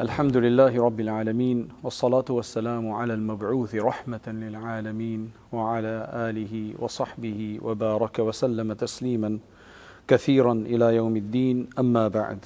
الحمد 0.00 0.36
لله 0.36 0.84
رب 0.84 1.00
العالمين 1.00 1.68
والصلاة 1.82 2.24
والسلام 2.30 2.92
على 2.92 3.14
المبعوث 3.14 3.74
رحمة 3.74 4.26
للعالمين 4.26 5.30
وعلى 5.52 6.10
آله 6.28 6.74
وصحبه 6.78 7.58
وبارك 7.62 8.18
وسلم 8.18 8.72
تسليما 8.72 9.38
كثيرا 10.08 10.52
إلى 10.52 10.96
يوم 10.96 11.16
الدين 11.16 11.68
أما 11.78 12.08
بعد 12.08 12.38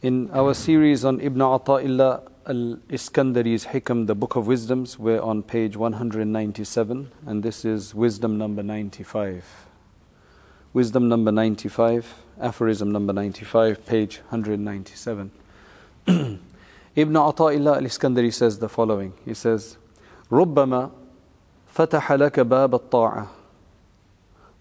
In 0.00 0.30
our 0.32 0.54
series 0.54 1.04
on 1.04 1.20
Ibn 1.20 1.40
Ata'illah 1.40 2.22
al-Iskandari's 2.46 3.66
Hikam, 3.66 4.06
the 4.06 4.14
Book 4.14 4.34
of 4.34 4.46
Wisdoms, 4.46 4.98
we're 4.98 5.20
on 5.20 5.42
page 5.42 5.76
197 5.76 7.10
and 7.26 7.42
this 7.42 7.66
is 7.66 7.94
wisdom 7.94 8.38
number 8.38 8.62
95. 8.62 9.44
Wisdom 10.72 11.06
number 11.06 11.32
95, 11.32 12.14
aphorism 12.40 12.90
number 12.90 13.12
95, 13.12 13.84
page 13.84 14.22
197. 14.30 15.32
Ibn 16.07 17.13
Ata'illah 17.13 17.77
al-Iskandari 17.77 18.31
says 18.33 18.59
the 18.59 18.69
following. 18.69 19.13
He 19.25 19.33
says, 19.33 19.77
ربما 20.31 20.89
فتح 21.67 22.11
لك 22.11 22.39
باب 22.39 22.75
الطاعة 22.75 23.27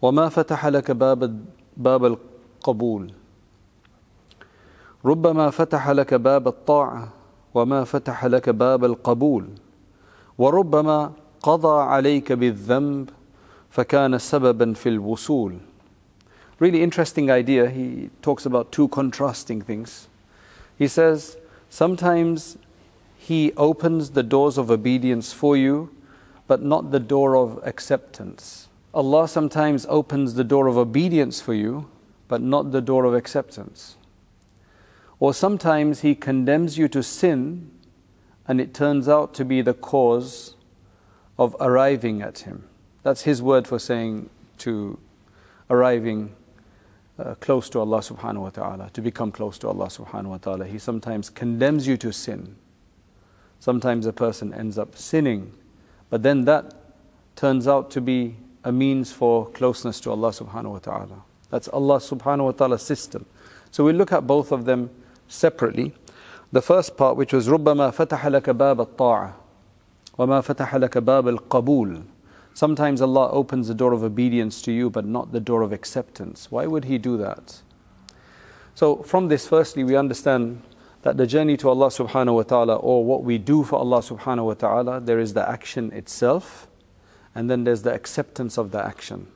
وما 0.02 0.28
فتح 0.28 0.66
لك 0.66 0.90
باب 0.90 1.44
باب 1.76 2.04
القبول 2.04 3.12
ربما 5.04 5.50
فتح 5.50 5.90
لك 5.90 6.14
باب 6.14 6.48
الطاعة 6.48 7.08
وما 7.54 7.84
فتح 7.84 8.24
لك 8.26 8.48
باب 8.48 8.84
القبول 8.84 9.48
وربما 10.38 11.12
قضى 11.42 11.82
عليك 11.82 12.32
بالذنب 12.32 13.10
فكان 13.70 14.18
سببا 14.18 14.72
في 14.72 14.88
الوصول 14.88 15.56
Really 16.60 16.82
interesting 16.84 17.28
idea. 17.28 17.68
He 17.68 18.10
talks 18.22 18.46
about 18.46 18.70
two 18.70 18.86
contrasting 18.88 19.62
things. 19.62 20.06
He 20.77 20.87
says, 20.87 21.37
sometimes 21.69 22.57
He 23.17 23.51
opens 23.53 24.11
the 24.11 24.23
doors 24.23 24.57
of 24.57 24.69
obedience 24.69 25.33
for 25.33 25.57
you, 25.57 25.89
but 26.47 26.61
not 26.61 26.91
the 26.91 26.99
door 26.99 27.35
of 27.35 27.59
acceptance. 27.63 28.69
Allah 28.93 29.27
sometimes 29.27 29.85
opens 29.89 30.35
the 30.35 30.43
door 30.43 30.67
of 30.67 30.77
obedience 30.77 31.41
for 31.41 31.53
you, 31.53 31.89
but 32.27 32.41
not 32.41 32.71
the 32.71 32.81
door 32.81 33.05
of 33.05 33.13
acceptance. 33.13 33.95
Or 35.19 35.33
sometimes 35.33 36.01
He 36.01 36.15
condemns 36.15 36.77
you 36.77 36.87
to 36.89 37.03
sin, 37.03 37.71
and 38.47 38.61
it 38.61 38.73
turns 38.73 39.09
out 39.09 39.33
to 39.35 39.45
be 39.45 39.61
the 39.61 39.73
cause 39.73 40.55
of 41.37 41.55
arriving 41.59 42.21
at 42.21 42.39
Him. 42.39 42.63
That's 43.03 43.23
His 43.23 43.41
word 43.41 43.67
for 43.67 43.79
saying 43.79 44.29
to 44.59 44.99
arriving 45.69 46.33
uh, 47.18 47.34
close 47.36 47.68
to 47.70 47.80
Allah 47.80 47.98
subhanahu 47.98 48.40
wa 48.40 48.50
ta'ala, 48.50 48.90
to 48.92 49.00
become 49.00 49.30
close 49.30 49.58
to 49.58 49.68
Allah 49.68 49.86
subhanahu 49.86 50.26
wa 50.26 50.38
ta'ala. 50.38 50.66
He 50.66 50.78
sometimes 50.78 51.30
condemns 51.30 51.86
you 51.86 51.96
to 51.98 52.12
sin. 52.12 52.56
Sometimes 53.60 54.06
a 54.06 54.12
person 54.12 54.52
ends 54.52 54.78
up 54.78 54.96
sinning, 54.96 55.52
but 56.10 56.22
then 56.22 56.44
that 56.46 56.74
turns 57.36 57.68
out 57.68 57.90
to 57.92 58.00
be 58.00 58.36
a 58.64 58.72
means 58.72 59.12
for 59.12 59.46
closeness 59.50 60.00
to 60.00 60.10
Allah 60.10 60.30
subhanahu 60.30 60.72
wa 60.72 60.78
ta'ala. 60.78 61.22
That's 61.50 61.68
Allah 61.68 61.98
subhanahu 61.98 62.44
wa 62.44 62.50
ta'ala's 62.52 62.82
system. 62.82 63.26
So 63.70 63.84
we 63.84 63.92
look 63.92 64.12
at 64.12 64.26
both 64.26 64.52
of 64.52 64.64
them 64.64 64.90
separately. 65.28 65.94
The 66.50 66.62
first 66.62 66.96
part, 66.96 67.16
which 67.16 67.32
was 67.32 67.48
ربما 67.48 67.90
فتح 67.90 68.26
لك 68.26 68.50
باب 68.50 68.80
الطاعة 68.80 69.34
وما 70.18 70.40
فتح 70.40 70.76
لك 70.76 70.98
باب 70.98 71.28
القبول 71.28 72.02
Sometimes 72.57 73.03
Allah 73.03 73.29
opens 73.29 73.67
the 73.67 73.75
door 73.75 73.93
of 73.93 74.01
obedience 74.01 74.63
to 74.63 74.71
you, 74.71 74.89
but 74.89 75.05
not 75.05 75.31
the 75.31 75.39
door 75.39 75.61
of 75.61 75.71
acceptance. 75.71 76.49
Why 76.49 76.65
would 76.65 76.85
He 76.85 76.97
do 76.97 77.15
that? 77.17 77.61
So, 78.73 79.03
from 79.03 79.27
this, 79.27 79.47
firstly, 79.47 79.83
we 79.83 79.95
understand 79.95 80.63
that 81.03 81.17
the 81.17 81.27
journey 81.27 81.55
to 81.57 81.69
Allah 81.69 81.89
subhanahu 81.89 82.33
wa 82.33 82.41
ta'ala, 82.41 82.77
or 82.77 83.05
what 83.05 83.23
we 83.23 83.37
do 83.37 83.63
for 83.63 83.75
Allah 83.75 83.99
subhanahu 83.99 84.45
wa 84.45 84.53
ta'ala, 84.55 84.99
there 85.01 85.19
is 85.19 85.35
the 85.35 85.47
action 85.47 85.91
itself, 85.91 86.67
and 87.35 87.47
then 87.47 87.63
there's 87.63 87.83
the 87.83 87.93
acceptance 87.93 88.57
of 88.57 88.71
the 88.71 88.83
action. 88.83 89.27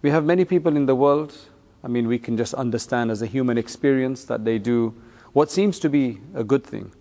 We 0.00 0.08
have 0.08 0.24
many 0.24 0.46
people 0.46 0.74
in 0.74 0.86
the 0.86 0.96
world, 0.96 1.36
I 1.84 1.88
mean, 1.88 2.08
we 2.08 2.18
can 2.18 2.38
just 2.38 2.54
understand 2.54 3.10
as 3.10 3.20
a 3.20 3.26
human 3.26 3.58
experience 3.58 4.24
that 4.24 4.46
they 4.46 4.58
do 4.58 4.94
what 5.34 5.50
seems 5.50 5.78
to 5.80 5.90
be 5.90 6.20
a 6.34 6.44
good 6.44 6.64
thing, 6.64 6.92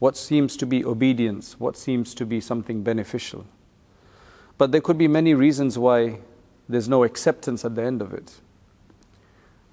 what 0.00 0.16
seems 0.16 0.56
to 0.56 0.66
be 0.66 0.84
obedience, 0.84 1.60
what 1.60 1.76
seems 1.76 2.12
to 2.14 2.26
be 2.26 2.40
something 2.40 2.82
beneficial. 2.82 3.46
But 4.62 4.70
there 4.70 4.80
could 4.80 4.96
be 4.96 5.08
many 5.08 5.34
reasons 5.34 5.76
why 5.76 6.20
there's 6.68 6.88
no 6.88 7.02
acceptance 7.02 7.64
at 7.64 7.74
the 7.74 7.82
end 7.82 8.00
of 8.00 8.14
it. 8.14 8.34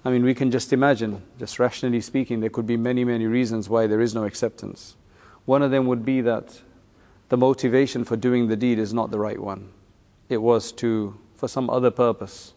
I 0.04 0.10
mean, 0.10 0.24
we 0.24 0.34
can 0.34 0.50
just 0.50 0.72
imagine, 0.72 1.22
just 1.38 1.60
rationally 1.60 2.00
speaking, 2.00 2.40
there 2.40 2.50
could 2.50 2.66
be 2.66 2.76
many, 2.76 3.04
many 3.04 3.28
reasons 3.28 3.68
why 3.68 3.86
there 3.86 4.00
is 4.00 4.16
no 4.16 4.24
acceptance. 4.24 4.96
One 5.44 5.62
of 5.62 5.70
them 5.70 5.86
would 5.86 6.04
be 6.04 6.20
that 6.22 6.60
the 7.28 7.36
motivation 7.36 8.02
for 8.02 8.16
doing 8.16 8.48
the 8.48 8.56
deed 8.56 8.80
is 8.80 8.92
not 8.92 9.12
the 9.12 9.20
right 9.20 9.38
one. 9.38 9.68
It 10.28 10.38
was 10.38 10.72
to, 10.82 11.16
for 11.36 11.46
some 11.46 11.70
other 11.70 11.92
purpose. 11.92 12.54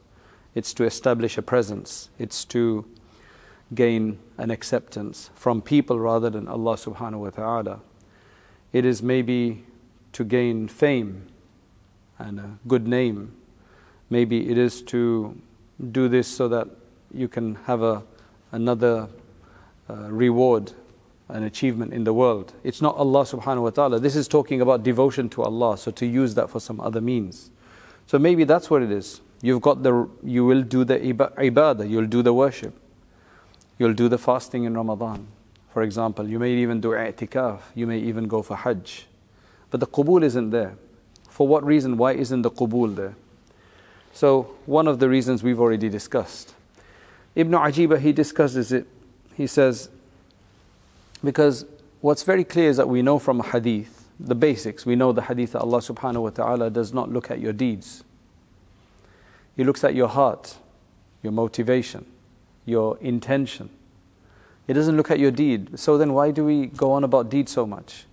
It's 0.55 0.73
to 0.73 0.85
establish 0.85 1.38
a 1.38 1.43
presence. 1.43 2.09
It's 2.17 2.45
to 2.45 2.83
gain 3.75 4.17
an 4.39 4.49
acceptance 4.49 5.29
from 5.35 5.61
people 5.61 5.99
rather 5.99 6.31
than 6.31 6.47
Allah 6.47 6.77
subhanahu 6.77 7.19
wa 7.19 7.29
ta'ala. 7.29 7.81
It 8.72 8.85
is 8.85 9.03
maybe 9.03 9.66
to 10.13 10.23
gain 10.23 10.67
fame 10.67 11.27
and 12.23 12.39
a 12.39 12.57
good 12.67 12.88
name. 12.88 13.34
Maybe 14.09 14.50
it 14.50 14.57
is 14.57 14.81
to 14.84 15.39
do 15.91 16.07
this 16.07 16.28
so 16.28 16.47
that 16.47 16.67
you 17.13 17.28
can 17.28 17.56
have 17.66 17.81
a, 17.81 18.03
another 18.51 19.09
uh, 19.89 20.09
reward, 20.09 20.72
an 21.29 21.44
achievement 21.44 21.94
in 21.94 22.03
the 22.03 22.13
world. 22.13 22.53
It's 22.63 22.81
not 22.81 22.95
Allah 22.95 23.23
subhanahu 23.23 23.63
wa 23.63 23.69
ta'ala. 23.69 24.00
This 24.00 24.16
is 24.16 24.28
talking 24.28 24.61
about 24.61 24.84
devotion 24.84 25.29
to 25.29 25.44
Allah, 25.44 25.78
so 25.78 25.91
to 25.91 26.06
use 26.06 26.35
that 26.35 26.50
for 26.50 26.59
some 26.59 26.79
other 26.79 27.01
means. 27.01 27.51
So 28.07 28.17
maybe 28.19 28.44
that's 28.44 28.69
what 28.69 28.81
it 28.81 28.91
is. 28.91 29.22
You've 29.41 29.61
got 29.61 29.84
the, 29.84 30.07
you 30.23 30.45
will 30.45 30.61
do 30.61 30.85
the 30.85 31.00
ibadah, 31.00 31.90
you'll 31.90 32.07
do 32.07 32.22
the 32.22 32.34
worship, 32.34 32.73
you'll 33.78 33.94
do 33.94 34.07
the 34.07 34.17
fasting 34.17 34.63
in 34.63 34.75
Ramadan. 34.75 35.28
For 35.73 35.81
example, 35.81 36.29
you 36.29 36.40
may 36.40 36.51
even 36.51 36.79
do 36.79 36.90
i'tikaf, 36.90 37.59
you 37.75 37.88
may 37.88 38.00
even 38.00 38.28
go 38.28 38.41
for 38.41 38.55
hajj. 38.55 39.07
But 39.69 39.79
the 39.79 39.88
qubul 39.88 40.23
isn't 40.23 40.51
there. 40.51 40.78
For 41.33 41.47
what 41.47 41.66
reason? 41.66 41.97
Why 41.97 42.11
isn't 42.11 42.44
the 42.44 42.51
qubul 42.51 42.95
there? 42.95 43.16
So, 44.13 44.53
one 44.67 44.88
of 44.88 44.99
the 44.99 45.09
reasons 45.09 45.41
we've 45.41 45.59
already 45.59 45.89
discussed. 45.89 46.53
Ibn 47.33 47.53
Ajiba, 47.53 47.99
he 47.99 48.11
discusses 48.11 48.71
it. 48.71 48.85
He 49.35 49.47
says, 49.47 49.89
because 51.23 51.66
what's 52.01 52.22
very 52.22 52.43
clear 52.43 52.69
is 52.69 52.77
that 52.77 52.88
we 52.88 53.01
know 53.01 53.17
from 53.17 53.39
a 53.39 53.43
hadith, 53.43 54.07
the 54.19 54.35
basics, 54.35 54.85
we 54.85 54.95
know 54.95 55.11
the 55.11 55.23
hadith 55.23 55.53
that 55.53 55.61
Allah 55.61 55.79
subhanahu 55.79 56.22
wa 56.22 56.29
ta'ala 56.29 56.69
does 56.69 56.93
not 56.93 57.11
look 57.11 57.31
at 57.31 57.39
your 57.39 57.51
deeds. 57.51 58.03
He 59.57 59.63
looks 59.63 59.83
at 59.83 59.95
your 59.95 60.09
heart, 60.09 60.55
your 61.23 61.31
motivation, 61.31 62.05
your 62.63 62.99
intention. 62.99 63.72
He 64.67 64.73
doesn't 64.73 64.95
look 64.95 65.09
at 65.09 65.17
your 65.17 65.31
deed. 65.31 65.79
So 65.79 65.97
then 65.97 66.13
why 66.13 66.29
do 66.29 66.45
we 66.45 66.67
go 66.67 66.91
on 66.91 67.03
about 67.03 67.31
deeds 67.31 67.51
so 67.51 67.66
much? 67.66 68.05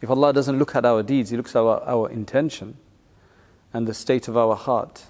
If 0.00 0.10
Allah 0.10 0.32
doesn't 0.32 0.58
look 0.58 0.74
at 0.74 0.84
our 0.84 1.02
deeds, 1.02 1.30
He 1.30 1.36
looks 1.36 1.56
at 1.56 1.60
our, 1.60 1.82
our 1.84 2.10
intention 2.10 2.76
and 3.72 3.86
the 3.86 3.94
state 3.94 4.28
of 4.28 4.36
our 4.36 4.54
heart, 4.54 5.04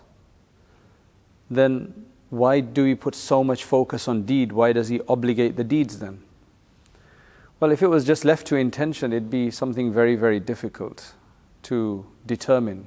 then 1.50 2.06
why 2.30 2.60
do 2.60 2.84
we 2.84 2.94
put 2.94 3.14
so 3.14 3.44
much 3.44 3.64
focus 3.64 4.08
on 4.08 4.22
deed? 4.22 4.52
Why 4.52 4.72
does 4.72 4.88
He 4.88 5.00
obligate 5.08 5.56
the 5.56 5.64
deeds 5.64 5.98
then? 5.98 6.22
Well, 7.58 7.72
if 7.72 7.82
it 7.82 7.86
was 7.86 8.04
just 8.04 8.24
left 8.24 8.46
to 8.48 8.56
intention, 8.56 9.12
it'd 9.12 9.30
be 9.30 9.50
something 9.50 9.92
very, 9.92 10.14
very 10.14 10.40
difficult 10.40 11.14
to 11.62 12.06
determine. 12.26 12.86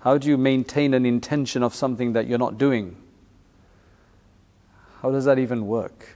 How 0.00 0.18
do 0.18 0.28
you 0.28 0.36
maintain 0.36 0.94
an 0.94 1.06
intention 1.06 1.62
of 1.62 1.74
something 1.74 2.12
that 2.12 2.26
you're 2.26 2.38
not 2.38 2.58
doing? 2.58 2.96
How 5.00 5.10
does 5.10 5.24
that 5.24 5.38
even 5.38 5.66
work? 5.66 6.15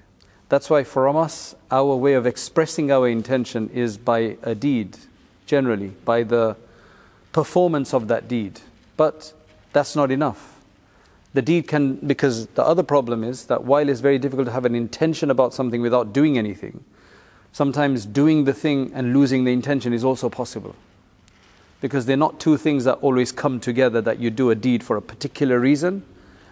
That's 0.50 0.68
why, 0.68 0.82
from 0.82 1.16
us, 1.16 1.54
our 1.70 1.94
way 1.94 2.14
of 2.14 2.26
expressing 2.26 2.90
our 2.90 3.08
intention 3.08 3.70
is 3.72 3.96
by 3.96 4.36
a 4.42 4.52
deed, 4.52 4.98
generally, 5.46 5.92
by 6.04 6.24
the 6.24 6.56
performance 7.32 7.94
of 7.94 8.08
that 8.08 8.26
deed. 8.26 8.60
But 8.96 9.32
that's 9.72 9.94
not 9.94 10.10
enough. 10.10 10.60
The 11.34 11.42
deed 11.42 11.68
can, 11.68 11.94
because 12.04 12.48
the 12.48 12.64
other 12.64 12.82
problem 12.82 13.22
is 13.22 13.44
that 13.44 13.62
while 13.62 13.88
it's 13.88 14.00
very 14.00 14.18
difficult 14.18 14.46
to 14.46 14.52
have 14.52 14.64
an 14.64 14.74
intention 14.74 15.30
about 15.30 15.54
something 15.54 15.80
without 15.80 16.12
doing 16.12 16.36
anything, 16.36 16.82
sometimes 17.52 18.04
doing 18.04 18.42
the 18.42 18.52
thing 18.52 18.90
and 18.92 19.14
losing 19.14 19.44
the 19.44 19.52
intention 19.52 19.92
is 19.92 20.02
also 20.02 20.28
possible. 20.28 20.74
Because 21.80 22.06
they're 22.06 22.16
not 22.16 22.40
two 22.40 22.56
things 22.56 22.82
that 22.84 22.94
always 22.94 23.30
come 23.30 23.60
together 23.60 24.00
that 24.00 24.18
you 24.18 24.30
do 24.30 24.50
a 24.50 24.56
deed 24.56 24.82
for 24.82 24.96
a 24.96 25.02
particular 25.02 25.60
reason 25.60 26.02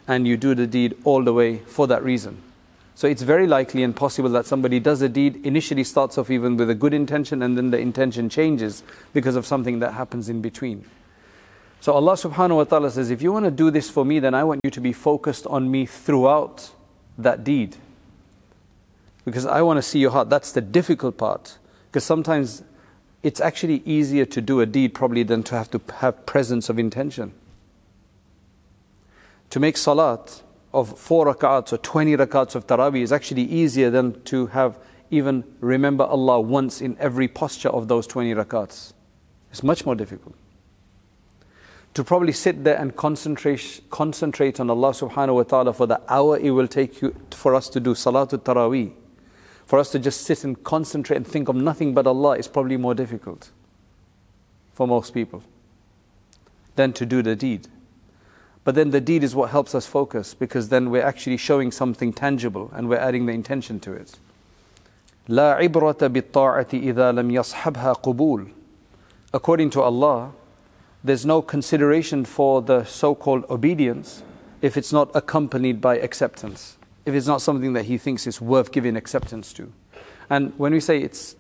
and 0.07 0.29
you 0.29 0.37
do 0.37 0.55
the 0.55 0.69
deed 0.69 0.97
all 1.03 1.25
the 1.25 1.33
way 1.33 1.59
for 1.59 1.89
that 1.89 2.05
reason. 2.05 2.41
So 2.99 3.07
it's 3.07 3.23
very 3.23 3.47
likely 3.47 3.85
and 3.85 3.95
possible 3.95 4.29
that 4.31 4.45
somebody 4.45 4.81
does 4.81 5.03
a 5.03 5.09
deed, 5.09 5.47
initially 5.47 5.85
starts 5.85 6.19
off 6.19 6.33
even 6.33 6.57
with 6.57 6.69
a 6.69 6.75
good 6.75 6.93
intention, 6.93 7.43
and 7.43 7.57
then 7.57 7.71
the 7.71 7.79
intention 7.79 8.29
changes 8.29 8.83
because 9.13 9.37
of 9.37 9.47
something 9.47 9.79
that 9.79 9.93
happens 9.93 10.29
in 10.29 10.43
between. 10.43 10.85
So 11.81 11.93
Allah 11.93 12.15
subhanahu 12.15 12.57
wa 12.57 12.65
ta'ala 12.65 12.91
says, 12.91 13.13
if 13.13 13.23
you 13.23 13.31
want 13.31 13.45
to 13.45 13.53
do 13.53 13.71
this 13.71 13.89
for 13.89 14.05
me, 14.05 14.19
then 14.19 14.35
I 14.35 14.43
want 14.43 14.63
you 14.65 14.71
to 14.73 14.81
be 14.81 14.93
focused 14.93 15.47
on 15.47 15.71
me 15.71 15.87
throughout 15.87 16.73
that 17.17 17.45
deed. 17.45 17.77
Because 19.25 19.47
I 19.47 19.63
want 19.63 19.77
to 19.79 19.83
see 19.83 20.01
your 20.01 20.11
heart. 20.11 20.29
That's 20.29 20.51
the 20.51 20.61
difficult 20.61 21.17
part. 21.17 21.57
Because 21.87 22.03
sometimes 22.03 22.65
it's 23.23 23.41
actually 23.41 23.81
easier 23.85 24.25
to 24.25 24.41
do 24.41 24.61
a 24.61 24.67
deed 24.67 24.93
probably 24.93 25.23
than 25.23 25.45
to 25.45 25.55
have 25.55 25.71
to 25.71 25.81
have 25.99 26.27
presence 26.27 26.69
of 26.69 26.81
intention. 26.81 27.33
To 29.51 29.61
make 29.61 29.77
salat 29.77 30.43
of 30.73 30.99
four 30.99 31.27
rak'ats 31.33 31.73
or 31.73 31.79
20 31.79 32.17
rak'ats 32.17 32.55
of 32.55 32.67
taraweeh 32.67 33.03
is 33.03 33.13
actually 33.13 33.43
easier 33.43 33.91
than 33.91 34.21
to 34.25 34.47
have 34.49 34.79
even 35.11 35.45
remember 35.61 36.05
Allah 36.05 36.41
once 36.41 36.81
in 36.83 36.97
every 36.99 37.29
posture 37.29 37.71
of 37.71 37.89
those 37.89 38.07
20 38.07 38.35
rak'ats. 38.35 38.93
It's 39.51 39.63
much 39.63 39.87
more 39.87 39.95
difficult. 39.95 40.35
To 41.95 42.05
probably 42.05 42.33
sit 42.33 42.63
there 42.65 42.77
and 42.77 42.95
concentrate, 42.95 43.81
concentrate 43.91 44.61
on 44.61 44.71
Allah 44.71 44.91
subhanahu 44.91 45.35
wa 45.37 45.43
ta'ala 45.43 45.73
for 45.73 45.87
the 45.87 46.01
hour 46.09 46.39
it 46.39 46.51
will 46.51 46.69
take 46.69 47.01
you 47.01 47.15
for 47.31 47.55
us 47.55 47.69
to 47.71 47.81
do 47.81 47.95
Salatul 47.95 48.39
Taraweeh. 48.39 48.93
For 49.65 49.79
us 49.79 49.91
to 49.93 49.99
just 49.99 50.23
sit 50.23 50.45
and 50.45 50.63
concentrate 50.63 51.17
and 51.17 51.27
think 51.27 51.49
of 51.49 51.57
nothing 51.57 51.95
but 51.95 52.07
Allah 52.07 52.37
is 52.39 52.47
probably 52.47 52.77
more 52.77 52.95
difficult 52.95 53.51
for 54.73 54.87
most 54.87 55.13
people 55.13 55.43
than 56.77 56.93
to 56.93 57.05
do 57.05 57.23
the 57.23 57.35
deed. 57.35 57.67
But 58.68 58.76
then 58.76 58.92
the 58.92 59.02
deed 59.02 59.24
is 59.24 59.36
what 59.36 59.50
helps 59.50 59.76
us 59.76 59.86
focus 59.86 60.34
because 60.34 60.70
then 60.70 60.90
we're 60.90 61.04
actually 61.04 61.38
showing 61.38 61.72
something 61.72 62.14
tangible 62.14 62.72
and 62.74 62.88
we're 62.88 62.98
adding 62.98 63.26
the 63.26 63.34
intention 63.34 63.80
to 63.82 63.94
it. 63.94 64.18
لا 65.30 65.56
عبرة 65.56 66.08
بالطاعة 66.08 66.74
إذا 66.74 67.12
لم 67.12 67.32
يصحبها 67.32 67.94
قبول 68.04 68.52
according 69.34 69.72
to 69.72 69.82
Allah, 69.82 70.32
there's 71.04 71.26
no 71.26 71.42
consideration 71.42 72.24
for 72.24 72.62
the 72.62 72.84
so 72.86 73.16
called 73.16 73.44
obedience 73.50 74.24
if 74.62 74.78
it's 74.78 74.94
not 74.94 75.10
accompanied 75.14 75.82
by 75.82 75.98
acceptance, 75.98 76.78
if 77.06 77.14
it's 77.14 77.28
not 77.28 77.42
something 77.42 77.74
that 77.74 77.86
he 77.86 77.98
thinks 77.98 78.26
is 78.28 78.40
worth 78.40 78.72
giving 78.72 78.96
acceptance 78.96 79.52
to. 79.54 79.74
And 80.30 80.54
when 80.58 80.72
we 80.72 80.80
say 80.80 81.02
it's 81.02 81.36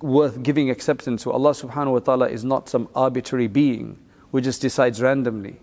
worth 0.00 0.42
giving 0.42 0.70
acceptance 0.70 1.22
to, 1.22 1.30
Allah 1.30 1.52
subhanahu 1.52 1.92
wa 1.92 1.98
ta'ala 2.00 2.28
is 2.28 2.44
not 2.44 2.68
some 2.68 2.88
arbitrary 2.94 3.46
being 3.46 3.98
who 4.32 4.40
just 4.40 4.60
decides 4.60 5.00
randomly. 5.00 5.60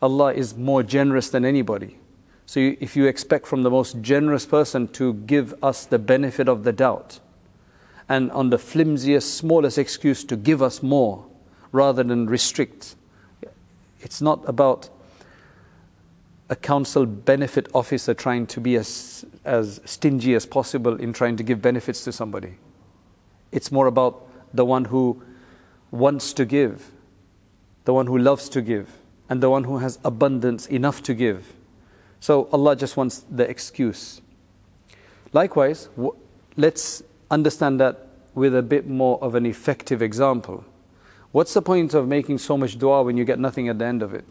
Allah 0.00 0.32
is 0.32 0.56
more 0.56 0.82
generous 0.82 1.28
than 1.30 1.44
anybody. 1.44 1.98
So 2.46 2.60
if 2.60 2.96
you 2.96 3.06
expect 3.06 3.46
from 3.46 3.62
the 3.62 3.70
most 3.70 4.00
generous 4.00 4.46
person 4.46 4.88
to 4.88 5.14
give 5.14 5.54
us 5.62 5.84
the 5.84 5.98
benefit 5.98 6.48
of 6.48 6.64
the 6.64 6.72
doubt, 6.72 7.20
and 8.08 8.30
on 8.32 8.50
the 8.50 8.58
flimsiest, 8.58 9.36
smallest 9.36 9.76
excuse 9.76 10.24
to 10.24 10.36
give 10.36 10.62
us 10.62 10.82
more 10.82 11.26
rather 11.72 12.02
than 12.02 12.26
restrict. 12.26 12.96
It's 14.00 14.22
not 14.22 14.48
about 14.48 14.88
a 16.48 16.56
council 16.56 17.04
benefit 17.04 17.68
officer 17.74 18.14
trying 18.14 18.46
to 18.46 18.60
be 18.60 18.76
as, 18.76 19.26
as 19.44 19.80
stingy 19.84 20.34
as 20.34 20.46
possible 20.46 20.96
in 20.96 21.12
trying 21.12 21.36
to 21.36 21.42
give 21.42 21.60
benefits 21.60 22.04
to 22.04 22.12
somebody. 22.12 22.54
It's 23.52 23.70
more 23.70 23.86
about 23.86 24.26
the 24.54 24.64
one 24.64 24.86
who 24.86 25.22
wants 25.90 26.32
to 26.34 26.46
give, 26.46 26.90
the 27.84 27.92
one 27.92 28.06
who 28.06 28.16
loves 28.16 28.48
to 28.50 28.62
give, 28.62 28.88
and 29.28 29.42
the 29.42 29.50
one 29.50 29.64
who 29.64 29.78
has 29.78 29.98
abundance 30.04 30.66
enough 30.66 31.02
to 31.02 31.14
give. 31.14 31.52
So 32.20 32.48
Allah 32.52 32.76
just 32.76 32.96
wants 32.96 33.24
the 33.30 33.48
excuse. 33.48 34.20
Likewise, 35.32 35.88
let's 36.56 37.02
understand 37.30 37.80
that 37.80 38.06
with 38.34 38.54
a 38.54 38.62
bit 38.62 38.88
more 38.88 39.22
of 39.22 39.34
an 39.34 39.46
effective 39.46 40.02
example. 40.02 40.64
What's 41.32 41.52
the 41.54 41.62
point 41.62 41.92
of 41.94 42.08
making 42.08 42.38
so 42.38 42.56
much 42.56 42.78
dua 42.78 43.02
when 43.02 43.16
you 43.16 43.24
get 43.24 43.38
nothing 43.38 43.68
at 43.68 43.78
the 43.78 43.84
end 43.84 44.02
of 44.02 44.14
it? 44.14 44.24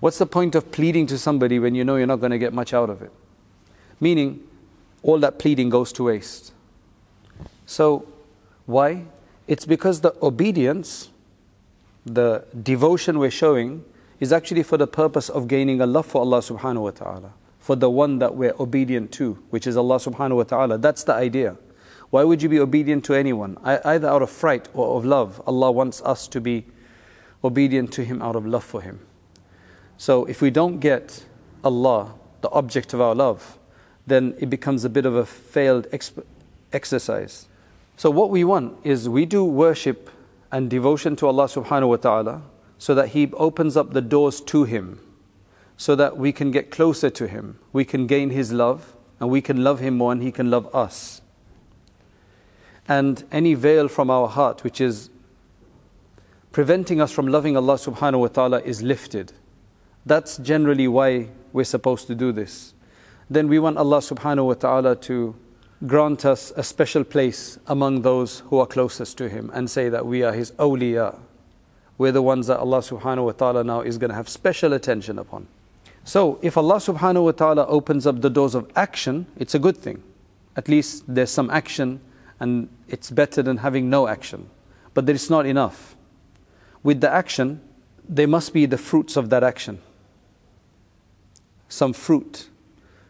What's 0.00 0.18
the 0.18 0.26
point 0.26 0.54
of 0.54 0.72
pleading 0.72 1.06
to 1.08 1.18
somebody 1.18 1.58
when 1.58 1.74
you 1.74 1.84
know 1.84 1.96
you're 1.96 2.06
not 2.06 2.20
going 2.20 2.32
to 2.32 2.38
get 2.38 2.52
much 2.52 2.74
out 2.74 2.90
of 2.90 3.02
it? 3.02 3.12
Meaning, 4.00 4.42
all 5.02 5.18
that 5.18 5.38
pleading 5.38 5.68
goes 5.68 5.92
to 5.92 6.04
waste. 6.04 6.52
So, 7.66 8.06
why? 8.66 9.04
It's 9.46 9.64
because 9.64 10.00
the 10.00 10.14
obedience, 10.20 11.10
the 12.04 12.44
devotion 12.62 13.18
we're 13.18 13.30
showing, 13.30 13.84
is 14.20 14.32
actually 14.32 14.62
for 14.62 14.76
the 14.76 14.86
purpose 14.86 15.28
of 15.28 15.48
gaining 15.48 15.80
a 15.80 15.86
love 15.86 16.06
for 16.06 16.20
Allah 16.20 16.38
subhanahu 16.38 16.82
wa 16.82 16.90
ta'ala, 16.90 17.32
for 17.58 17.74
the 17.74 17.90
one 17.90 18.18
that 18.20 18.34
we're 18.34 18.54
obedient 18.60 19.10
to, 19.12 19.34
which 19.50 19.66
is 19.66 19.76
Allah 19.76 19.96
subhanahu 19.96 20.36
wa 20.36 20.42
ta'ala. 20.44 20.78
That's 20.78 21.04
the 21.04 21.14
idea. 21.14 21.56
Why 22.10 22.24
would 22.24 22.42
you 22.42 22.48
be 22.48 22.60
obedient 22.60 23.04
to 23.06 23.14
anyone? 23.14 23.56
Either 23.64 24.06
out 24.06 24.22
of 24.22 24.30
fright 24.30 24.68
or 24.74 24.98
of 24.98 25.04
love. 25.04 25.40
Allah 25.46 25.72
wants 25.72 26.02
us 26.02 26.28
to 26.28 26.40
be 26.40 26.66
obedient 27.42 27.92
to 27.94 28.04
Him 28.04 28.20
out 28.20 28.36
of 28.36 28.46
love 28.46 28.64
for 28.64 28.82
Him. 28.82 29.00
So 29.96 30.24
if 30.26 30.42
we 30.42 30.50
don't 30.50 30.78
get 30.78 31.24
Allah, 31.64 32.14
the 32.42 32.50
object 32.50 32.92
of 32.92 33.00
our 33.00 33.14
love, 33.14 33.58
then 34.06 34.34
it 34.38 34.50
becomes 34.50 34.84
a 34.84 34.90
bit 34.90 35.06
of 35.06 35.14
a 35.14 35.24
failed 35.24 35.86
exp- 35.90 36.24
exercise. 36.72 37.46
So 37.96 38.10
what 38.10 38.30
we 38.30 38.44
want 38.44 38.76
is 38.84 39.08
we 39.08 39.26
do 39.26 39.44
worship 39.44 40.10
and 40.52 40.70
devotion 40.70 41.16
to 41.16 41.26
Allah 41.26 41.46
subhanahu 41.46 41.88
wa 41.88 41.96
ta'ala 41.96 42.42
so 42.78 42.94
that 42.94 43.08
He 43.08 43.32
opens 43.32 43.76
up 43.76 43.92
the 43.92 44.00
doors 44.00 44.40
to 44.42 44.64
Him, 44.64 45.00
so 45.76 45.96
that 45.96 46.16
we 46.16 46.30
can 46.30 46.50
get 46.50 46.70
closer 46.70 47.10
to 47.10 47.26
Him, 47.26 47.58
we 47.72 47.84
can 47.84 48.06
gain 48.06 48.30
His 48.30 48.52
love, 48.52 48.94
and 49.18 49.30
we 49.30 49.40
can 49.40 49.64
love 49.64 49.80
Him 49.80 49.96
more 49.96 50.12
and 50.12 50.22
He 50.22 50.30
can 50.30 50.50
love 50.50 50.72
us 50.74 51.22
and 52.88 53.24
any 53.30 53.54
veil 53.54 53.88
from 53.88 54.10
our 54.10 54.28
heart 54.28 54.64
which 54.64 54.80
is 54.80 55.10
preventing 56.50 57.00
us 57.00 57.12
from 57.12 57.26
loving 57.26 57.56
Allah 57.56 57.74
subhanahu 57.74 58.20
wa 58.20 58.28
ta'ala 58.28 58.60
is 58.60 58.82
lifted. 58.82 59.32
That's 60.04 60.36
generally 60.38 60.88
why 60.88 61.28
we're 61.52 61.64
supposed 61.64 62.06
to 62.08 62.14
do 62.14 62.32
this. 62.32 62.74
Then 63.30 63.48
we 63.48 63.58
want 63.58 63.78
Allah 63.78 63.98
subhanahu 63.98 64.46
wa 64.46 64.54
ta'ala 64.54 64.96
to 64.96 65.34
grant 65.86 66.24
us 66.24 66.52
a 66.56 66.62
special 66.62 67.02
place 67.04 67.58
among 67.66 68.02
those 68.02 68.40
who 68.46 68.58
are 68.58 68.66
closest 68.66 69.18
to 69.18 69.28
Him 69.28 69.50
and 69.52 69.70
say 69.70 69.88
that 69.88 70.06
we 70.06 70.22
are 70.22 70.32
His 70.32 70.52
awliya. 70.52 71.18
We're 71.98 72.12
the 72.12 72.22
ones 72.22 72.46
that 72.46 72.58
Allah 72.58 72.78
subhanahu 72.78 73.24
wa 73.24 73.32
ta'ala 73.32 73.64
now 73.64 73.80
is 73.80 73.98
going 73.98 74.10
to 74.10 74.14
have 74.14 74.28
special 74.28 74.72
attention 74.72 75.18
upon. 75.18 75.46
So, 76.04 76.38
if 76.42 76.56
Allah 76.56 76.76
subhanahu 76.76 77.24
wa 77.24 77.32
ta'ala 77.32 77.66
opens 77.66 78.06
up 78.06 78.20
the 78.20 78.30
doors 78.30 78.54
of 78.54 78.70
action, 78.74 79.26
it's 79.36 79.54
a 79.54 79.58
good 79.58 79.76
thing. 79.76 80.02
At 80.56 80.68
least 80.68 81.04
there's 81.06 81.30
some 81.30 81.50
action 81.50 82.00
and 82.40 82.68
it's 82.88 83.10
better 83.10 83.42
than 83.42 83.58
having 83.58 83.88
no 83.88 84.08
action. 84.08 84.50
But 84.94 85.06
there 85.06 85.14
is 85.14 85.30
not 85.30 85.46
enough. 85.46 85.96
With 86.82 87.00
the 87.00 87.10
action, 87.10 87.60
there 88.08 88.26
must 88.26 88.52
be 88.52 88.66
the 88.66 88.78
fruits 88.78 89.16
of 89.16 89.30
that 89.30 89.44
action. 89.44 89.80
Some 91.68 91.92
fruit, 91.92 92.48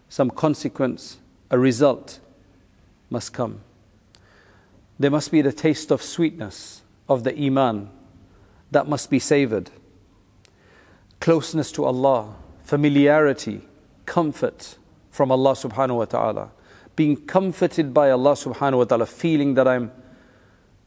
some 0.09 0.31
consequence, 0.31 1.19
a 1.51 1.59
result 1.59 2.21
must 3.13 3.33
come. 3.33 3.61
There 4.99 5.11
must 5.11 5.31
be 5.31 5.43
the 5.43 5.53
taste 5.53 5.91
of 5.91 6.03
sweetness 6.03 6.83
of 7.09 7.23
the 7.23 7.37
Iman 7.39 7.91
that 8.71 8.89
must 8.89 9.11
be 9.11 9.19
savored. 9.19 9.71
Closeness 11.21 11.71
to 11.73 11.85
Allah, 11.85 12.35
familiarity, 12.63 13.63
comfort 14.07 14.77
from 15.11 15.31
Allah 15.31 15.53
subhanahu 15.53 15.97
wa 15.97 16.05
ta'ala 16.07 16.51
being 16.97 17.17
comforted 17.17 17.95
by 17.95 18.11
Allah 18.11 18.33
subhanahu 18.33 18.79
wa 18.79 18.85
ta'ala, 18.85 19.07
feeling 19.07 19.55
that 19.55 19.67
I'm 19.67 19.93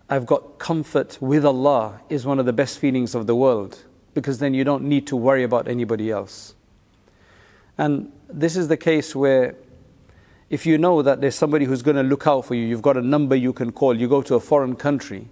I've 0.08 0.28
got 0.28 0.60
comfort 0.60 1.18
with 1.20 1.44
Allah 1.44 2.00
is 2.10 2.28
one 2.28 2.38
of 2.38 2.46
the 2.46 2.54
best 2.54 2.78
feelings 2.78 3.16
of 3.16 3.26
the 3.26 3.36
world 3.36 3.84
because 4.14 4.38
then 4.38 4.54
you 4.54 4.64
don't 4.64 4.84
need 4.84 5.08
to 5.08 5.16
worry 5.16 5.42
about 5.42 5.68
anybody 5.68 6.12
else. 6.12 6.54
And 7.76 8.12
this 8.30 8.56
is 8.56 8.68
the 8.68 8.78
case 8.78 9.16
where 9.16 9.56
if 10.50 10.66
you 10.66 10.78
know 10.78 11.02
that 11.02 11.22
there's 11.22 11.36
somebody 11.36 11.66
who's 11.66 11.82
going 11.82 11.98
to 11.98 12.04
look 12.04 12.28
out 12.28 12.46
for 12.46 12.56
you, 12.56 12.66
you've 12.66 12.82
got 12.82 12.98
a 12.98 13.02
number 13.02 13.36
you 13.36 13.54
can 13.54 13.72
call, 13.72 13.98
you 13.98 14.08
go 14.08 14.22
to 14.22 14.36
a 14.36 14.40
foreign 14.40 14.76
country, 14.76 15.28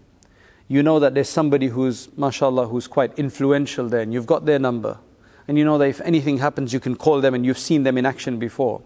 you 0.67 0.82
know 0.82 1.00
that 1.00 1.13
there's 1.13 1.29
somebody 1.29 1.67
who's, 1.67 2.10
mashallah, 2.17 2.67
who's 2.67 2.88
quite 2.88 3.17
influential 3.17 3.88
there, 3.88 4.01
and 4.01 4.13
you've 4.13 4.25
got 4.25 4.46
their 4.46 4.60
number. 4.60 4.98
And 5.48 5.58
you 5.58 5.65
know 5.65 5.77
that 5.77 5.89
if 5.89 6.01
anything 6.01 6.38
happens, 6.38 6.74
you 6.74 6.79
can 6.79 6.96
call 6.96 7.22
them 7.22 7.34
and 7.34 7.46
you've 7.46 7.60
seen 7.60 7.84
them 7.84 7.98
in 7.98 8.05
action 8.05 8.39
before 8.39 8.82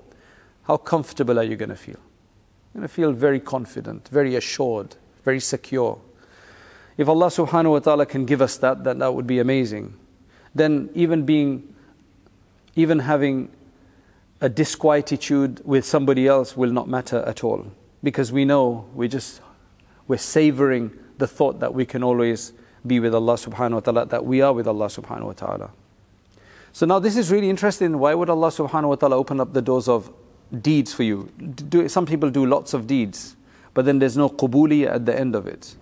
how 0.67 0.75
comfortable 0.75 1.39
are 1.39 1.43
you 1.43 1.55
going 1.55 1.69
to 1.69 1.77
feel? 1.77 1.95
You're 2.73 2.81
going 2.81 2.87
to 2.87 2.93
feel 2.93 3.13
very 3.13 3.39
confident, 3.39 4.09
very 4.09 4.35
assured, 4.35 4.97
very 5.23 5.39
secure. 5.39 5.97
If 6.97 7.07
Allah 7.07 7.27
subhanahu 7.27 7.71
wa 7.71 7.79
ta'ala 7.79 8.05
can 8.05 8.25
give 8.25 8.41
us 8.41 8.57
that, 8.57 8.83
then 8.83 8.99
that 8.99 9.13
would 9.13 9.25
be 9.25 9.39
amazing. 9.39 9.93
Then 10.53 10.89
even 10.93 11.25
being, 11.25 11.73
even 12.75 12.99
having 12.99 13.49
a 14.41 14.49
disquietude 14.49 15.65
with 15.65 15.85
somebody 15.85 16.27
else 16.27 16.55
will 16.55 16.71
not 16.71 16.87
matter 16.87 17.19
at 17.25 17.43
all. 17.43 17.65
Because 18.03 18.31
we 18.31 18.45
know 18.45 18.85
we 18.93 19.07
just, 19.07 19.41
we're 20.07 20.17
savoring 20.17 20.91
the 21.17 21.27
thought 21.27 21.59
that 21.59 21.73
we 21.73 21.85
can 21.85 22.03
always 22.03 22.53
be 22.85 22.99
with 22.99 23.15
Allah 23.15 23.33
subhanahu 23.33 23.73
wa 23.73 23.79
ta'ala, 23.79 24.05
that 24.05 24.25
we 24.25 24.41
are 24.41 24.53
with 24.53 24.67
Allah 24.67 24.87
subhanahu 24.87 25.25
wa 25.25 25.33
ta'ala. 25.33 25.71
So 26.71 26.85
now 26.85 26.99
this 26.99 27.17
is 27.17 27.31
really 27.31 27.49
interesting. 27.49 27.97
Why 27.97 28.13
would 28.13 28.29
Allah 28.29 28.49
subhanahu 28.49 28.89
wa 28.89 28.95
ta'ala 28.95 29.17
open 29.17 29.39
up 29.39 29.53
the 29.53 29.61
doors 29.61 29.87
of 29.87 30.11
deeds 30.61 30.93
for 30.93 31.03
you. 31.03 31.29
Do, 31.69 31.87
some 31.89 32.05
people 32.05 32.29
do 32.29 32.45
lots 32.45 32.73
of 32.73 32.87
deeds, 32.87 33.35
but 33.73 33.85
then 33.85 33.99
there's 33.99 34.17
no 34.17 34.29
qubuli 34.29 34.87
at 34.87 35.05
the 35.05 35.17
end 35.17 35.35
of 35.35 35.47
it. 35.47 35.75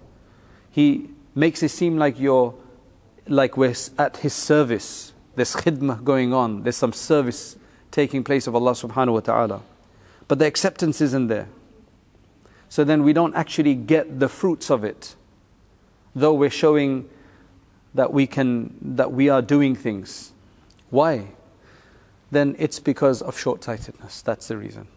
He 0.71 1.09
makes 1.33 1.63
it 1.63 1.69
seem 1.69 1.97
like 1.97 2.19
you're 2.19 2.53
like 3.27 3.57
we're 3.57 3.75
at 3.97 4.17
his 4.17 4.33
service. 4.33 5.13
There's 5.35 5.55
khidmah 5.55 6.03
going 6.03 6.33
on. 6.33 6.63
There's 6.63 6.77
some 6.77 6.93
service 6.93 7.57
taking 7.95 8.25
place 8.25 8.45
of 8.45 8.53
Allah 8.55 8.73
subhanahu 8.73 9.13
wa 9.13 9.19
ta'ala. 9.21 9.61
but 10.27 10.39
the 10.39 10.45
acceptance 10.45 11.01
isn't 11.01 11.27
there. 11.27 11.47
So 12.69 12.83
then 12.83 13.03
we 13.03 13.13
don't 13.13 13.35
actually 13.35 13.75
get 13.75 14.19
the 14.19 14.27
fruits 14.27 14.69
of 14.69 14.83
it, 14.83 15.15
though 16.15 16.33
we're 16.33 16.49
showing 16.49 17.07
that 17.93 18.11
we 18.11 18.27
can 18.27 18.75
that 18.81 19.11
we 19.11 19.29
are 19.29 19.41
doing 19.41 19.75
things. 19.75 20.33
Why? 20.89 21.27
Then 22.31 22.55
it's 22.57 22.79
because 22.79 23.21
of 23.21 23.37
short-sightedness. 23.37 24.21
That's 24.23 24.47
the 24.47 24.57
reason. 24.57 24.87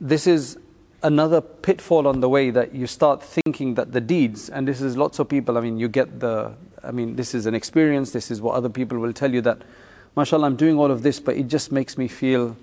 This 0.00 0.26
is 0.26 0.58
another 1.02 1.40
pitfall 1.40 2.08
on 2.08 2.20
the 2.20 2.28
way 2.28 2.50
that 2.50 2.74
you 2.74 2.86
start 2.86 3.22
thinking 3.22 3.74
that 3.74 3.92
the 3.92 4.00
deeds, 4.00 4.48
and 4.48 4.66
this 4.66 4.80
is 4.80 4.96
lots 4.96 5.18
of 5.18 5.28
people, 5.28 5.58
I 5.58 5.60
mean, 5.60 5.78
you 5.78 5.88
get 5.88 6.20
the, 6.20 6.54
I 6.82 6.90
mean, 6.92 7.16
this 7.16 7.34
is 7.34 7.46
an 7.46 7.54
experience, 7.54 8.12
this 8.12 8.30
is 8.30 8.40
what 8.40 8.54
other 8.54 8.68
people 8.68 8.98
will 8.98 9.12
tell 9.12 9.32
you 9.32 9.40
that, 9.42 9.62
mashallah, 10.16 10.46
I'm 10.46 10.56
doing 10.56 10.78
all 10.78 10.90
of 10.90 11.02
this, 11.02 11.20
but 11.20 11.36
it 11.36 11.48
just 11.48 11.72
makes 11.72 11.96
me 11.96 12.08
feel 12.08 12.56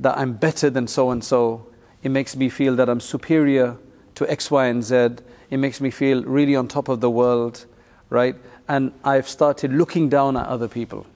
that 0.00 0.18
I'm 0.18 0.34
better 0.34 0.70
than 0.70 0.86
so 0.86 1.10
and 1.10 1.22
so. 1.22 1.66
It 2.02 2.10
makes 2.10 2.36
me 2.36 2.48
feel 2.48 2.76
that 2.76 2.88
I'm 2.88 3.00
superior 3.00 3.76
to 4.16 4.30
X, 4.30 4.50
Y, 4.50 4.66
and 4.66 4.82
Z. 4.82 5.16
It 5.50 5.58
makes 5.58 5.80
me 5.80 5.90
feel 5.90 6.22
really 6.24 6.56
on 6.56 6.68
top 6.68 6.88
of 6.88 7.00
the 7.00 7.10
world, 7.10 7.64
right? 8.10 8.36
And 8.68 8.92
I've 9.04 9.28
started 9.28 9.72
looking 9.72 10.08
down 10.08 10.36
at 10.36 10.46
other 10.46 10.68
people. 10.68 11.06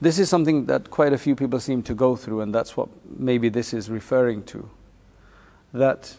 This 0.00 0.18
is 0.18 0.28
something 0.28 0.66
that 0.66 0.90
quite 0.90 1.12
a 1.12 1.18
few 1.18 1.34
people 1.34 1.58
seem 1.58 1.82
to 1.84 1.94
go 1.94 2.16
through, 2.16 2.42
and 2.42 2.54
that's 2.54 2.76
what 2.76 2.88
maybe 3.18 3.48
this 3.48 3.72
is 3.72 3.88
referring 3.88 4.42
to. 4.44 4.68
That 5.72 6.16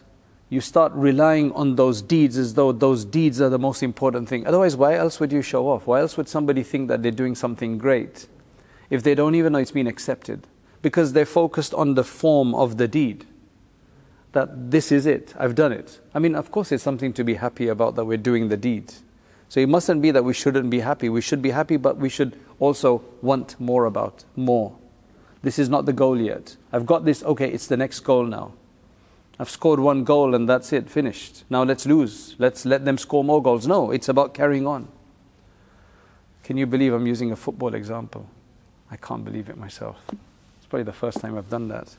you 0.50 0.60
start 0.60 0.92
relying 0.94 1.52
on 1.52 1.76
those 1.76 2.00
deeds 2.00 2.38
as 2.38 2.54
though 2.54 2.72
those 2.72 3.04
deeds 3.04 3.40
are 3.40 3.50
the 3.50 3.58
most 3.58 3.82
important 3.82 4.28
thing. 4.28 4.46
Otherwise, 4.46 4.76
why 4.76 4.94
else 4.94 5.20
would 5.20 5.30
you 5.30 5.42
show 5.42 5.68
off? 5.68 5.86
Why 5.86 6.00
else 6.00 6.16
would 6.16 6.28
somebody 6.28 6.62
think 6.62 6.88
that 6.88 7.02
they're 7.02 7.12
doing 7.12 7.34
something 7.34 7.76
great 7.76 8.26
if 8.88 9.02
they 9.02 9.14
don't 9.14 9.34
even 9.34 9.52
know 9.52 9.58
it's 9.58 9.70
been 9.70 9.86
accepted? 9.86 10.46
Because 10.80 11.12
they're 11.12 11.26
focused 11.26 11.74
on 11.74 11.94
the 11.94 12.04
form 12.04 12.54
of 12.54 12.78
the 12.78 12.88
deed. 12.88 13.26
That 14.32 14.70
this 14.70 14.90
is 14.90 15.04
it, 15.04 15.34
I've 15.38 15.54
done 15.54 15.72
it. 15.72 16.00
I 16.14 16.18
mean, 16.18 16.34
of 16.34 16.50
course, 16.50 16.72
it's 16.72 16.82
something 16.82 17.12
to 17.14 17.24
be 17.24 17.34
happy 17.34 17.68
about 17.68 17.96
that 17.96 18.04
we're 18.04 18.16
doing 18.16 18.48
the 18.48 18.56
deed. 18.56 18.92
So 19.50 19.60
it 19.60 19.68
mustn't 19.68 20.00
be 20.02 20.10
that 20.12 20.24
we 20.24 20.34
shouldn't 20.34 20.70
be 20.70 20.80
happy. 20.80 21.08
We 21.08 21.20
should 21.20 21.42
be 21.42 21.50
happy, 21.50 21.76
but 21.76 21.96
we 21.96 22.08
should 22.08 22.38
also 22.58 23.02
want 23.22 23.58
more 23.58 23.86
about, 23.86 24.24
more. 24.36 24.76
This 25.42 25.58
is 25.58 25.68
not 25.68 25.86
the 25.86 25.92
goal 25.92 26.20
yet. 26.20 26.56
I've 26.72 26.86
got 26.86 27.04
this, 27.04 27.22
okay, 27.22 27.50
it's 27.50 27.66
the 27.66 27.76
next 27.76 28.00
goal 28.00 28.24
now. 28.24 28.52
I've 29.38 29.50
scored 29.50 29.78
one 29.80 30.04
goal 30.04 30.34
and 30.34 30.48
that's 30.48 30.72
it, 30.72 30.90
finished. 30.90 31.44
Now 31.48 31.62
let's 31.62 31.86
lose. 31.86 32.34
Let's 32.38 32.64
let 32.64 32.84
them 32.84 32.98
score 32.98 33.22
more 33.22 33.42
goals. 33.42 33.66
No, 33.66 33.90
it's 33.90 34.08
about 34.08 34.34
carrying 34.34 34.66
on. 34.66 34.88
Can 36.42 36.56
you 36.56 36.66
believe 36.66 36.92
I'm 36.92 37.06
using 37.06 37.30
a 37.30 37.36
football 37.36 37.74
example? 37.74 38.28
I 38.90 38.96
can't 38.96 39.24
believe 39.24 39.48
it 39.48 39.56
myself. 39.56 39.96
It's 40.10 40.66
probably 40.68 40.84
the 40.84 40.92
first 40.92 41.20
time 41.20 41.36
I've 41.36 41.50
done 41.50 41.68
that. 41.68 41.94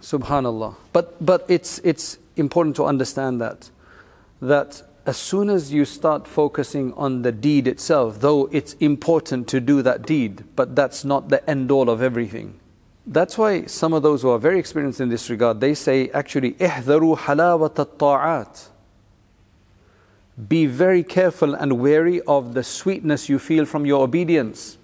Subhanallah. 0.00 0.76
But, 0.92 1.24
but 1.24 1.44
it's, 1.48 1.78
it's 1.80 2.18
important 2.36 2.76
to 2.76 2.84
understand 2.84 3.40
that 3.40 3.70
that 4.40 4.82
as 5.06 5.16
soon 5.16 5.50
as 5.50 5.72
you 5.72 5.84
start 5.84 6.26
focusing 6.26 6.92
on 6.94 7.22
the 7.22 7.32
deed 7.32 7.66
itself, 7.66 8.20
though 8.20 8.48
it's 8.52 8.74
important 8.74 9.48
to 9.48 9.60
do 9.60 9.82
that 9.82 10.02
deed, 10.02 10.44
but 10.56 10.76
that's 10.76 11.04
not 11.04 11.28
the 11.28 11.48
end 11.48 11.70
all 11.70 11.88
of 11.88 12.02
everything. 12.02 12.58
That's 13.07 13.37
why 13.37 13.65
some 13.65 13.93
of 13.93 14.01
those 14.01 14.23
who 14.23 14.29
are 14.29 14.39
very 14.39 14.57
experienced 14.57 14.99
in 14.99 15.09
this 15.09 15.29
regard, 15.29 15.59
they 15.61 15.75
say 15.75 16.09
actually, 16.09 16.53
احذروا 16.53 17.17
حلاوة 17.17 17.75
الطاعات. 17.75 18.67
Be 20.49 20.65
very 20.65 21.03
careful 21.03 21.53
and 21.53 21.79
wary 21.79 22.19
of 22.21 22.53
the 22.55 22.63
sweetness 22.63 23.29
you 23.29 23.39
feel 23.39 23.65
from 23.65 23.85
your 23.85 24.03
obedience. 24.03 24.77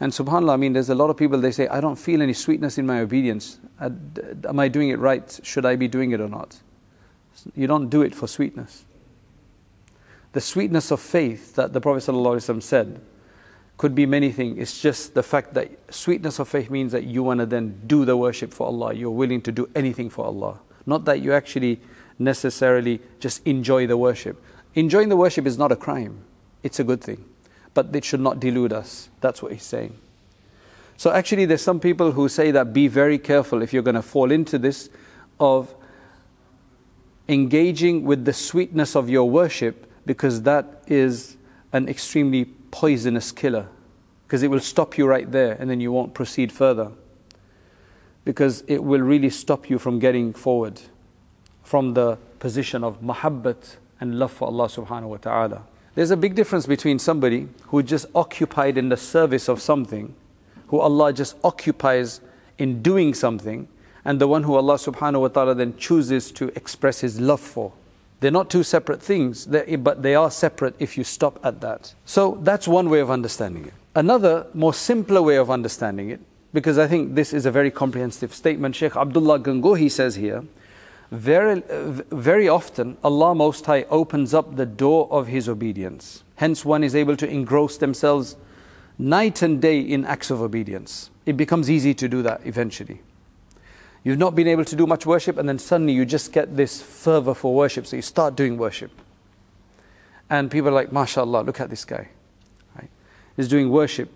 And 0.00 0.12
subhanAllah, 0.12 0.54
I 0.54 0.56
mean, 0.56 0.72
there's 0.72 0.90
a 0.90 0.94
lot 0.94 1.10
of 1.10 1.16
people, 1.16 1.40
they 1.40 1.50
say, 1.50 1.68
I 1.68 1.80
don't 1.80 1.96
feel 1.96 2.22
any 2.22 2.32
sweetness 2.32 2.78
in 2.78 2.86
my 2.86 3.00
obedience. 3.00 3.58
Am 3.80 4.58
I 4.58 4.68
doing 4.68 4.88
it 4.88 4.98
right? 4.98 5.40
Should 5.42 5.66
I 5.66 5.76
be 5.76 5.88
doing 5.88 6.12
it 6.12 6.20
or 6.20 6.28
not? 6.28 6.60
You 7.54 7.66
don't 7.66 7.88
do 7.88 8.02
it 8.02 8.14
for 8.14 8.26
sweetness. 8.26 8.84
The 10.32 10.40
sweetness 10.40 10.90
of 10.90 11.00
faith 11.00 11.54
that 11.56 11.72
the 11.72 11.80
Prophet 11.80 12.10
ﷺ 12.10 12.62
said 12.62 13.00
could 13.79 13.95
be 13.95 14.05
many 14.05 14.29
things. 14.29 14.59
It's 14.59 14.81
just 14.81 15.13
the 15.13 15.23
fact 15.23 15.53
that 15.53 15.71
sweetness 15.89 16.37
of 16.39 16.49
faith 16.49 16.69
means 16.69 16.91
that 16.91 17.05
you 17.05 17.23
want 17.23 17.39
to 17.39 17.45
then 17.45 17.81
do 17.87 18.03
the 18.03 18.17
worship 18.17 18.53
for 18.53 18.67
Allah. 18.67 18.93
You're 18.93 19.09
willing 19.09 19.41
to 19.43 19.53
do 19.53 19.69
anything 19.73 20.09
for 20.09 20.25
Allah. 20.25 20.59
Not 20.85 21.05
that 21.05 21.21
you 21.21 21.31
actually 21.31 21.79
necessarily 22.19 22.99
just 23.21 23.41
enjoy 23.47 23.87
the 23.87 23.95
worship. 23.95 24.43
Enjoying 24.75 25.07
the 25.07 25.15
worship 25.15 25.47
is 25.47 25.57
not 25.57 25.71
a 25.71 25.77
crime, 25.77 26.25
it's 26.61 26.81
a 26.81 26.83
good 26.83 27.01
thing. 27.01 27.23
But 27.73 27.95
it 27.95 28.03
should 28.03 28.19
not 28.19 28.41
delude 28.41 28.73
us. 28.73 29.07
That's 29.21 29.41
what 29.41 29.53
he's 29.53 29.63
saying. 29.63 29.97
So, 30.97 31.11
actually, 31.11 31.45
there's 31.45 31.61
some 31.61 31.79
people 31.79 32.11
who 32.11 32.27
say 32.27 32.51
that 32.51 32.73
be 32.73 32.89
very 32.89 33.17
careful 33.17 33.61
if 33.61 33.71
you're 33.71 33.83
going 33.83 33.95
to 33.95 34.01
fall 34.01 34.29
into 34.29 34.57
this 34.57 34.89
of 35.39 35.73
engaging 37.29 38.03
with 38.03 38.25
the 38.25 38.33
sweetness 38.33 38.97
of 38.97 39.09
your 39.09 39.29
worship 39.29 39.89
because 40.05 40.41
that 40.41 40.83
is 40.87 41.37
an 41.71 41.87
extremely 41.87 42.43
poisonous 42.71 43.31
killer 43.31 43.67
because 44.25 44.43
it 44.43 44.49
will 44.49 44.59
stop 44.59 44.97
you 44.97 45.07
right 45.07 45.31
there 45.31 45.53
and 45.59 45.69
then 45.69 45.79
you 45.79 45.91
won't 45.91 46.13
proceed 46.13 46.51
further 46.51 46.91
because 48.25 48.63
it 48.67 48.83
will 48.83 49.01
really 49.01 49.29
stop 49.29 49.69
you 49.69 49.79
from 49.79 49.97
getting 49.99 50.33
forward 50.33 50.81
from 51.63 51.93
the 51.93 52.17
position 52.39 52.83
of 52.83 53.01
mahabbat 53.01 53.77
and 53.99 54.17
love 54.17 54.31
for 54.31 54.47
Allah 54.47 54.67
subhanahu 54.67 55.09
wa 55.09 55.17
ta'ala. 55.17 55.63
There's 55.95 56.11
a 56.11 56.17
big 56.17 56.35
difference 56.35 56.65
between 56.65 56.99
somebody 56.99 57.47
who 57.67 57.83
just 57.83 58.05
occupied 58.15 58.77
in 58.77 58.89
the 58.89 58.97
service 58.97 59.49
of 59.49 59.61
something, 59.61 60.15
who 60.67 60.79
Allah 60.79 61.11
just 61.11 61.35
occupies 61.43 62.21
in 62.57 62.81
doing 62.81 63.13
something, 63.13 63.67
and 64.05 64.19
the 64.21 64.27
one 64.27 64.43
who 64.43 64.55
Allah 64.55 64.75
subhanahu 64.75 65.21
wa 65.21 65.27
ta'ala 65.27 65.55
then 65.55 65.75
chooses 65.77 66.31
to 66.33 66.47
express 66.55 67.01
His 67.01 67.19
love 67.19 67.41
for. 67.41 67.73
They're 68.19 68.31
not 68.31 68.49
two 68.49 68.63
separate 68.63 69.01
things, 69.01 69.45
but 69.45 70.01
they 70.03 70.15
are 70.15 70.29
separate 70.29 70.75
if 70.79 70.97
you 70.97 71.03
stop 71.03 71.39
at 71.43 71.61
that. 71.61 71.93
So 72.05 72.37
that's 72.41 72.67
one 72.67 72.89
way 72.89 72.99
of 72.99 73.09
understanding 73.09 73.65
it. 73.65 73.73
Another, 73.95 74.47
more 74.53 74.73
simpler 74.73 75.21
way 75.21 75.37
of 75.37 75.49
understanding 75.49 76.09
it, 76.09 76.19
because 76.53 76.77
I 76.77 76.87
think 76.87 77.15
this 77.15 77.33
is 77.33 77.45
a 77.45 77.51
very 77.51 77.71
comprehensive 77.71 78.33
statement, 78.33 78.75
Sheikh 78.75 78.95
Abdullah 78.95 79.39
Gangohi 79.39 79.89
says 79.89 80.15
here, 80.15 80.43
very, 81.11 81.63
very 82.11 82.47
often 82.47 82.97
Allah 83.03 83.33
Most 83.33 83.65
High 83.65 83.83
opens 83.83 84.33
up 84.33 84.55
the 84.55 84.65
door 84.65 85.07
of 85.11 85.27
His 85.27 85.49
obedience. 85.49 86.23
Hence, 86.35 86.63
one 86.63 86.83
is 86.83 86.95
able 86.95 87.17
to 87.17 87.27
engross 87.27 87.77
themselves 87.77 88.35
night 88.97 89.41
and 89.41 89.61
day 89.61 89.79
in 89.79 90.05
acts 90.05 90.29
of 90.29 90.41
obedience. 90.41 91.09
It 91.25 91.37
becomes 91.37 91.69
easy 91.69 91.93
to 91.95 92.07
do 92.07 92.21
that 92.23 92.41
eventually. 92.45 93.01
You've 94.03 94.17
not 94.17 94.35
been 94.35 94.47
able 94.47 94.65
to 94.65 94.75
do 94.75 94.87
much 94.87 95.05
worship, 95.05 95.37
and 95.37 95.47
then 95.47 95.59
suddenly 95.59 95.93
you 95.93 96.05
just 96.05 96.31
get 96.31 96.55
this 96.55 96.81
fervor 96.81 97.33
for 97.33 97.53
worship, 97.53 97.85
so 97.85 97.95
you 97.95 98.01
start 98.01 98.35
doing 98.35 98.57
worship. 98.57 98.91
And 100.29 100.49
people 100.49 100.69
are 100.69 100.73
like, 100.73 100.91
MashaAllah, 100.91 101.45
look 101.45 101.59
at 101.59 101.69
this 101.69 101.83
guy. 101.85 102.07
Right? 102.75 102.89
He's 103.35 103.47
doing 103.47 103.69
worship. 103.69 104.09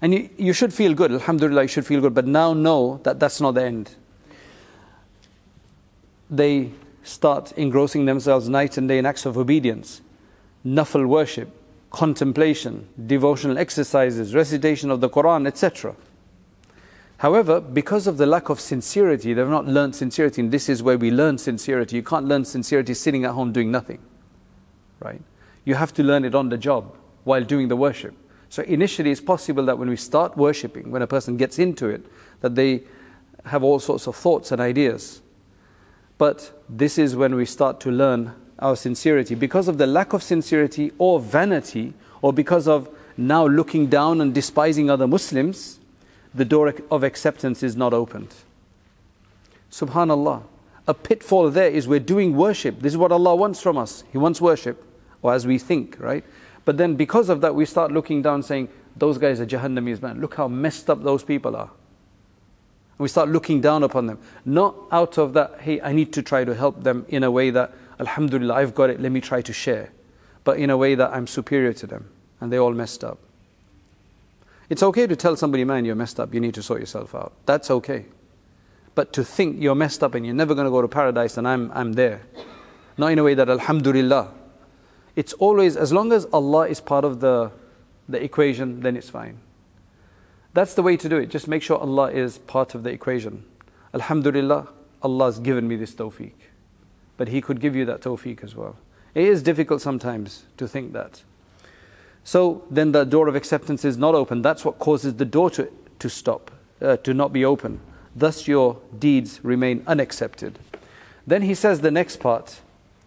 And 0.00 0.14
you, 0.14 0.30
you 0.36 0.52
should 0.52 0.72
feel 0.72 0.94
good, 0.94 1.12
Alhamdulillah, 1.12 1.62
you 1.62 1.68
should 1.68 1.86
feel 1.86 2.00
good, 2.00 2.14
but 2.14 2.26
now 2.26 2.54
know 2.54 3.00
that 3.02 3.18
that's 3.18 3.40
not 3.40 3.54
the 3.54 3.64
end. 3.64 3.94
They 6.30 6.72
start 7.02 7.52
engrossing 7.52 8.04
themselves 8.04 8.48
night 8.48 8.76
and 8.76 8.88
day 8.88 8.98
in 8.98 9.06
acts 9.06 9.26
of 9.26 9.38
obedience, 9.38 10.00
nafil 10.64 11.06
worship, 11.06 11.48
contemplation, 11.90 12.88
devotional 13.06 13.58
exercises, 13.58 14.34
recitation 14.34 14.90
of 14.90 15.00
the 15.00 15.08
Quran, 15.08 15.46
etc. 15.46 15.94
However, 17.18 17.60
because 17.60 18.06
of 18.06 18.18
the 18.18 18.26
lack 18.26 18.50
of 18.50 18.60
sincerity, 18.60 19.32
they've 19.32 19.48
not 19.48 19.66
learned 19.66 19.96
sincerity, 19.96 20.42
and 20.42 20.50
this 20.50 20.68
is 20.68 20.82
where 20.82 20.98
we 20.98 21.10
learn 21.10 21.38
sincerity. 21.38 21.96
You 21.96 22.02
can't 22.02 22.26
learn 22.26 22.44
sincerity 22.44 22.92
sitting 22.92 23.24
at 23.24 23.30
home 23.30 23.52
doing 23.52 23.70
nothing, 23.70 24.00
right? 25.00 25.22
You 25.64 25.76
have 25.76 25.94
to 25.94 26.02
learn 26.02 26.24
it 26.24 26.34
on 26.34 26.50
the 26.50 26.58
job 26.58 26.94
while 27.24 27.42
doing 27.42 27.68
the 27.68 27.76
worship. 27.76 28.14
So 28.50 28.62
initially, 28.64 29.10
it's 29.10 29.20
possible 29.20 29.64
that 29.64 29.78
when 29.78 29.88
we 29.88 29.96
start 29.96 30.36
worshiping, 30.36 30.90
when 30.90 31.02
a 31.02 31.06
person 31.06 31.36
gets 31.36 31.58
into 31.58 31.88
it, 31.88 32.04
that 32.40 32.54
they 32.54 32.82
have 33.46 33.64
all 33.64 33.78
sorts 33.78 34.06
of 34.06 34.14
thoughts 34.14 34.52
and 34.52 34.60
ideas. 34.60 35.22
But 36.18 36.62
this 36.68 36.98
is 36.98 37.16
when 37.16 37.34
we 37.34 37.46
start 37.46 37.80
to 37.80 37.90
learn 37.90 38.34
our 38.58 38.76
sincerity. 38.76 39.34
Because 39.34 39.68
of 39.68 39.78
the 39.78 39.86
lack 39.86 40.12
of 40.12 40.22
sincerity 40.22 40.92
or 40.98 41.18
vanity, 41.18 41.94
or 42.22 42.32
because 42.32 42.68
of 42.68 42.88
now 43.16 43.46
looking 43.46 43.86
down 43.86 44.20
and 44.20 44.34
despising 44.34 44.90
other 44.90 45.06
Muslims, 45.06 45.78
the 46.36 46.44
door 46.44 46.74
of 46.90 47.02
acceptance 47.02 47.62
is 47.62 47.76
not 47.76 47.92
opened. 47.92 48.34
Subhanallah. 49.70 50.42
A 50.88 50.94
pitfall 50.94 51.50
there 51.50 51.68
is 51.68 51.88
we're 51.88 51.98
doing 51.98 52.36
worship. 52.36 52.80
This 52.80 52.92
is 52.92 52.96
what 52.96 53.10
Allah 53.10 53.34
wants 53.34 53.60
from 53.60 53.76
us. 53.76 54.04
He 54.12 54.18
wants 54.18 54.40
worship, 54.40 54.84
or 55.22 55.34
as 55.34 55.46
we 55.46 55.58
think, 55.58 55.96
right? 55.98 56.24
But 56.64 56.76
then 56.76 56.94
because 56.94 57.28
of 57.28 57.40
that, 57.40 57.54
we 57.54 57.64
start 57.64 57.90
looking 57.90 58.22
down 58.22 58.42
saying, 58.42 58.68
those 58.96 59.18
guys 59.18 59.40
are 59.40 59.46
Jahannamis, 59.46 60.00
man. 60.00 60.20
Look 60.20 60.34
how 60.36 60.48
messed 60.48 60.88
up 60.88 61.02
those 61.02 61.24
people 61.24 61.56
are. 61.56 61.70
And 61.70 62.98
we 62.98 63.08
start 63.08 63.28
looking 63.28 63.60
down 63.60 63.82
upon 63.82 64.06
them. 64.06 64.18
Not 64.44 64.74
out 64.92 65.18
of 65.18 65.32
that, 65.34 65.60
hey, 65.60 65.80
I 65.80 65.92
need 65.92 66.12
to 66.14 66.22
try 66.22 66.44
to 66.44 66.54
help 66.54 66.82
them 66.82 67.04
in 67.08 67.24
a 67.24 67.30
way 67.30 67.50
that, 67.50 67.72
Alhamdulillah, 68.00 68.54
I've 68.54 68.74
got 68.74 68.90
it, 68.90 69.00
let 69.00 69.12
me 69.12 69.20
try 69.20 69.42
to 69.42 69.52
share. 69.52 69.90
But 70.44 70.58
in 70.58 70.70
a 70.70 70.76
way 70.76 70.94
that 70.94 71.12
I'm 71.12 71.26
superior 71.26 71.72
to 71.74 71.86
them. 71.86 72.08
And 72.40 72.52
they 72.52 72.58
all 72.58 72.72
messed 72.72 73.02
up. 73.02 73.18
It's 74.68 74.82
okay 74.82 75.06
to 75.06 75.14
tell 75.14 75.36
somebody, 75.36 75.64
man, 75.64 75.84
you're 75.84 75.94
messed 75.94 76.18
up, 76.18 76.34
you 76.34 76.40
need 76.40 76.54
to 76.54 76.62
sort 76.62 76.80
yourself 76.80 77.14
out. 77.14 77.32
That's 77.46 77.70
okay. 77.70 78.06
But 78.94 79.12
to 79.12 79.24
think 79.24 79.60
you're 79.60 79.74
messed 79.74 80.02
up 80.02 80.14
and 80.14 80.24
you're 80.24 80.34
never 80.34 80.54
going 80.54 80.64
to 80.64 80.70
go 80.70 80.82
to 80.82 80.88
paradise 80.88 81.36
and 81.36 81.46
I'm, 81.46 81.70
I'm 81.72 81.92
there. 81.92 82.22
Not 82.98 83.08
in 83.08 83.18
a 83.18 83.22
way 83.22 83.34
that, 83.34 83.48
Alhamdulillah. 83.48 84.32
It's 85.14 85.32
always, 85.34 85.76
as 85.76 85.92
long 85.92 86.12
as 86.12 86.26
Allah 86.32 86.68
is 86.68 86.80
part 86.80 87.04
of 87.04 87.20
the, 87.20 87.52
the 88.08 88.22
equation, 88.22 88.80
then 88.80 88.96
it's 88.96 89.10
fine. 89.10 89.38
That's 90.52 90.74
the 90.74 90.82
way 90.82 90.96
to 90.96 91.08
do 91.08 91.18
it. 91.18 91.28
Just 91.28 91.48
make 91.48 91.62
sure 91.62 91.78
Allah 91.78 92.10
is 92.10 92.38
part 92.38 92.74
of 92.74 92.82
the 92.82 92.90
equation. 92.90 93.44
Alhamdulillah, 93.92 94.68
Allah's 95.02 95.38
given 95.38 95.68
me 95.68 95.76
this 95.76 95.94
tawfiq. 95.94 96.32
But 97.18 97.28
He 97.28 97.40
could 97.40 97.60
give 97.60 97.76
you 97.76 97.84
that 97.84 98.00
tawfiq 98.00 98.42
as 98.42 98.56
well. 98.56 98.76
It 99.14 99.24
is 99.24 99.42
difficult 99.42 99.82
sometimes 99.82 100.44
to 100.56 100.66
think 100.66 100.92
that. 100.94 101.22
So 102.25 102.63
then 102.69 102.91
the 102.91 103.03
door 103.03 103.27
of 103.27 103.35
acceptance 103.35 103.83
is 103.83 103.97
not 103.97 104.15
open. 104.15 104.41
That's 104.41 104.63
what 104.63 104.79
causes 104.79 105.15
the 105.15 105.25
door 105.25 105.49
to, 105.51 105.71
to 105.99 106.09
stop, 106.09 106.51
uh, 106.81 106.97
to 106.97 107.13
not 107.13 107.33
be 107.33 107.43
open. 107.43 107.79
Thus 108.15 108.47
your 108.47 108.79
deeds 108.97 109.43
remain 109.43 109.83
unaccepted. 109.87 110.59
Then 111.25 111.41
he 111.43 111.53
says 111.53 111.81
the 111.81 111.91
next 111.91 112.17
part 112.19 112.61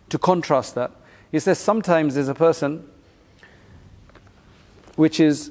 to 0.09 0.19
contrast 0.19 0.75
that. 0.75 0.91
He 1.31 1.39
says 1.39 1.59
sometimes 1.59 2.15
there's 2.15 2.29
a 2.29 2.35
person 2.35 2.89
which 4.97 5.21
is 5.21 5.51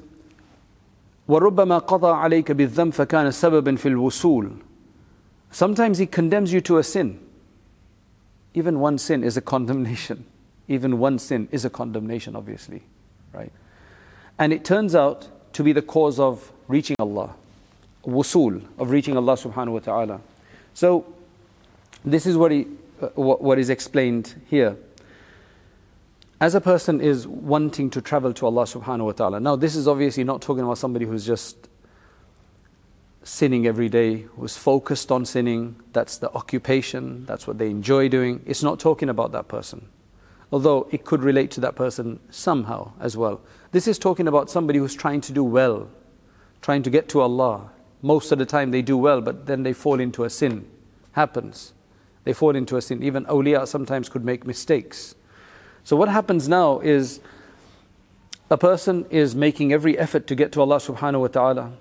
وَرُبَّمَا 1.28 1.86
قَضَى 1.86 2.44
عَلَيْكَ 2.44 2.44
بِالذَّنْبِ 2.44 2.94
فَكَانَ 2.94 3.26
سَبَبًا 3.28 3.78
فِي 3.78 3.92
الْوُصُولِ 3.92 4.60
Sometimes 5.50 5.98
he 5.98 6.06
condemns 6.06 6.52
you 6.52 6.60
to 6.62 6.78
a 6.78 6.82
sin. 6.82 7.20
Even 8.52 8.78
one 8.78 8.98
sin 8.98 9.24
is 9.24 9.36
a 9.36 9.40
condemnation. 9.40 10.26
Even 10.68 10.98
one 10.98 11.18
sin 11.18 11.48
is 11.50 11.64
a 11.64 11.70
condemnation, 11.70 12.36
obviously. 12.36 12.82
Right? 13.33 13.51
And 14.37 14.53
it 14.53 14.63
turns 14.63 14.95
out 14.95 15.27
to 15.53 15.63
be 15.63 15.73
the 15.73 15.81
cause 15.81 16.19
of 16.19 16.51
reaching 16.67 16.95
Allah. 16.99 17.35
Wusul, 18.05 18.63
of 18.77 18.89
reaching 18.91 19.17
Allah 19.17 19.33
subhanahu 19.33 19.73
wa 19.73 19.79
ta'ala. 19.79 20.21
So, 20.73 21.05
this 22.05 22.25
is 22.25 22.37
what, 22.37 22.51
he, 22.51 22.65
uh, 23.01 23.07
what, 23.15 23.41
what 23.41 23.59
is 23.59 23.69
explained 23.69 24.41
here. 24.49 24.77
As 26.39 26.55
a 26.55 26.61
person 26.61 27.01
is 27.01 27.27
wanting 27.27 27.89
to 27.89 28.01
travel 28.01 28.33
to 28.33 28.45
Allah 28.45 28.63
subhanahu 28.63 29.05
wa 29.05 29.11
ta'ala. 29.11 29.39
Now, 29.41 29.57
this 29.57 29.75
is 29.75 29.87
obviously 29.87 30.23
not 30.23 30.41
talking 30.41 30.63
about 30.63 30.77
somebody 30.77 31.05
who's 31.05 31.25
just 31.25 31.67
sinning 33.23 33.67
every 33.67 33.89
day, 33.89 34.21
who's 34.37 34.55
focused 34.55 35.11
on 35.11 35.25
sinning, 35.25 35.75
that's 35.91 36.17
the 36.17 36.31
occupation, 36.33 37.25
that's 37.25 37.45
what 37.45 37.57
they 37.57 37.69
enjoy 37.69 38.07
doing. 38.07 38.41
It's 38.45 38.63
not 38.63 38.79
talking 38.79 39.09
about 39.09 39.33
that 39.33 39.49
person. 39.49 39.89
Although 40.51 40.87
it 40.91 41.05
could 41.05 41.23
relate 41.23 41.51
to 41.51 41.61
that 41.61 41.75
person 41.75 42.19
somehow 42.29 42.93
as 42.99 43.15
well. 43.15 43.41
This 43.71 43.87
is 43.87 43.99
talking 43.99 44.27
about 44.27 44.49
somebody 44.49 44.79
who's 44.79 44.95
trying 44.95 45.21
to 45.21 45.31
do 45.31 45.43
well, 45.43 45.89
trying 46.61 46.81
to 46.83 46.89
get 46.89 47.07
to 47.09 47.21
Allah. 47.21 47.69
Most 48.01 48.31
of 48.31 48.39
the 48.39 48.45
time 48.45 48.71
they 48.71 48.81
do 48.81 48.97
well, 48.97 49.21
but 49.21 49.45
then 49.45 49.63
they 49.63 49.73
fall 49.73 49.99
into 49.99 50.23
a 50.23 50.29
sin. 50.29 50.67
Happens. 51.11 51.73
They 52.23 52.33
fall 52.33 52.55
into 52.55 52.77
a 52.77 52.81
sin. 52.81 53.03
Even 53.03 53.25
awliya 53.25 53.67
sometimes 53.67 54.09
could 54.09 54.25
make 54.25 54.45
mistakes. 54.45 55.15
So 55.83 55.95
what 55.95 56.09
happens 56.09 56.47
now 56.47 56.79
is 56.79 57.19
a 58.49 58.57
person 58.57 59.05
is 59.09 59.35
making 59.35 59.71
every 59.71 59.97
effort 59.97 60.25
to 60.27 60.35
get 60.35 60.51
to 60.53 60.61
Allah 60.61 60.77
subhanahu 60.77 61.21
wa 61.21 61.27
ta'ala 61.27 61.71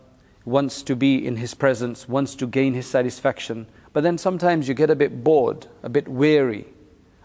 wants 0.45 0.83
to 0.83 0.97
be 0.97 1.25
in 1.27 1.37
His 1.37 1.55
presence, 1.55 2.09
wants 2.09 2.35
to 2.37 2.47
gain 2.47 2.75
His 2.75 2.87
satisfaction. 2.87 3.67
But 3.93 4.03
then 4.03 4.19
sometimes 4.19 4.69
you 4.69 4.75
get 4.75 4.91
a 4.91 4.97
bit 4.97 5.25
bored, 5.25 5.67
a 5.83 5.89
bit 5.89 6.09
weary, 6.09 6.67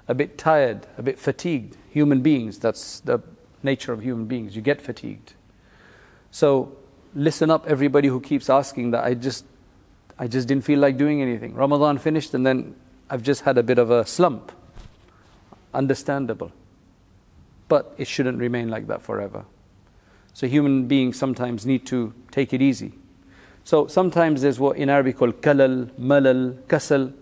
a 0.08 0.14
bit 0.14 0.38
tired, 0.38 0.88
a 0.98 1.04
bit 1.04 1.20
fatigued. 1.20 1.78
Human 1.90 2.22
beings, 2.22 2.60
that's 2.60 3.00
the 3.02 3.20
nature 3.62 3.94
of 3.94 4.02
human 4.02 4.26
beings. 4.26 4.56
You 4.56 4.62
get 4.62 4.82
fatigued. 4.82 5.34
So 6.32 6.76
listen 7.16 7.50
up, 7.50 7.66
everybody 7.68 8.08
who 8.08 8.20
keeps 8.20 8.50
asking 8.50 8.92
that. 8.92 9.04
I 9.04 9.14
just, 9.14 9.46
I 10.18 10.28
just 10.28 10.48
didn't 10.48 10.66
feel 10.66 10.80
like 10.80 10.98
doing 10.98 11.22
anything. 11.22 11.54
Ramadan 11.54 11.98
finished, 11.98 12.34
and 12.34 12.46
then 12.46 12.76
I've 13.10 13.24
just 13.24 13.42
had 13.42 13.58
a 13.58 13.64
bit 13.64 13.78
of 13.78 13.92
a 13.92 14.06
slump. 14.06 14.52
Understandable. 15.74 16.52
But 17.68 17.94
it 17.98 18.08
shouldn't 18.08 18.40
remain 18.40 18.70
like 18.70 18.88
that 18.88 19.02
forever. 19.02 19.46
So 20.34 20.48
human 20.48 20.88
beings 20.88 21.18
sometimes 21.18 21.66
need 21.66 21.86
to 21.88 22.14
take 22.32 22.54
it 22.54 22.62
easy. 22.62 22.94
So 23.64 23.88
sometimes 23.88 24.42
there's 24.42 24.60
what 24.60 24.78
in 24.78 24.90
Arabic 24.90 25.18
called 25.18 25.42
kalal, 25.42 25.90
malal, 25.98 26.58
kasal, 26.64 27.14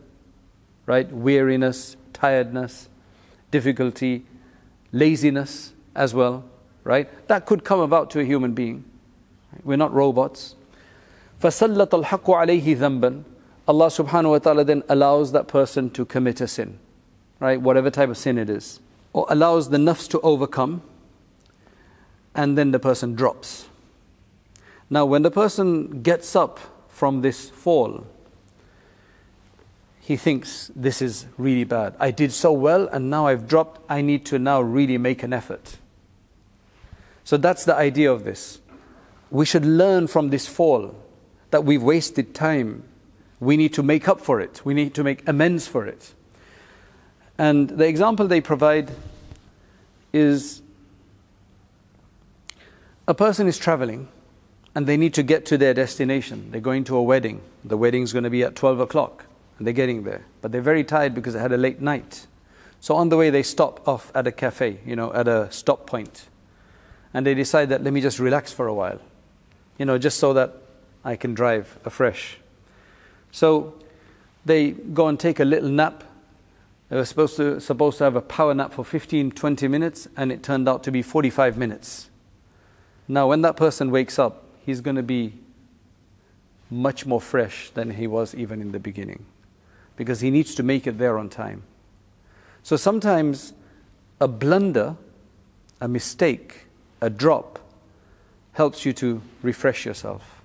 right? 0.85 1.11
Weariness, 1.11 1.97
tiredness, 2.20 2.88
difficulty, 3.50 4.26
laziness 4.92 5.72
as 5.94 6.14
well, 6.14 6.44
right? 6.84 7.08
That 7.28 7.46
could 7.46 7.64
come 7.64 7.80
about 7.80 8.10
to 8.10 8.20
a 8.20 8.24
human 8.24 8.52
being. 8.52 8.84
We're 9.64 9.76
not 9.76 9.92
robots. 9.92 10.54
فَسَلَّطَ 11.40 11.88
الْحَقُّ 11.88 12.24
عَلَيْهِ 12.24 12.76
ذَنْبًا 12.76 13.24
Allah 13.68 13.86
subhanahu 13.86 14.30
wa 14.30 14.38
ta'ala 14.38 14.64
then 14.64 14.84
allows 14.88 15.32
that 15.32 15.48
person 15.48 15.90
to 15.90 16.04
commit 16.04 16.40
a 16.40 16.46
sin, 16.46 16.78
right? 17.40 17.60
Whatever 17.60 17.90
type 17.90 18.08
of 18.08 18.16
sin 18.16 18.38
it 18.38 18.48
is. 18.48 18.80
Or 19.12 19.26
allows 19.28 19.70
the 19.70 19.76
nafs 19.76 20.08
to 20.10 20.20
overcome, 20.20 20.82
and 22.34 22.56
then 22.56 22.70
the 22.70 22.78
person 22.78 23.14
drops. 23.14 23.66
Now, 24.88 25.04
when 25.04 25.22
the 25.22 25.32
person 25.32 26.02
gets 26.02 26.36
up 26.36 26.60
from 26.88 27.22
this 27.22 27.50
fall, 27.50 28.06
he 30.01 30.17
thinks 30.17 30.71
this 30.75 31.01
is 31.01 31.27
really 31.37 31.63
bad. 31.63 31.95
I 31.99 32.11
did 32.11 32.33
so 32.33 32.51
well 32.51 32.87
and 32.87 33.09
now 33.09 33.27
I've 33.27 33.47
dropped. 33.47 33.81
I 33.89 34.01
need 34.01 34.25
to 34.27 34.39
now 34.39 34.59
really 34.61 34.97
make 34.97 35.23
an 35.23 35.31
effort. 35.31 35.77
So 37.23 37.37
that's 37.37 37.65
the 37.65 37.75
idea 37.75 38.11
of 38.11 38.23
this. 38.23 38.59
We 39.29 39.45
should 39.45 39.63
learn 39.63 40.07
from 40.07 40.29
this 40.29 40.47
fall 40.47 40.95
that 41.51 41.63
we've 41.63 41.83
wasted 41.83 42.33
time. 42.33 42.83
We 43.39 43.57
need 43.57 43.73
to 43.75 43.83
make 43.83 44.07
up 44.07 44.19
for 44.19 44.41
it, 44.41 44.65
we 44.65 44.73
need 44.73 44.93
to 44.95 45.03
make 45.03 45.27
amends 45.27 45.67
for 45.67 45.85
it. 45.85 46.13
And 47.37 47.69
the 47.69 47.87
example 47.87 48.27
they 48.27 48.41
provide 48.41 48.91
is 50.13 50.61
a 53.07 53.13
person 53.13 53.47
is 53.47 53.57
traveling 53.57 54.09
and 54.75 54.85
they 54.85 54.97
need 54.97 55.13
to 55.15 55.23
get 55.23 55.45
to 55.47 55.57
their 55.57 55.73
destination. 55.73 56.51
They're 56.51 56.61
going 56.61 56.83
to 56.85 56.95
a 56.95 57.03
wedding. 57.03 57.41
The 57.63 57.77
wedding's 57.77 58.13
going 58.13 58.23
to 58.23 58.29
be 58.29 58.43
at 58.43 58.55
12 58.55 58.79
o'clock, 58.79 59.25
and 59.61 59.67
they're 59.67 59.75
getting 59.75 60.01
there. 60.01 60.25
But 60.41 60.51
they're 60.51 60.59
very 60.59 60.83
tired 60.83 61.13
because 61.13 61.35
they 61.35 61.39
had 61.39 61.51
a 61.51 61.57
late 61.57 61.79
night. 61.81 62.25
So 62.79 62.95
on 62.95 63.09
the 63.09 63.15
way, 63.15 63.29
they 63.29 63.43
stop 63.43 63.87
off 63.87 64.11
at 64.15 64.25
a 64.25 64.31
cafe, 64.31 64.79
you 64.87 64.95
know, 64.95 65.13
at 65.13 65.27
a 65.27 65.51
stop 65.51 65.85
point. 65.85 66.29
And 67.13 67.27
they 67.27 67.35
decide 67.35 67.69
that 67.69 67.83
let 67.83 67.93
me 67.93 68.01
just 68.01 68.17
relax 68.17 68.51
for 68.51 68.65
a 68.65 68.73
while, 68.73 68.99
you 69.77 69.85
know, 69.85 69.99
just 69.99 70.17
so 70.17 70.33
that 70.33 70.55
I 71.05 71.15
can 71.15 71.35
drive 71.35 71.77
afresh. 71.85 72.39
So 73.29 73.75
they 74.45 74.71
go 74.71 75.07
and 75.07 75.19
take 75.19 75.39
a 75.39 75.45
little 75.45 75.69
nap. 75.69 76.05
They 76.89 76.95
were 76.95 77.05
supposed 77.05 77.37
to, 77.37 77.61
supposed 77.61 77.99
to 77.99 78.05
have 78.05 78.15
a 78.15 78.21
power 78.21 78.55
nap 78.55 78.73
for 78.73 78.83
15, 78.83 79.29
20 79.29 79.67
minutes, 79.67 80.07
and 80.17 80.31
it 80.31 80.41
turned 80.41 80.67
out 80.67 80.83
to 80.85 80.91
be 80.91 81.03
45 81.03 81.55
minutes. 81.55 82.09
Now, 83.07 83.27
when 83.27 83.43
that 83.43 83.57
person 83.57 83.91
wakes 83.91 84.17
up, 84.17 84.43
he's 84.65 84.81
going 84.81 84.95
to 84.95 85.03
be 85.03 85.33
much 86.71 87.05
more 87.05 87.21
fresh 87.21 87.69
than 87.75 87.91
he 87.91 88.07
was 88.07 88.33
even 88.33 88.59
in 88.59 88.71
the 88.71 88.79
beginning 88.79 89.23
because 89.95 90.21
he 90.21 90.29
needs 90.29 90.55
to 90.55 90.63
make 90.63 90.87
it 90.87 90.97
there 90.97 91.17
on 91.17 91.29
time. 91.29 91.63
So 92.63 92.75
sometimes 92.77 93.53
a 94.19 94.27
blunder, 94.27 94.95
a 95.79 95.87
mistake, 95.87 96.65
a 97.01 97.09
drop 97.09 97.59
helps 98.53 98.85
you 98.85 98.93
to 98.93 99.21
refresh 99.41 99.85
yourself. 99.85 100.41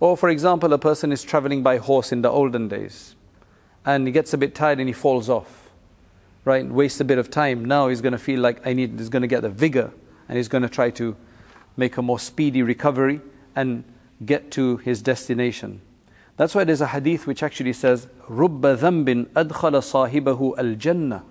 Or, 0.00 0.16
for 0.16 0.28
example, 0.28 0.72
a 0.72 0.78
person 0.78 1.12
is 1.12 1.22
traveling 1.22 1.62
by 1.62 1.76
horse 1.76 2.12
in 2.12 2.22
the 2.22 2.30
olden 2.30 2.68
days 2.68 3.14
and 3.84 4.06
he 4.06 4.12
gets 4.12 4.32
a 4.32 4.38
bit 4.38 4.54
tired 4.54 4.78
and 4.78 4.88
he 4.88 4.92
falls 4.92 5.28
off, 5.28 5.70
right? 6.44 6.66
Wastes 6.66 7.00
a 7.00 7.04
bit 7.04 7.18
of 7.18 7.30
time. 7.30 7.64
Now 7.64 7.88
he's 7.88 8.00
going 8.00 8.12
to 8.12 8.18
feel 8.18 8.40
like 8.40 8.66
I 8.66 8.72
need, 8.72 8.98
he's 8.98 9.08
going 9.08 9.22
to 9.22 9.28
get 9.28 9.42
the 9.42 9.48
vigor 9.50 9.92
and 10.28 10.36
he's 10.36 10.48
going 10.48 10.62
to 10.62 10.68
try 10.68 10.90
to 10.90 11.16
make 11.76 11.96
a 11.96 12.02
more 12.02 12.18
speedy 12.18 12.62
recovery, 12.62 13.20
and 13.54 13.84
get 14.24 14.50
to 14.52 14.78
his 14.78 15.02
destination. 15.02 15.80
That's 16.37 16.53
why 16.53 16.63
there's 16.63 16.81
a 16.81 16.87
hadith 16.87 17.25
which 17.25 17.41
actually 17.41 17.73
says, 17.73 18.07
رُبَّ 18.29 18.61
ذَنْبٍ 18.61 19.25
أَدْخَلَ 19.29 20.11
صَاحِبَهُ 20.11 20.57
الْجَنَّةِ 20.57 21.23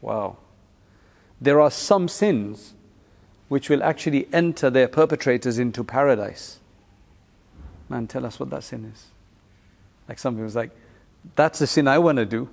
Wow. 0.00 0.38
There 1.40 1.60
are 1.60 1.70
some 1.70 2.08
sins 2.08 2.74
which 3.48 3.68
will 3.68 3.82
actually 3.82 4.28
enter 4.32 4.70
their 4.70 4.88
perpetrators 4.88 5.58
into 5.58 5.84
paradise. 5.84 6.58
Man, 7.88 8.06
tell 8.06 8.24
us 8.24 8.40
what 8.40 8.50
that 8.50 8.64
sin 8.64 8.90
is. 8.92 9.06
Like 10.08 10.18
some 10.18 10.34
people's 10.34 10.56
like, 10.56 10.70
that's 11.34 11.58
the 11.58 11.66
sin 11.66 11.86
I 11.86 11.98
want 11.98 12.16
to 12.16 12.24
do. 12.24 12.48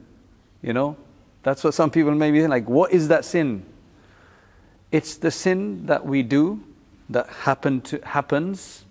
You 0.61 0.73
know? 0.73 0.97
That's 1.43 1.63
what 1.63 1.73
some 1.73 1.89
people 1.89 2.11
may 2.13 2.31
be 2.31 2.45
like, 2.47 2.67
what 2.67 2.91
is 2.91 3.07
that 3.07 3.25
sin? 3.25 3.65
It's 4.91 5.15
the 5.15 5.31
sin 5.31 5.85
that 5.87 6.05
we 6.05 6.21
do 6.21 6.63
that 7.09 7.27
happen 7.27 7.81
to, 7.81 7.99
happens 8.05 8.85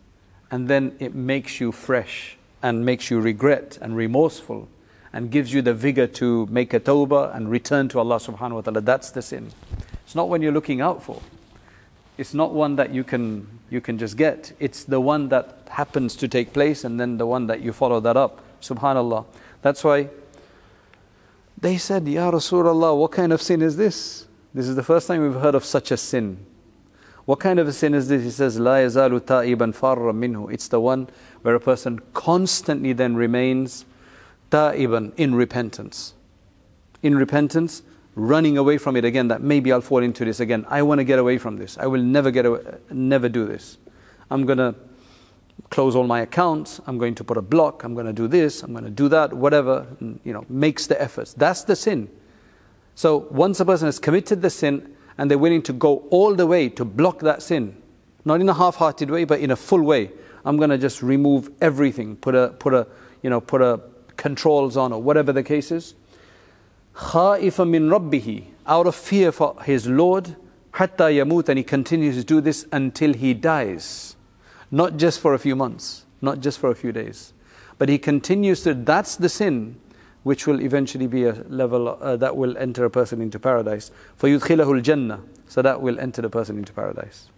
and 0.51 0.69
then 0.69 0.95
it 0.99 1.15
makes 1.15 1.61
you 1.61 1.73
fresh 1.73 2.37
and 2.62 2.86
makes 2.86 3.12
you 3.12 3.20
regret 3.20 3.78
and 3.82 3.96
remorseful 3.96 4.68
and 5.14 5.32
gives 5.32 5.54
you 5.54 5.62
the 5.62 5.74
vigor 5.74 6.08
to 6.08 6.46
make 6.48 6.74
a 6.74 6.80
tawbah 6.80 7.36
and 7.36 7.50
return 7.50 7.88
to 7.90 8.00
Allah 8.00 8.18
subhanahu 8.18 8.56
wa 8.56 8.62
ta'ala. 8.62 8.82
That's 8.82 9.12
the 9.12 9.22
sin. 9.22 9.52
It's 10.06 10.16
not 10.16 10.30
when 10.30 10.42
you're 10.42 10.52
looking 10.52 10.82
out 10.82 11.04
for. 11.04 11.22
It's 12.18 12.34
not 12.34 12.54
one 12.54 12.76
that 12.78 12.94
you 12.94 13.04
can, 13.04 13.48
you 13.70 13.82
can 13.82 13.98
just 13.98 14.18
get. 14.18 14.54
It's 14.60 14.84
the 14.84 15.00
one 15.00 15.30
that 15.30 15.68
happens 15.70 16.16
to 16.18 16.28
take 16.28 16.54
place 16.54 16.84
and 16.84 17.00
then 17.00 17.18
the 17.18 17.28
one 17.28 17.48
that 17.48 17.62
you 17.62 17.74
follow 17.74 18.00
that 18.00 18.18
up. 18.18 18.42
Subhanallah. 18.62 19.26
That's 19.62 19.84
why 19.84 20.10
they 21.60 21.78
said, 21.78 22.08
Ya 22.08 22.32
Rasulullah, 22.32 22.98
what 22.98 23.12
kind 23.12 23.34
of 23.34 23.42
sin 23.42 23.62
is 23.62 23.78
this? 23.78 24.28
This 24.54 24.68
is 24.68 24.76
the 24.76 24.84
first 24.84 25.08
time 25.08 25.22
we've 25.22 25.42
heard 25.42 25.56
of 25.56 25.66
such 25.66 25.92
a 25.92 25.98
sin. 25.98 26.46
What 27.28 27.42
kind 27.42 27.60
of 27.60 27.68
a 27.68 27.74
sin 27.74 27.94
is 27.94 28.08
this? 28.08 28.24
He 28.24 28.30
says, 28.32 28.58
La 28.58 28.76
yazalu 28.76 29.20
ta'iban 29.20 29.76
farra 29.76 30.14
minhu. 30.14 30.50
It's 30.50 30.70
the 30.70 30.80
one 30.80 31.10
where 31.42 31.56
a 31.56 31.60
person 31.60 32.00
constantly 32.14 32.94
then 32.94 33.18
remains 33.18 33.84
ta'iban, 34.50 35.14
in 35.18 35.36
repentance. 35.36 36.14
In 37.04 37.18
repentance, 37.18 37.84
running 38.16 38.58
away 38.58 38.78
from 38.78 38.96
it 38.96 39.04
again, 39.04 39.28
that 39.28 39.42
maybe 39.42 39.74
I'll 39.74 39.82
fall 39.82 40.04
into 40.04 40.24
this 40.24 40.40
again. 40.40 40.66
I 40.70 40.82
want 40.84 41.00
to 41.00 41.04
get 41.04 41.20
away 41.20 41.38
from 41.38 41.58
this. 41.58 41.78
I 41.78 41.88
will 41.88 42.02
never 42.02 42.32
get 42.32 42.46
away, 42.46 42.62
never 42.92 43.28
do 43.28 43.46
this. 43.46 43.78
I'm 44.32 44.46
going 44.46 44.60
to 44.60 44.74
close 45.70 45.98
all 45.98 46.08
my 46.08 46.22
accounts. 46.22 46.80
I'm 46.88 46.98
going 46.98 47.16
to 47.16 47.26
put 47.26 47.36
a 47.36 47.42
block. 47.42 47.84
I'm 47.84 47.94
going 47.94 48.06
to 48.06 48.14
do 48.14 48.30
this. 48.30 48.64
I'm 48.64 48.72
going 48.72 48.86
to 48.86 48.90
do 48.90 49.10
that. 49.10 49.34
Whatever, 49.34 49.86
you 50.24 50.32
know, 50.32 50.46
makes 50.48 50.88
the 50.88 51.02
efforts. 51.02 51.34
That's 51.34 51.66
the 51.66 51.76
sin. 51.76 52.10
So 52.96 53.28
once 53.32 53.60
a 53.60 53.66
person 53.66 53.88
has 53.88 54.00
committed 54.00 54.42
the 54.42 54.50
sin 54.50 54.94
and 55.19 55.31
they're 55.31 55.39
willing 55.39 55.63
to 55.63 55.73
go 55.73 56.07
all 56.11 56.35
the 56.35 56.47
way 56.47 56.69
to 56.71 56.85
block 56.85 57.21
that 57.21 57.43
sin, 57.43 57.77
not 58.25 58.41
in 58.41 58.49
a 58.49 58.55
half-hearted 58.55 59.11
way, 59.11 59.25
but 59.25 59.41
in 59.41 59.51
a 59.51 59.57
full 59.57 59.83
way. 59.83 60.11
I'm 60.45 60.57
going 60.57 60.71
to 60.71 60.79
just 60.79 61.03
remove 61.03 61.51
everything, 61.61 62.17
put 62.17 62.35
a, 62.35 62.49
put 62.59 62.75
a, 62.75 62.87
you 63.23 63.31
know, 63.31 63.41
put 63.41 63.63
a 63.63 63.81
controls 64.17 64.77
on 64.77 64.93
or 64.93 65.03
whatever 65.03 65.33
the 65.33 65.43
case 65.43 65.71
is. 65.71 65.95
خائفا 66.95 67.69
min 67.69 67.89
ربه 67.89 68.45
out 68.67 68.87
of 68.87 68.95
fear 68.95 69.33
for 69.33 69.57
his 69.65 69.87
Lord 69.87 70.37
حتى 70.75 71.17
يموت 71.17 71.49
and 71.49 71.59
he 71.59 71.65
continues 71.65 72.17
to 72.17 72.25
do 72.25 72.41
this 72.41 72.67
until 72.73 73.15
he 73.15 73.35
dies 73.35 74.17
not 74.71 74.97
just 74.97 75.21
for 75.21 75.35
a 75.35 75.39
few 75.39 75.57
months 75.57 76.05
not 76.21 76.41
just 76.41 76.59
for 76.59 76.71
a 76.71 76.75
few 76.75 76.93
days 76.93 77.33
but 77.79 77.89
he 77.89 77.99
continues 77.99 78.63
to 78.63 78.75
that's 78.75 79.17
the 79.17 79.29
sin 79.29 79.77
which 80.27 80.47
will 80.47 80.61
eventually 80.61 81.07
be 81.07 81.25
a 81.25 81.33
level 81.49 81.89
uh, 81.89 82.17
that 82.17 82.37
will 82.37 82.57
enter 82.59 82.85
a 82.85 82.91
person 82.91 83.21
into 83.21 83.39
paradise 83.39 83.91
فيدخله 84.21 84.83
الجنة 84.83 85.21
so 85.49 85.63
that 85.63 85.81
will 85.81 85.99
enter 85.99 86.23
the 86.23 86.31
person 86.31 86.59
into 86.59 86.73
paradise 86.73 87.29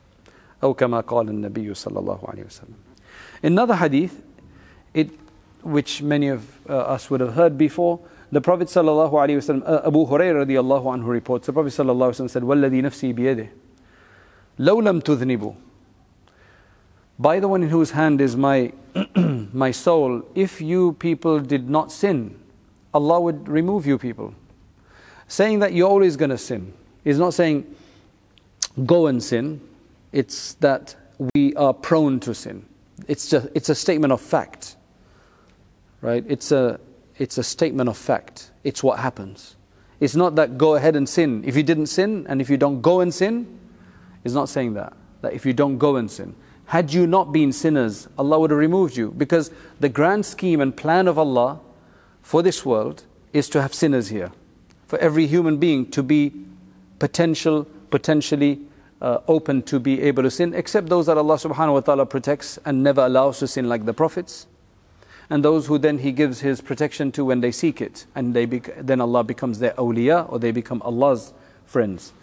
أو 0.63 0.75
كما 0.75 1.01
قال 1.01 1.29
النبي 1.29 1.75
صلى 1.75 1.99
الله 1.99 2.21
عليه 2.29 2.47
وسلم 2.47 2.75
another 3.43 3.77
hadith 3.77 4.23
it, 4.93 5.11
which 5.63 6.03
many 6.03 6.29
of 6.29 6.59
uh, 6.69 6.77
us 6.77 7.11
would 7.11 7.21
have 7.21 7.35
heard 7.35 7.59
before 7.59 8.01
the 8.35 8.41
Prophet 8.41 8.69
sallallahu 8.69 9.13
alaihi 9.13 9.37
wasallam, 9.37 9.63
uh, 9.65 9.87
Abu 9.87 10.07
Hurairah 10.07 10.45
radiallahu 10.45 10.85
anhu 10.85 11.07
reports, 11.07 11.47
the 11.47 11.53
Prophet 11.53 11.69
sallallahu 11.69 12.11
alaihi 12.11 12.27
wasallam 12.27 12.31
said, 12.31 12.43
"Walladhi 12.43 12.83
nafsi 12.83 13.15
biyadih, 13.15 13.49
law 14.59 14.75
lam 14.75 15.01
tudhnibu." 15.01 15.55
By 17.17 17.39
the 17.39 17.47
one 17.47 17.63
in 17.63 17.69
whose 17.69 17.93
hand 17.93 18.21
is 18.21 18.37
my 18.37 18.73
my 19.53 19.71
soul, 19.71 20.23
if 20.35 20.61
you 20.61 20.95
people 20.95 21.39
did 21.39 21.71
not 21.71 21.93
sin, 21.93 22.37
Allah 22.94 23.20
would 23.22 23.48
remove 23.48 23.86
you 23.86 23.98
people. 23.98 24.34
Saying 25.28 25.60
that 25.60 25.74
you're 25.74 25.90
always 25.90 26.18
going 26.18 26.32
to 26.32 26.38
sin 26.38 26.74
is 27.06 27.20
not 27.20 27.34
saying 27.34 27.76
go 28.86 29.08
and 29.08 29.24
sin. 29.24 29.62
It's 30.12 30.54
that 30.56 30.96
we 31.36 31.54
are 31.56 31.74
prone 31.74 32.20
to 32.22 32.34
sin. 32.34 32.66
It's 33.08 33.30
just 33.30 33.48
it's 33.54 33.70
a 33.70 33.76
statement 33.76 34.12
of 34.14 34.22
fact. 34.22 34.76
Right? 36.02 36.24
It's 36.28 36.52
a 36.52 36.80
it's 37.18 37.38
a 37.38 37.44
statement 37.44 37.90
of 37.90 37.98
fact. 37.98 38.52
It's 38.64 38.84
what 38.84 39.00
happens. 39.00 39.56
It's 40.00 40.16
not 40.16 40.36
that 40.36 40.58
go 40.58 40.76
ahead 40.76 40.96
and 40.96 41.08
sin. 41.08 41.44
If 41.46 41.56
you 41.56 41.64
didn't 41.64 41.88
sin 41.88 42.26
and 42.30 42.42
if 42.42 42.50
you 42.50 42.58
don't 42.58 42.82
go 42.82 43.02
and 43.02 43.14
sin, 43.14 43.60
it's 44.24 44.34
not 44.34 44.50
saying 44.50 44.74
that. 44.76 44.94
That 45.22 45.34
if 45.34 45.46
you 45.46 45.54
don't 45.54 45.78
go 45.78 45.98
and 45.98 46.10
sin. 46.10 46.36
Had 46.66 46.94
you 46.94 47.08
not 47.08 47.34
been 47.34 47.52
sinners, 47.52 48.08
Allah 48.18 48.40
would 48.40 48.52
have 48.52 48.60
removed 48.60 48.96
you. 48.96 49.12
Because 49.18 49.52
the 49.80 49.90
grand 49.90 50.26
scheme 50.26 50.62
and 50.62 50.76
plan 50.76 51.08
of 51.08 51.18
Allah 51.18 51.60
for 52.22 52.42
this 52.42 52.66
world 52.66 53.04
is 53.34 53.50
to 53.50 53.62
have 53.62 53.74
sinners 53.74 54.10
here. 54.10 54.32
For 54.88 54.98
every 55.00 55.28
human 55.28 55.58
being 55.58 55.90
to 55.92 56.04
be 56.04 56.34
potential, 57.00 57.66
potentially 57.90 58.60
uh, 59.02 59.20
open 59.28 59.62
to 59.64 59.80
be 59.80 60.02
able 60.02 60.24
to 60.24 60.32
sin, 60.32 60.54
except 60.54 60.90
those 60.90 61.06
that 61.06 61.18
Allah 61.18 61.36
subhanahu 61.36 61.74
wa 61.74 61.80
ta'ala 61.80 62.06
protects 62.06 62.60
and 62.66 62.84
never 62.84 63.02
allows 63.06 63.40
to 63.40 63.48
sin 63.48 63.70
like 63.70 63.86
the 63.86 63.94
prophets 63.94 64.48
and 65.30 65.46
those 65.46 65.68
who 65.68 65.78
then 65.78 66.00
He 66.00 66.12
gives 66.12 66.40
His 66.40 66.62
protection 66.62 67.12
to 67.14 67.24
when 67.24 67.42
they 67.42 67.52
seek 67.52 67.82
it, 67.82 68.06
and 68.16 68.34
they 68.34 68.46
bec- 68.46 68.74
then 68.80 69.00
Allah 69.00 69.24
becomes 69.24 69.60
their 69.60 69.72
awliya 69.74 70.32
or 70.32 70.40
they 70.40 70.52
become 70.52 70.82
Allah's 70.82 71.34
friends. 71.66 72.14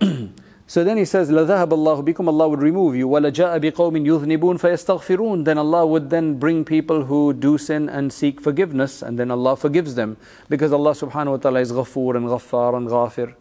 so 0.69 0.83
then 0.83 0.97
He 0.97 1.05
says, 1.05 1.29
لَذَهَبَ 1.29 1.69
اللَّهُ 1.69 2.03
بِكُمْ 2.03 2.27
Allah 2.27 2.49
would 2.49 2.61
remove 2.61 2.95
you, 2.95 3.07
وَلَجَاءَ 3.07 3.59
بِقَوْمٍ 3.59 4.05
يُذْنِبُونَ 4.05 4.59
فَيَسْتَغْفِرُونَ 4.59 5.45
Then 5.45 5.59
Allah 5.59 5.85
would 5.85 6.09
then 6.09 6.39
bring 6.39 6.65
people 6.65 7.05
who 7.05 7.33
do 7.33 7.57
sin 7.59 7.87
and 7.87 8.11
seek 8.11 8.41
forgiveness, 8.41 9.03
and 9.03 9.19
then 9.19 9.29
Allah 9.29 9.55
forgives 9.55 9.93
them. 9.93 10.17
Because 10.49 10.73
Allah 10.73 10.91
subhanahu 10.91 11.31
wa 11.31 11.37
ta'ala 11.37 11.59
is 11.59 11.71
ghafoor 11.71 12.15
and 12.15 12.25
ghaffar 12.25 12.75
and 12.75 12.87
ghafir 12.87 13.35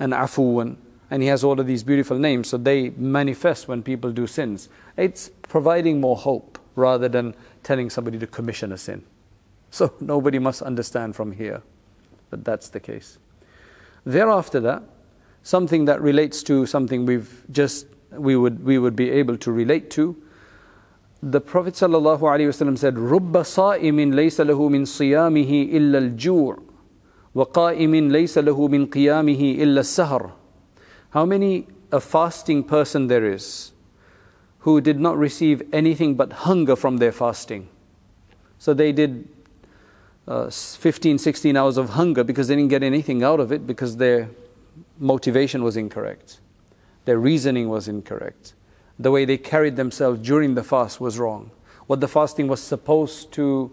and 0.00 0.12
afuwan. 0.12 0.76
And 1.08 1.22
He 1.22 1.28
has 1.28 1.44
all 1.44 1.60
of 1.60 1.66
these 1.68 1.84
beautiful 1.84 2.18
names, 2.18 2.48
so 2.48 2.56
they 2.56 2.90
manifest 2.90 3.68
when 3.68 3.84
people 3.84 4.10
do 4.10 4.26
sins. 4.26 4.68
It's 4.96 5.30
providing 5.42 6.00
more 6.00 6.16
hope 6.16 6.58
rather 6.74 7.08
than 7.08 7.34
telling 7.62 7.90
somebody 7.90 8.18
to 8.18 8.26
commission 8.26 8.72
a 8.72 8.76
sin. 8.76 9.04
So 9.70 9.94
nobody 10.00 10.40
must 10.40 10.62
understand 10.62 11.14
from 11.14 11.32
here 11.32 11.62
that 12.30 12.44
that's 12.44 12.68
the 12.68 12.80
case. 12.80 13.18
Thereafter 14.04 14.58
that, 14.60 14.82
something 15.44 15.84
that 15.86 16.00
relates 16.00 16.42
to 16.44 16.66
something 16.66 17.06
we've 17.06 17.44
just 17.50 17.86
we 18.10 18.36
would 18.36 18.64
we 18.64 18.78
would 18.78 18.96
be 18.96 19.10
able 19.10 19.36
to 19.38 19.52
relate 19.52 19.90
to. 19.92 20.16
The 21.22 21.40
Prophet 21.40 21.74
ﷺ 21.74 22.78
said, 22.78 22.94
رُبَّ 22.94 23.32
صَائِمٍ 23.32 24.14
لَيْسَ 24.14 24.40
لَهُ 24.42 24.56
مِنْ 24.56 24.86
صِيَامِهِ 24.86 25.70
إِلَّا 25.70 26.16
الْجُوعُ 26.16 26.62
وَقَائِمٍ 27.34 28.10
لَيْسَ 28.10 28.42
لَهُ 28.42 28.68
مِنْ 28.68 28.86
قِيَامِهِ 28.86 29.58
إِلَّا 29.58 29.80
السَّهَرُ 29.80 30.32
How 31.10 31.26
many 31.26 31.66
a 31.92 32.00
fasting 32.00 32.64
person 32.64 33.08
there 33.08 33.24
is 33.24 33.72
who 34.60 34.80
did 34.80 35.00
not 35.00 35.16
receive 35.16 35.62
anything 35.72 36.14
but 36.14 36.32
hunger 36.32 36.76
from 36.76 36.98
their 36.98 37.12
fasting. 37.12 37.68
So 38.58 38.74
they 38.74 38.92
did 38.92 39.28
uh, 40.28 40.50
15, 40.50 41.18
16 41.18 41.56
hours 41.56 41.76
of 41.76 41.90
hunger 41.90 42.22
because 42.22 42.48
they 42.48 42.56
didn't 42.56 42.70
get 42.70 42.82
anything 42.82 43.22
out 43.22 43.40
of 43.40 43.52
it 43.52 43.66
because 43.66 43.96
their 43.96 44.28
motivation 44.97 45.63
was 45.63 45.77
incorrect. 45.77 46.39
Their 47.05 47.19
reasoning 47.19 47.69
was 47.69 47.87
incorrect. 47.87 48.53
The 48.97 49.11
way 49.11 49.25
they 49.25 49.37
carried 49.37 49.75
themselves 49.75 50.19
during 50.21 50.55
the 50.55 50.63
fast 50.63 50.99
was 51.01 51.19
wrong. 51.19 51.51
What 51.87 51.99
the 51.99 52.07
fasting 52.07 52.47
was 52.47 52.61
supposed 52.61 53.31
to 53.33 53.71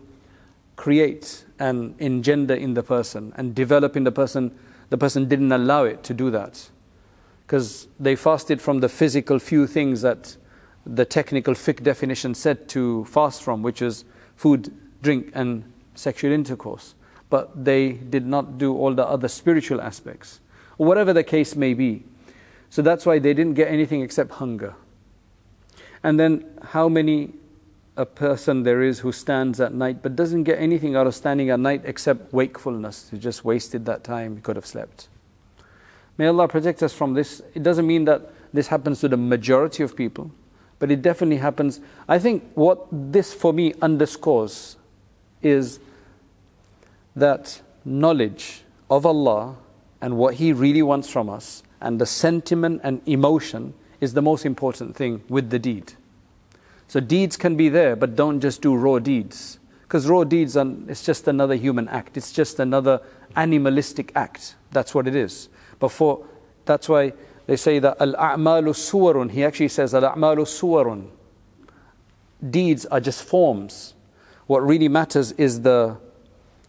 create 0.77 1.45
and 1.59 1.95
engender 1.99 2.55
in 2.55 2.75
the 2.75 2.83
person 2.83 3.33
and 3.37 3.55
develop 3.55 3.97
in 3.97 4.05
the 4.05 4.13
person, 4.13 4.57
the 4.91 4.99
person 4.99 5.29
didn't 5.29 5.53
allow 5.53 5.85
it 5.85 6.03
to 6.05 6.15
do 6.15 6.31
that. 6.31 6.71
Because 7.47 7.89
they 8.01 8.17
fasted 8.17 8.61
from 8.61 8.81
the 8.81 8.89
physical 8.89 9.39
few 9.39 9.67
things 9.67 10.03
that 10.03 10.37
the 10.85 11.05
technical 11.05 11.55
fiqh 11.55 11.83
definition 11.83 12.35
said 12.35 12.69
to 12.71 13.05
fast 13.05 13.43
from, 13.43 13.63
which 13.63 13.81
is 13.81 14.05
food, 14.37 14.75
drink, 15.03 15.31
and 15.35 15.73
sexual 15.95 16.33
intercourse. 16.33 16.95
But 17.31 17.65
they 17.65 17.93
did 17.93 18.27
not 18.27 18.59
do 18.59 18.77
all 18.77 18.95
the 18.95 19.07
other 19.07 19.29
spiritual 19.29 19.81
aspects, 19.81 20.41
whatever 20.85 21.13
the 21.13 21.25
case 21.25 21.57
may 21.57 21.75
be. 21.75 22.05
So 22.71 22.83
that's 22.83 23.05
why 23.05 23.19
they 23.19 23.35
didn't 23.35 23.55
get 23.55 23.69
anything 23.69 24.03
except 24.03 24.33
hunger. 24.33 24.75
And 26.03 26.19
then, 26.19 26.45
how 26.63 26.89
many 26.89 27.35
a 27.97 28.07
person 28.07 28.63
there 28.63 28.83
is 28.83 29.01
who 29.01 29.13
stands 29.13 29.61
at 29.61 29.75
night 29.75 30.03
but 30.03 30.17
doesn't 30.17 30.45
get 30.45 30.59
anything 30.59 30.97
out 30.97 31.07
of 31.07 31.15
standing 31.15 31.51
at 31.51 31.61
night 31.61 31.83
except 31.85 32.33
wakefulness? 32.33 33.11
He 33.11 33.19
just 33.19 33.45
wasted 33.45 33.85
that 33.87 34.03
time, 34.03 34.37
he 34.37 34.43
could 34.43 34.57
have 34.57 34.67
slept. 34.67 35.09
May 36.19 36.27
Allah 36.27 36.49
protect 36.49 36.83
us 36.83 36.93
from 36.93 37.15
this. 37.15 37.43
It 37.55 37.63
doesn't 37.63 37.87
mean 37.87 38.05
that 38.07 38.31
this 38.53 38.69
happens 38.69 39.01
to 39.01 39.09
the 39.09 39.17
majority 39.17 39.83
of 39.83 39.97
people 39.97 40.31
but 40.83 40.91
it 40.91 41.01
definitely 41.01 41.37
happens. 41.37 41.79
I 42.09 42.19
think 42.19 42.43
what 42.55 42.89
this 42.91 43.33
for 43.33 43.53
me 43.53 43.73
underscores 43.81 44.77
is 45.41 45.79
that 47.15 47.63
knowledge 47.85 48.63
of 48.91 49.07
Allah 49.07 49.55
and 50.03 50.19
what 50.19 50.35
He 50.35 50.53
really 50.53 50.83
wants 50.83 51.09
from 51.09 51.31
us, 51.31 51.63
and 51.81 51.99
the 51.99 52.07
sentiment 52.07 52.83
and 52.85 53.01
emotion 53.07 53.73
is 54.01 54.13
the 54.13 54.21
most 54.21 54.45
important 54.45 54.97
thing 54.97 55.23
with 55.29 55.49
the 55.49 55.59
deed. 55.59 55.95
So 56.89 57.01
deeds 57.01 57.39
can 57.39 57.57
be 57.57 57.71
there, 57.71 57.97
but 57.97 58.17
don't 58.17 58.41
just 58.41 58.61
do 58.61 58.75
raw 58.75 58.99
deeds. 58.99 59.59
Because 59.83 60.09
raw 60.09 60.25
deeds 60.25 60.57
are 60.57 60.67
it's 60.89 61.05
just 61.05 61.29
another 61.29 61.55
human 61.55 61.89
act. 61.89 62.17
It's 62.17 62.33
just 62.33 62.59
another 62.59 63.01
animalistic 63.37 64.13
act. 64.15 64.57
That's 64.71 64.95
what 64.95 65.07
it 65.07 65.15
is. 65.15 65.49
But 65.79 65.89
for 65.89 66.27
that's 66.65 66.89
why 66.89 67.13
they 67.47 67.57
say 67.57 67.79
that 67.79 67.97
al-a'malu 68.01 68.73
suwarun. 68.75 69.31
He 69.31 69.45
actually 69.45 69.69
says 69.69 69.95
al-a'malu 69.95 70.45
suwarun. 70.47 71.09
Deeds 72.51 72.87
are 72.87 73.01
just 73.01 73.23
forms. 73.23 73.95
What 74.47 74.67
really 74.67 74.89
matters 74.89 75.33
is 75.33 75.63
the, 75.63 75.97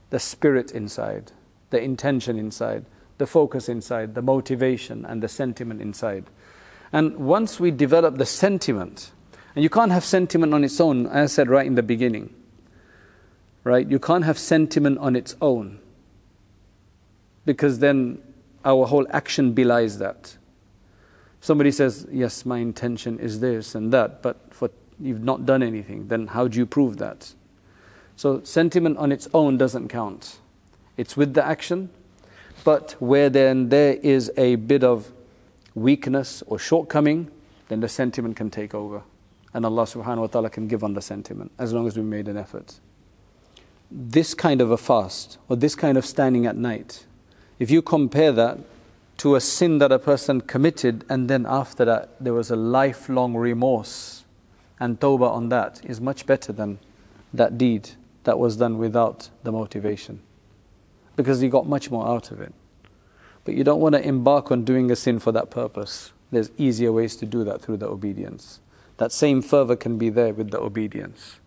the 0.10 0.20
spirit 0.20 0.72
inside, 0.72 1.32
the 1.70 1.82
intention 1.82 2.38
inside, 2.38 2.86
the 3.24 3.28
focus 3.28 3.70
inside, 3.70 4.16
the 4.16 4.22
motivation 4.22 5.06
and 5.06 5.24
the 5.24 5.30
sentiment 5.30 5.82
inside. 5.82 6.26
And 6.92 7.16
once 7.16 7.58
we 7.58 7.72
develop 7.72 8.18
the 8.18 8.26
sentiment, 8.26 9.14
and 9.56 9.64
you 9.64 9.70
can't 9.70 9.94
have 9.94 10.04
sentiment 10.04 10.54
on 10.54 10.66
its 10.66 10.82
own, 10.82 11.08
as 11.08 11.32
I 11.32 11.34
said 11.34 11.50
right 11.50 11.66
in 11.66 11.76
the 11.76 11.84
beginning, 11.84 12.36
right? 13.64 13.90
You 13.90 13.98
can't 13.98 14.26
have 14.26 14.38
sentiment 14.38 14.98
on 14.98 15.16
its 15.16 15.38
own 15.40 15.80
because 17.46 17.80
then 17.80 18.22
our 18.66 18.86
whole 18.88 19.08
action 19.12 19.54
belies 19.54 20.00
that. 20.00 20.36
Somebody 21.40 21.72
says, 21.72 22.06
Yes, 22.12 22.46
my 22.46 22.58
intention 22.58 23.20
is 23.20 23.40
this 23.40 23.74
and 23.74 23.94
that, 23.94 24.22
but 24.22 24.54
for 24.54 24.70
you've 25.00 25.24
not 25.24 25.46
done 25.46 25.64
anything, 25.64 26.10
then 26.10 26.28
how 26.28 26.50
do 26.50 26.58
you 26.58 26.66
prove 26.66 26.98
that? 26.98 27.34
So, 28.18 28.44
sentiment 28.44 28.98
on 28.98 29.14
its 29.14 29.30
own 29.34 29.58
doesn't 29.58 29.88
count. 29.88 30.40
It's 30.98 31.16
with 31.16 31.36
the 31.36 31.46
action, 31.46 31.90
but 32.64 32.96
where 33.00 33.30
then 33.30 33.70
there 33.70 33.94
is 33.96 34.32
a 34.38 34.56
bit 34.56 34.84
of 34.84 35.12
weakness 35.76 36.44
or 36.48 36.60
shortcoming, 36.60 37.30
then 37.68 37.80
the 37.80 37.90
sentiment 37.90 38.36
can 38.36 38.50
take 38.50 38.74
over. 38.74 39.04
And 39.54 39.66
Allah 39.66 39.84
subhanahu 39.84 40.22
wa 40.22 40.28
ta'ala 40.28 40.50
can 40.50 40.68
give 40.68 40.84
on 40.84 40.94
the 40.94 41.02
sentiment 41.02 41.52
as 41.60 41.74
long 41.74 41.88
as 41.88 41.96
we 41.96 42.04
made 42.04 42.28
an 42.28 42.38
effort. 42.38 42.80
This 43.92 44.34
kind 44.34 44.62
of 44.62 44.72
a 44.72 44.78
fast 44.78 45.38
or 45.48 45.56
this 45.56 45.76
kind 45.76 45.98
of 45.98 46.06
standing 46.06 46.46
at 46.46 46.56
night, 46.56 47.06
if 47.60 47.70
you 47.70 47.82
compare 47.82 48.32
that 48.32 48.60
to 49.18 49.36
a 49.36 49.42
sin 49.42 49.78
that 49.78 49.92
a 49.92 50.00
person 50.00 50.42
committed 50.42 51.06
and 51.08 51.30
then 51.30 51.46
after 51.48 51.86
that 51.86 52.10
there 52.20 52.34
was 52.34 52.50
a 52.50 52.56
lifelong 52.56 53.36
remorse 53.36 54.24
and 54.80 55.00
tawbah 55.00 55.30
on 55.30 55.50
that, 55.50 55.80
is 55.86 56.02
much 56.02 56.26
better 56.26 56.52
than 56.52 56.80
that 57.34 57.58
deed 57.58 57.92
that 58.24 58.40
was 58.40 58.58
done 58.58 58.78
without 58.78 59.30
the 59.44 59.52
motivation. 59.52 60.20
Because 61.16 61.44
you 61.44 61.50
got 61.50 61.68
much 61.68 61.92
more 61.92 62.08
out 62.08 62.32
of 62.32 62.42
it. 62.42 62.54
But 63.46 63.56
you 63.56 63.64
don't 63.64 63.82
want 63.82 63.96
to 63.96 64.06
embark 64.06 64.52
on 64.52 64.64
doing 64.64 64.90
a 64.90 64.96
sin 64.96 65.20
for 65.20 65.32
that 65.32 65.50
purpose. 65.50 66.12
There's 66.32 66.50
easier 66.58 66.92
ways 66.92 67.16
to 67.18 67.26
do 67.26 67.44
that 67.44 67.62
through 67.62 67.78
the 67.78 67.88
obedience. 67.88 68.60
That 68.98 69.12
same 69.12 69.42
fervor 69.42 69.76
can 69.76 69.98
be 69.98 70.10
there 70.10 70.34
with 70.34 70.52
the 70.52 70.60
obedience. 70.60 71.40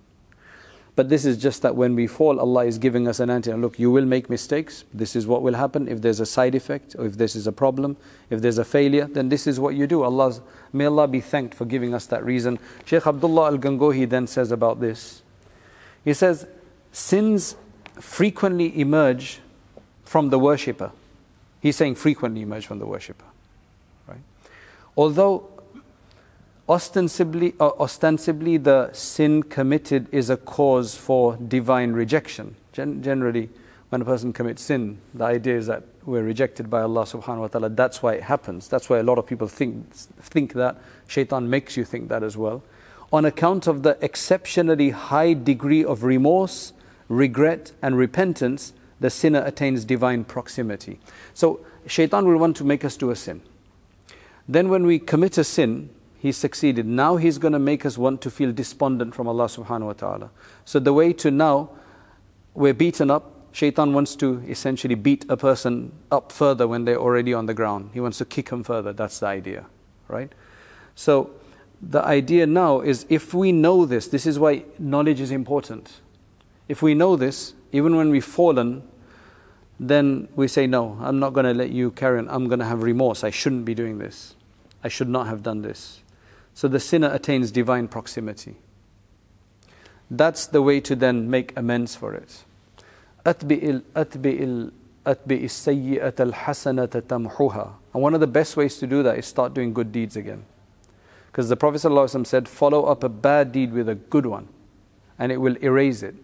But 0.96 1.10
this 1.10 1.26
is 1.26 1.36
just 1.36 1.60
that 1.60 1.76
when 1.76 1.94
we 1.94 2.06
fall, 2.06 2.40
Allah 2.40 2.64
is 2.64 2.78
giving 2.78 3.06
us 3.06 3.20
an 3.20 3.28
antidote. 3.28 3.60
Look, 3.60 3.78
you 3.78 3.90
will 3.90 4.06
make 4.06 4.30
mistakes. 4.30 4.84
This 4.94 5.14
is 5.14 5.26
what 5.26 5.42
will 5.42 5.52
happen. 5.54 5.88
If 5.88 6.00
there's 6.00 6.20
a 6.20 6.26
side 6.26 6.54
effect, 6.54 6.96
or 6.98 7.04
if 7.04 7.18
this 7.18 7.36
is 7.36 7.46
a 7.46 7.52
problem, 7.52 7.98
if 8.30 8.40
there's 8.40 8.56
a 8.56 8.64
failure, 8.64 9.04
then 9.04 9.28
this 9.28 9.46
is 9.46 9.60
what 9.60 9.74
you 9.74 9.86
do. 9.86 10.02
Allah's, 10.02 10.40
may 10.72 10.86
Allah 10.86 11.06
be 11.06 11.20
thanked 11.20 11.54
for 11.54 11.66
giving 11.66 11.92
us 11.92 12.06
that 12.06 12.24
reason. 12.24 12.58
Shaykh 12.86 13.06
Abdullah 13.06 13.52
al 13.52 13.58
Gangohi 13.58 14.08
then 14.08 14.26
says 14.26 14.50
about 14.50 14.80
this. 14.80 15.22
He 16.02 16.14
says, 16.14 16.46
Sins 16.92 17.56
frequently 18.00 18.80
emerge 18.80 19.40
from 20.06 20.30
the 20.30 20.38
worshipper. 20.38 20.92
He's 21.60 21.76
saying 21.76 21.96
frequently 21.96 22.40
emerge 22.40 22.66
from 22.66 22.78
the 22.78 22.86
worshipper. 22.86 23.24
Right? 24.06 24.20
Although 24.96 25.48
ostensibly, 26.68 27.54
uh, 27.60 27.70
ostensibly 27.78 28.56
the 28.56 28.90
sin 28.92 29.42
committed 29.42 30.06
is 30.12 30.30
a 30.30 30.36
cause 30.36 30.96
for 30.96 31.36
divine 31.36 31.92
rejection. 31.92 32.56
Gen- 32.72 33.02
generally, 33.02 33.50
when 33.90 34.00
a 34.00 34.04
person 34.04 34.32
commits 34.32 34.62
sin, 34.62 34.98
the 35.14 35.24
idea 35.24 35.56
is 35.56 35.66
that 35.66 35.82
we're 36.04 36.22
rejected 36.22 36.70
by 36.70 36.82
Allah 36.82 37.02
subhanahu 37.02 37.40
wa 37.40 37.48
ta'ala. 37.48 37.68
That's 37.70 38.02
why 38.02 38.14
it 38.14 38.22
happens. 38.22 38.68
That's 38.68 38.88
why 38.88 38.98
a 38.98 39.02
lot 39.02 39.18
of 39.18 39.26
people 39.26 39.48
think, 39.48 39.92
think 39.92 40.52
that. 40.54 40.76
Shaitan 41.08 41.50
makes 41.50 41.76
you 41.76 41.84
think 41.84 42.08
that 42.08 42.22
as 42.22 42.36
well. 42.36 42.62
On 43.12 43.24
account 43.24 43.66
of 43.66 43.82
the 43.82 43.96
exceptionally 44.00 44.90
high 44.90 45.34
degree 45.34 45.84
of 45.84 46.02
remorse, 46.02 46.72
regret, 47.08 47.72
and 47.82 47.96
repentance, 47.96 48.72
the 49.00 49.10
sinner 49.10 49.42
attains 49.44 49.84
divine 49.84 50.24
proximity. 50.24 50.98
So, 51.34 51.60
shaitan 51.86 52.26
will 52.26 52.38
want 52.38 52.56
to 52.56 52.64
make 52.64 52.84
us 52.84 52.96
do 52.96 53.10
a 53.10 53.16
sin. 53.16 53.42
Then, 54.48 54.68
when 54.68 54.86
we 54.86 54.98
commit 54.98 55.38
a 55.38 55.44
sin, 55.44 55.90
he 56.18 56.32
succeeded. 56.32 56.86
Now 56.86 57.16
he's 57.16 57.38
going 57.38 57.52
to 57.52 57.58
make 57.58 57.86
us 57.86 57.96
want 57.96 58.20
to 58.22 58.30
feel 58.30 58.52
despondent 58.52 59.14
from 59.14 59.28
Allah 59.28 59.46
subhanahu 59.46 59.86
wa 59.86 59.92
ta'ala. 59.92 60.30
So 60.64 60.80
the 60.80 60.92
way 60.92 61.12
to 61.14 61.30
now, 61.30 61.70
we're 62.54 62.74
beaten 62.74 63.10
up. 63.10 63.32
Shaitan 63.52 63.92
wants 63.92 64.16
to 64.16 64.42
essentially 64.48 64.96
beat 64.96 65.24
a 65.28 65.36
person 65.36 65.92
up 66.10 66.32
further 66.32 66.66
when 66.66 66.84
they're 66.84 66.98
already 66.98 67.32
on 67.32 67.46
the 67.46 67.54
ground. 67.54 67.90
He 67.94 68.00
wants 68.00 68.18
to 68.18 68.24
kick 68.24 68.50
them 68.50 68.64
further. 68.64 68.92
That's 68.92 69.20
the 69.20 69.26
idea, 69.26 69.66
right? 70.08 70.32
So 70.94 71.30
the 71.80 72.04
idea 72.04 72.46
now 72.46 72.80
is 72.80 73.06
if 73.08 73.32
we 73.32 73.52
know 73.52 73.86
this, 73.86 74.08
this 74.08 74.26
is 74.26 74.38
why 74.38 74.64
knowledge 74.78 75.20
is 75.20 75.30
important. 75.30 76.00
If 76.68 76.82
we 76.82 76.94
know 76.94 77.16
this, 77.16 77.54
even 77.72 77.96
when 77.96 78.10
we've 78.10 78.24
fallen, 78.24 78.82
then 79.78 80.28
we 80.34 80.48
say, 80.48 80.66
No, 80.66 80.98
I'm 81.00 81.18
not 81.18 81.32
going 81.32 81.46
to 81.46 81.54
let 81.54 81.70
you 81.70 81.90
carry 81.90 82.18
on. 82.18 82.28
I'm 82.28 82.48
going 82.48 82.58
to 82.60 82.64
have 82.64 82.82
remorse. 82.82 83.24
I 83.24 83.30
shouldn't 83.30 83.64
be 83.64 83.74
doing 83.74 83.98
this. 83.98 84.34
I 84.82 84.88
should 84.88 85.08
not 85.08 85.26
have 85.26 85.42
done 85.42 85.62
this. 85.62 86.00
So 86.54 86.68
the 86.68 86.80
sinner 86.80 87.12
attains 87.12 87.50
divine 87.50 87.88
proximity. 87.88 88.56
That's 90.10 90.46
the 90.46 90.62
way 90.62 90.80
to 90.80 90.96
then 90.96 91.28
make 91.28 91.56
amends 91.56 91.96
for 91.96 92.14
it. 92.14 92.44
And 97.92 98.02
one 98.02 98.14
of 98.14 98.20
the 98.20 98.26
best 98.26 98.56
ways 98.56 98.78
to 98.78 98.86
do 98.86 99.02
that 99.02 99.18
is 99.18 99.26
start 99.26 99.52
doing 99.52 99.74
good 99.74 99.90
deeds 99.92 100.16
again. 100.16 100.44
Because 101.26 101.48
the 101.48 101.56
Prophet 101.56 101.80
said, 102.26 102.48
follow 102.48 102.84
up 102.84 103.04
a 103.04 103.08
bad 103.08 103.52
deed 103.52 103.72
with 103.72 103.88
a 103.88 103.94
good 103.94 104.26
one, 104.26 104.48
and 105.18 105.30
it 105.30 105.36
will 105.36 105.56
erase 105.62 106.02
it. 106.02 106.14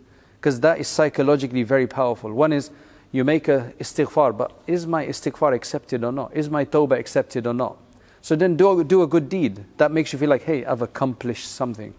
Because 0.43 0.59
that 0.59 0.81
is 0.81 0.89
psychologically 0.89 1.63
very 1.63 1.87
powerful. 1.87 2.33
One 2.33 2.53
is, 2.53 2.73
you 3.13 3.23
make 3.23 3.47
a 3.47 3.73
istighfar, 3.79 4.37
but 4.37 4.51
is 4.67 4.89
my 4.89 5.07
istighfar 5.07 5.55
accepted 5.55 6.03
or 6.03 6.11
not? 6.11 6.35
Is 6.35 6.51
my 6.51 6.65
tawbah 6.65 6.99
accepted 6.99 7.47
or 7.47 7.55
not? 7.55 7.77
So 8.23 8.35
then 8.35 8.57
do, 8.57 8.83
do 8.83 9.03
a 9.03 9.07
good 9.07 9.29
deed. 9.29 9.65
That 9.77 9.93
makes 9.93 10.13
you 10.13 10.19
feel 10.19 10.29
like, 10.29 10.43
hey, 10.43 10.65
I've 10.65 10.83
accomplished 10.83 11.47
something. 11.47 11.95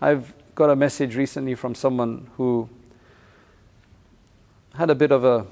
I've 0.00 0.32
got 0.54 0.70
a 0.70 0.76
message 0.76 1.16
recently 1.16 1.56
from 1.56 1.74
someone 1.74 2.30
who 2.36 2.68
had 4.76 4.88
a 4.88 4.94
bit 4.94 5.10
of 5.10 5.24
a 5.24 5.44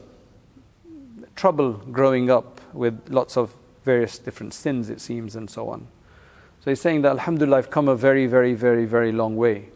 trouble 1.35 1.73
growing 1.73 2.31
up 2.31 2.61
with 2.73 3.09
lots 3.09 3.37
of 3.37 3.53
various 3.85 4.17
different 4.17 4.55
sins, 4.55 4.91
it 4.91 5.01
seems, 5.01 5.35
and 5.35 5.51
so 5.51 5.69
on. 5.69 5.89
So 6.61 6.71
he's 6.71 6.81
saying 6.81 7.03
that, 7.03 7.11
Alhamdulillah, 7.11 7.59
I've 7.59 7.71
come 7.71 7.89
a 7.89 7.97
very, 7.97 8.29
very, 8.29 8.55
very, 8.55 8.85
very 8.85 9.11
long 9.11 9.35
way. 9.35 9.71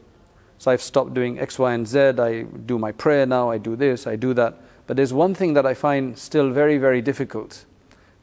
So 0.59 0.71
I've 0.71 0.83
stopped 0.83 1.15
doing 1.15 1.39
X, 1.39 1.59
Y, 1.59 1.73
and 1.73 1.87
Z. 1.87 1.99
I 2.19 2.43
do 2.43 2.79
my 2.79 2.93
prayer 2.93 3.27
now, 3.27 3.51
I 3.51 3.59
do 3.59 3.77
this, 3.77 4.07
I 4.07 4.17
do 4.17 4.35
that. 4.35 4.57
But 4.87 4.97
there's 4.97 5.13
one 5.13 5.35
thing 5.35 5.55
that 5.55 5.67
I 5.67 5.75
find 5.75 6.19
still 6.19 6.51
very, 6.51 6.79
very 6.79 7.01
difficult 7.01 7.65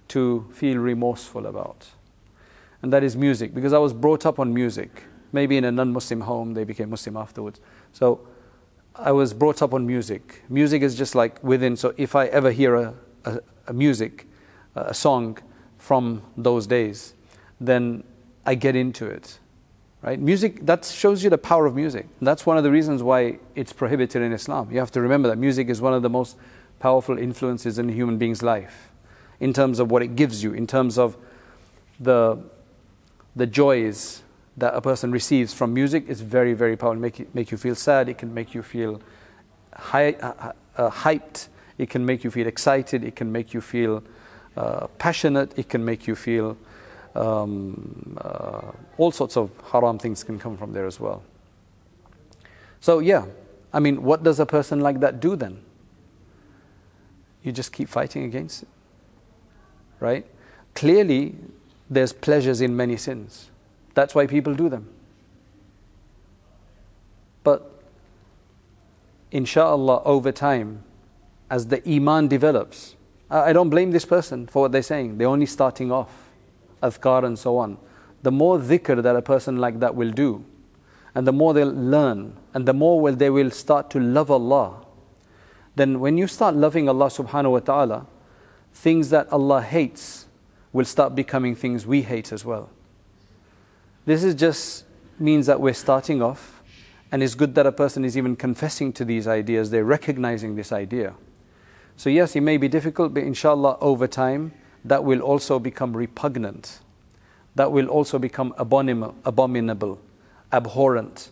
to 0.09 0.47
feel 0.53 0.77
remorseful 0.77 1.45
about. 1.45 1.87
And 2.81 2.91
that 2.93 3.03
is 3.03 3.15
music, 3.15 3.53
because 3.53 3.73
I 3.73 3.77
was 3.77 3.93
brought 3.93 4.25
up 4.25 4.39
on 4.39 4.53
music. 4.53 5.03
Maybe 5.31 5.57
in 5.57 5.65
a 5.65 5.71
non 5.71 5.93
Muslim 5.93 6.21
home, 6.21 6.53
they 6.53 6.63
became 6.63 6.89
Muslim 6.89 7.15
afterwards. 7.15 7.61
So 7.93 8.27
I 8.95 9.11
was 9.11 9.33
brought 9.33 9.61
up 9.61 9.73
on 9.73 9.85
music. 9.85 10.43
Music 10.49 10.81
is 10.81 10.95
just 10.95 11.15
like 11.15 11.41
within, 11.43 11.75
so 11.75 11.93
if 11.97 12.15
I 12.15 12.27
ever 12.27 12.51
hear 12.51 12.75
a, 12.75 12.93
a, 13.25 13.39
a 13.67 13.73
music, 13.73 14.27
a 14.75 14.93
song 14.93 15.37
from 15.77 16.21
those 16.37 16.67
days, 16.67 17.13
then 17.59 18.03
I 18.45 18.55
get 18.55 18.75
into 18.75 19.05
it. 19.05 19.39
Right? 20.03 20.19
Music, 20.19 20.65
that 20.65 20.83
shows 20.83 21.23
you 21.23 21.29
the 21.29 21.37
power 21.37 21.67
of 21.67 21.75
music. 21.75 22.07
That's 22.21 22.45
one 22.45 22.57
of 22.57 22.63
the 22.63 22.71
reasons 22.71 23.03
why 23.03 23.37
it's 23.55 23.71
prohibited 23.71 24.23
in 24.23 24.33
Islam. 24.33 24.69
You 24.71 24.79
have 24.79 24.91
to 24.91 25.01
remember 25.01 25.29
that 25.29 25.37
music 25.37 25.69
is 25.69 25.79
one 25.79 25.93
of 25.93 26.01
the 26.01 26.09
most 26.09 26.37
powerful 26.79 27.19
influences 27.19 27.77
in 27.77 27.89
a 27.89 27.93
human 27.93 28.17
being's 28.17 28.41
life 28.41 28.89
in 29.39 29.53
terms 29.53 29.79
of 29.79 29.91
what 29.91 30.01
it 30.01 30.15
gives 30.15 30.43
you, 30.43 30.53
in 30.53 30.65
terms 30.65 30.97
of 30.97 31.17
the, 31.99 32.39
the 33.35 33.45
joys 33.45 34.23
that 34.57 34.73
a 34.73 34.81
person 34.81 35.11
receives 35.11 35.53
from 35.53 35.73
music 35.73 36.07
is 36.07 36.21
very, 36.21 36.53
very 36.53 36.75
powerful. 36.75 36.99
Make, 36.99 37.19
you, 37.19 37.27
make 37.33 37.51
you 37.51 37.57
feel 37.57 37.75
sad, 37.75 38.09
it 38.09 38.17
can 38.17 38.33
make 38.33 38.53
you 38.55 38.63
feel 38.63 39.01
uh, 39.93 40.53
uh, 40.77 40.89
hyped, 40.89 41.47
it 41.77 41.89
can 41.89 42.05
make 42.05 42.23
you 42.23 42.31
feel 42.31 42.47
excited, 42.47 43.03
it 43.03 43.15
can 43.15 43.31
make 43.31 43.53
you 43.53 43.61
feel 43.61 44.03
uh, 44.57 44.87
passionate, 44.97 45.57
it 45.57 45.69
can 45.69 45.85
make 45.85 46.07
you 46.07 46.15
feel 46.15 46.57
um, 47.15 48.17
uh, 48.21 48.71
all 48.97 49.11
sorts 49.11 49.37
of 49.37 49.51
haram 49.71 49.97
things 49.97 50.23
can 50.23 50.39
come 50.39 50.57
from 50.57 50.73
there 50.73 50.85
as 50.85 50.99
well. 50.99 51.23
So, 52.79 52.99
yeah, 52.99 53.25
I 53.73 53.79
mean, 53.79 54.03
what 54.03 54.23
does 54.23 54.39
a 54.39 54.45
person 54.45 54.79
like 54.79 54.99
that 55.01 55.19
do 55.19 55.35
then? 55.35 55.61
You 57.43 57.51
just 57.51 57.71
keep 57.71 57.89
fighting 57.89 58.23
against 58.23 58.63
it 58.63 58.69
right? 60.01 60.25
Clearly, 60.75 61.35
there's 61.89 62.11
pleasures 62.11 62.59
in 62.59 62.75
many 62.75 62.97
sins. 62.97 63.49
That's 63.93 64.13
why 64.13 64.27
people 64.27 64.53
do 64.53 64.67
them. 64.67 64.89
But 67.43 67.83
inshallah, 69.31 70.01
over 70.03 70.31
time, 70.33 70.83
as 71.49 71.67
the 71.67 71.87
iman 71.89 72.27
develops, 72.27 72.95
I 73.29 73.53
don't 73.53 73.69
blame 73.69 73.91
this 73.91 74.03
person 74.03 74.47
for 74.47 74.63
what 74.63 74.73
they're 74.73 74.81
saying. 74.81 75.17
They're 75.17 75.27
only 75.27 75.45
starting 75.45 75.91
off, 75.91 76.30
adhkar 76.81 77.23
and 77.23 77.37
so 77.37 77.57
on. 77.57 77.77
The 78.23 78.31
more 78.31 78.59
dhikr 78.59 79.01
that 79.01 79.15
a 79.15 79.21
person 79.21 79.57
like 79.57 79.79
that 79.79 79.95
will 79.95 80.11
do, 80.11 80.45
and 81.15 81.27
the 81.27 81.33
more 81.33 81.53
they'll 81.53 81.67
learn, 81.67 82.37
and 82.53 82.67
the 82.67 82.73
more 82.73 83.01
will 83.01 83.15
they 83.15 83.29
will 83.29 83.51
start 83.51 83.89
to 83.91 83.99
love 83.99 84.29
Allah, 84.31 84.85
then 85.75 85.99
when 85.99 86.17
you 86.17 86.27
start 86.27 86.55
loving 86.55 86.87
Allah 86.87 87.07
subhanahu 87.07 87.51
wa 87.51 87.59
ta'ala, 87.59 88.07
things 88.73 89.09
that 89.09 89.31
Allah 89.31 89.61
hates 89.61 90.27
will 90.73 90.85
start 90.85 91.15
becoming 91.15 91.55
things 91.55 91.85
we 91.85 92.01
hate 92.01 92.31
as 92.31 92.45
well. 92.45 92.69
This 94.05 94.23
is 94.23 94.35
just 94.35 94.85
means 95.19 95.45
that 95.47 95.59
we're 95.59 95.73
starting 95.73 96.21
off, 96.21 96.63
and 97.11 97.21
it's 97.21 97.35
good 97.35 97.55
that 97.55 97.65
a 97.65 97.71
person 97.71 98.05
is 98.05 98.17
even 98.17 98.35
confessing 98.35 98.93
to 98.93 99.05
these 99.05 99.27
ideas, 99.27 99.69
they're 99.69 99.83
recognizing 99.83 100.55
this 100.55 100.71
idea. 100.71 101.13
So, 101.97 102.09
yes, 102.09 102.35
it 102.35 102.41
may 102.41 102.57
be 102.57 102.67
difficult, 102.67 103.13
but 103.13 103.23
inshallah, 103.23 103.77
over 103.81 104.07
time, 104.07 104.53
that 104.83 105.03
will 105.03 105.19
also 105.19 105.59
become 105.59 105.95
repugnant. 105.95 106.79
That 107.55 107.71
will 107.71 107.87
also 107.87 108.17
become 108.17 108.53
abominable, 108.57 109.99
abhorrent, 110.51 111.29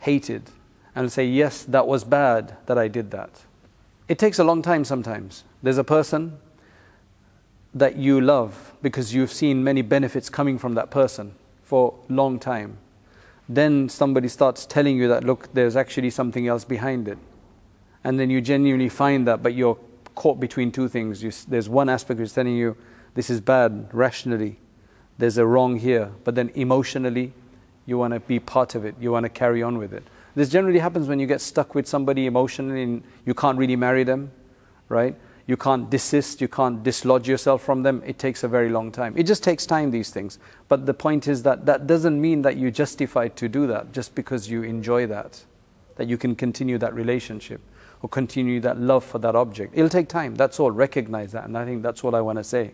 hated, 0.00 0.50
and 0.94 1.10
say, 1.10 1.26
Yes, 1.26 1.62
that 1.64 1.86
was 1.86 2.04
bad 2.04 2.56
that 2.66 2.78
I 2.78 2.88
did 2.88 3.10
that. 3.12 3.44
It 4.08 4.18
takes 4.18 4.38
a 4.38 4.44
long 4.44 4.62
time 4.62 4.84
sometimes. 4.84 5.44
There's 5.62 5.78
a 5.78 5.84
person 5.84 6.38
that 7.74 7.96
you 7.96 8.20
love 8.20 8.72
because 8.82 9.14
you've 9.14 9.32
seen 9.32 9.62
many 9.62 9.82
benefits 9.82 10.30
coming 10.30 10.58
from 10.58 10.74
that 10.74 10.90
person 10.90 11.34
for 11.62 11.94
a 12.08 12.12
long 12.12 12.38
time. 12.38 12.78
Then 13.48 13.88
somebody 13.88 14.28
starts 14.28 14.64
telling 14.66 14.96
you 14.96 15.08
that, 15.08 15.24
look, 15.24 15.52
there's 15.52 15.76
actually 15.76 16.10
something 16.10 16.48
else 16.48 16.64
behind 16.64 17.06
it. 17.06 17.18
And 18.02 18.18
then 18.18 18.30
you 18.30 18.40
genuinely 18.40 18.88
find 18.88 19.26
that, 19.26 19.42
but 19.42 19.54
you're 19.54 19.78
caught 20.16 20.40
between 20.40 20.72
two 20.72 20.88
things. 20.88 21.22
You, 21.22 21.30
there's 21.46 21.68
one 21.68 21.88
aspect 21.88 22.18
which 22.18 22.26
is 22.26 22.32
telling 22.32 22.56
you 22.56 22.76
this 23.14 23.30
is 23.30 23.40
bad 23.40 23.88
rationally, 23.92 24.58
there's 25.18 25.38
a 25.38 25.46
wrong 25.46 25.78
here, 25.78 26.10
but 26.24 26.34
then 26.34 26.50
emotionally, 26.54 27.32
you 27.86 27.96
want 27.96 28.12
to 28.12 28.20
be 28.20 28.40
part 28.40 28.74
of 28.74 28.84
it, 28.84 28.96
you 29.00 29.12
want 29.12 29.24
to 29.24 29.30
carry 29.30 29.62
on 29.62 29.78
with 29.78 29.94
it. 29.94 30.02
This 30.34 30.48
generally 30.50 30.80
happens 30.80 31.08
when 31.08 31.18
you 31.18 31.26
get 31.26 31.40
stuck 31.40 31.74
with 31.74 31.86
somebody 31.86 32.26
emotionally 32.26 32.82
and 32.82 33.02
you 33.24 33.32
can't 33.32 33.56
really 33.56 33.76
marry 33.76 34.04
them, 34.04 34.32
right? 34.88 35.16
You 35.46 35.56
can't 35.56 35.88
desist, 35.88 36.40
you 36.40 36.48
can't 36.48 36.82
dislodge 36.82 37.28
yourself 37.28 37.62
from 37.62 37.84
them. 37.84 38.02
It 38.04 38.18
takes 38.18 38.42
a 38.42 38.48
very 38.48 38.68
long 38.68 38.90
time. 38.92 39.14
It 39.16 39.22
just 39.22 39.42
takes 39.42 39.64
time, 39.64 39.92
these 39.92 40.10
things. 40.10 40.38
But 40.68 40.84
the 40.84 40.92
point 40.92 41.28
is 41.28 41.42
that 41.44 41.64
that 41.66 41.86
doesn't 41.86 42.20
mean 42.20 42.42
that 42.42 42.58
you're 42.58 42.72
justified 42.72 43.36
to 43.36 43.48
do 43.48 43.66
that 43.68 43.92
just 43.92 44.14
because 44.14 44.50
you 44.50 44.62
enjoy 44.62 45.06
that, 45.06 45.44
that 45.94 46.08
you 46.08 46.18
can 46.18 46.34
continue 46.34 46.76
that 46.78 46.92
relationship 46.92 47.60
or 48.06 48.08
continue 48.08 48.60
that 48.60 48.78
love 48.78 49.04
for 49.04 49.18
that 49.18 49.34
object. 49.34 49.72
It'll 49.76 49.88
take 49.88 50.08
time, 50.08 50.36
that's 50.36 50.60
all. 50.60 50.70
Recognize 50.70 51.32
that. 51.32 51.46
And 51.46 51.58
I 51.58 51.64
think 51.64 51.82
that's 51.82 52.04
what 52.04 52.14
I 52.14 52.20
want 52.20 52.38
to 52.38 52.44
say. 52.44 52.70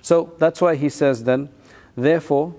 So 0.00 0.32
that's 0.38 0.60
why 0.60 0.76
he 0.76 0.88
says 0.88 1.24
then, 1.24 1.48
therefore, 1.96 2.54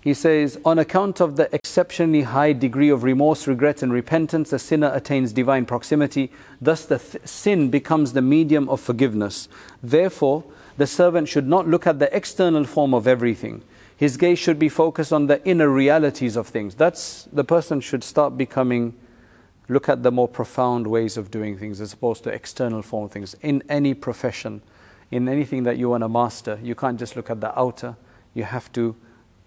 he 0.00 0.14
says, 0.14 0.60
on 0.64 0.78
account 0.78 1.20
of 1.20 1.34
the 1.34 1.52
exceptionally 1.52 2.22
high 2.22 2.52
degree 2.52 2.90
of 2.90 3.02
remorse, 3.02 3.48
regret, 3.48 3.82
and 3.82 3.92
repentance, 3.92 4.50
the 4.50 4.58
sinner 4.60 4.92
attains 4.94 5.32
divine 5.32 5.66
proximity. 5.66 6.30
Thus, 6.60 6.86
the 6.86 7.00
th- 7.00 7.26
sin 7.26 7.70
becomes 7.70 8.12
the 8.12 8.22
medium 8.22 8.68
of 8.68 8.80
forgiveness. 8.80 9.48
Therefore, 9.82 10.44
the 10.76 10.86
servant 10.86 11.26
should 11.28 11.48
not 11.48 11.66
look 11.66 11.88
at 11.88 11.98
the 11.98 12.16
external 12.16 12.62
form 12.62 12.94
of 12.94 13.08
everything. 13.08 13.62
His 13.96 14.16
gaze 14.16 14.38
should 14.38 14.60
be 14.60 14.68
focused 14.68 15.12
on 15.12 15.26
the 15.26 15.44
inner 15.44 15.68
realities 15.68 16.36
of 16.36 16.46
things. 16.46 16.76
That's 16.76 17.28
the 17.32 17.42
person 17.42 17.80
should 17.80 18.04
start 18.04 18.38
becoming, 18.38 18.94
look 19.68 19.88
at 19.88 20.02
the 20.02 20.10
more 20.10 20.28
profound 20.28 20.86
ways 20.86 21.16
of 21.16 21.30
doing 21.30 21.58
things 21.58 21.80
as 21.80 21.92
opposed 21.92 22.24
to 22.24 22.30
external 22.30 22.82
form 22.82 23.08
things. 23.08 23.34
In 23.42 23.62
any 23.68 23.94
profession, 23.94 24.62
in 25.10 25.28
anything 25.28 25.62
that 25.64 25.76
you 25.76 25.90
want 25.90 26.02
to 26.02 26.08
master, 26.08 26.58
you 26.62 26.74
can't 26.74 26.98
just 26.98 27.16
look 27.16 27.30
at 27.30 27.40
the 27.40 27.58
outer. 27.58 27.96
You 28.34 28.44
have 28.44 28.72
to 28.72 28.96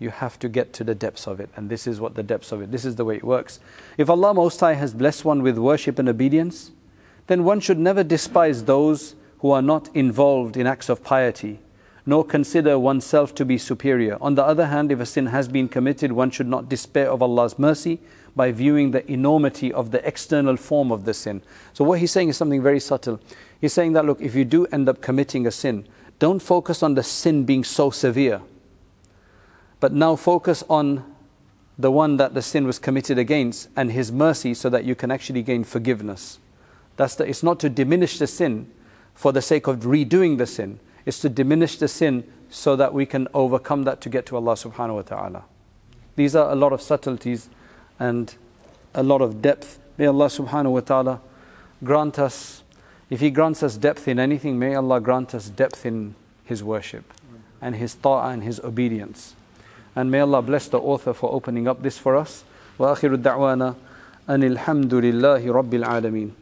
you 0.01 0.09
have 0.09 0.39
to 0.39 0.49
get 0.49 0.73
to 0.73 0.83
the 0.83 0.95
depths 0.95 1.27
of 1.27 1.39
it. 1.39 1.47
And 1.55 1.69
this 1.69 1.85
is 1.85 1.99
what 1.99 2.15
the 2.15 2.23
depths 2.23 2.51
of 2.51 2.59
it, 2.63 2.71
this 2.71 2.85
is 2.85 2.95
the 2.95 3.05
way 3.05 3.17
it 3.17 3.23
works. 3.23 3.59
If 3.99 4.09
Allah 4.09 4.33
Most 4.33 4.59
High 4.59 4.73
has 4.73 4.95
blessed 4.95 5.23
one 5.23 5.43
with 5.43 5.59
worship 5.59 5.99
and 5.99 6.09
obedience, 6.09 6.71
then 7.27 7.43
one 7.43 7.59
should 7.59 7.77
never 7.77 8.03
despise 8.03 8.63
those 8.63 9.13
who 9.39 9.51
are 9.51 9.61
not 9.61 9.95
involved 9.95 10.57
in 10.57 10.65
acts 10.65 10.89
of 10.89 11.03
piety, 11.03 11.59
nor 12.05 12.25
consider 12.25 12.79
oneself 12.79 13.33
to 13.35 13.45
be 13.45 13.57
superior. 13.57 14.17
On 14.21 14.35
the 14.35 14.43
other 14.43 14.67
hand, 14.67 14.91
if 14.91 14.99
a 14.99 15.05
sin 15.05 15.27
has 15.27 15.47
been 15.47 15.67
committed, 15.67 16.11
one 16.11 16.31
should 16.31 16.47
not 16.47 16.69
despair 16.69 17.09
of 17.09 17.21
Allah's 17.21 17.59
mercy 17.59 17.99
by 18.35 18.51
viewing 18.51 18.91
the 18.91 19.09
enormity 19.11 19.71
of 19.71 19.91
the 19.91 20.05
external 20.07 20.57
form 20.57 20.91
of 20.91 21.05
the 21.05 21.13
sin. 21.13 21.41
So, 21.73 21.83
what 21.83 21.99
he's 21.99 22.11
saying 22.11 22.29
is 22.29 22.37
something 22.37 22.63
very 22.63 22.79
subtle. 22.79 23.19
He's 23.59 23.73
saying 23.73 23.93
that, 23.93 24.05
look, 24.05 24.21
if 24.21 24.35
you 24.35 24.45
do 24.45 24.65
end 24.67 24.89
up 24.89 25.01
committing 25.01 25.45
a 25.45 25.51
sin, 25.51 25.87
don't 26.17 26.41
focus 26.41 26.81
on 26.81 26.95
the 26.95 27.03
sin 27.03 27.45
being 27.45 27.63
so 27.63 27.89
severe 27.89 28.41
but 29.81 29.91
now 29.91 30.15
focus 30.15 30.63
on 30.69 31.03
the 31.77 31.91
one 31.91 32.15
that 32.17 32.33
the 32.33 32.41
sin 32.41 32.65
was 32.65 32.79
committed 32.79 33.17
against 33.17 33.67
and 33.75 33.91
his 33.91 34.11
mercy 34.11 34.53
so 34.53 34.69
that 34.69 34.85
you 34.85 34.95
can 34.95 35.11
actually 35.11 35.41
gain 35.41 35.63
forgiveness. 35.65 36.37
That's 36.95 37.15
the, 37.15 37.27
it's 37.27 37.43
not 37.43 37.59
to 37.61 37.69
diminish 37.69 38.19
the 38.19 38.27
sin 38.27 38.71
for 39.15 39.33
the 39.33 39.41
sake 39.41 39.67
of 39.67 39.79
redoing 39.79 40.37
the 40.37 40.45
sin 40.45 40.79
It's 41.04 41.20
to 41.20 41.28
diminish 41.28 41.78
the 41.78 41.88
sin 41.88 42.24
so 42.50 42.76
that 42.76 42.94
we 42.94 43.06
can 43.06 43.28
overcome 43.34 43.84
that 43.84 44.00
to 44.02 44.08
get 44.08 44.26
to 44.26 44.36
Allah 44.36 44.54
subhanahu 44.54 44.94
wa 44.96 45.02
ta'ala. 45.02 45.44
These 46.16 46.34
are 46.34 46.50
a 46.50 46.54
lot 46.54 46.72
of 46.72 46.80
subtleties 46.80 47.48
and 47.98 48.34
a 48.94 49.02
lot 49.02 49.20
of 49.20 49.42
depth. 49.42 49.78
May 49.98 50.06
Allah 50.06 50.26
subhanahu 50.26 50.72
wa 50.72 50.80
ta'ala 50.80 51.20
grant 51.84 52.18
us, 52.18 52.62
if 53.10 53.20
He 53.20 53.30
grants 53.30 53.62
us 53.62 53.76
depth 53.76 54.08
in 54.08 54.18
anything, 54.18 54.58
may 54.58 54.74
Allah 54.74 55.00
grant 55.00 55.34
us 55.34 55.48
depth 55.48 55.84
in 55.84 56.14
His 56.44 56.64
worship 56.64 57.12
and 57.60 57.76
His 57.76 57.94
ta'ah 57.94 58.30
and 58.30 58.42
His 58.42 58.60
obedience. 58.60 59.34
And 59.94 60.10
may 60.10 60.20
Allah 60.20 60.42
bless 60.42 60.68
the 60.68 60.78
author 60.78 61.12
for 61.12 61.32
opening 61.32 61.68
up 61.68 61.82
this 61.82 61.98
for 61.98 62.16
us. 62.16 62.44
وآخر 62.78 63.14
الدعوانا 63.14 63.74
أن 64.28 64.42
الحمد 64.42 64.94
لله 64.94 65.52
رب 65.52 65.74
العالمين 65.74 66.39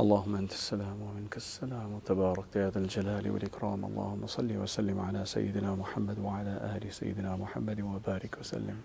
اللهم 0.00 0.34
أنت 0.36 0.52
السلام 0.52 1.02
ومنك 1.02 1.36
السلام 1.36 1.92
وتبارك 1.94 2.56
يا 2.56 2.70
ذا 2.70 2.78
الجلال 2.78 3.30
والإكرام. 3.30 3.84
اللهم 3.84 4.26
صل 4.26 4.56
وسلم 4.56 5.00
على 5.00 5.24
سيدنا 5.24 5.74
محمد 5.74 6.18
وعلى 6.18 6.54
آل 6.76 6.92
سيدنا 6.92 7.36
محمد 7.36 7.80
وبارك 7.80 8.36
وسلم. 8.40 8.78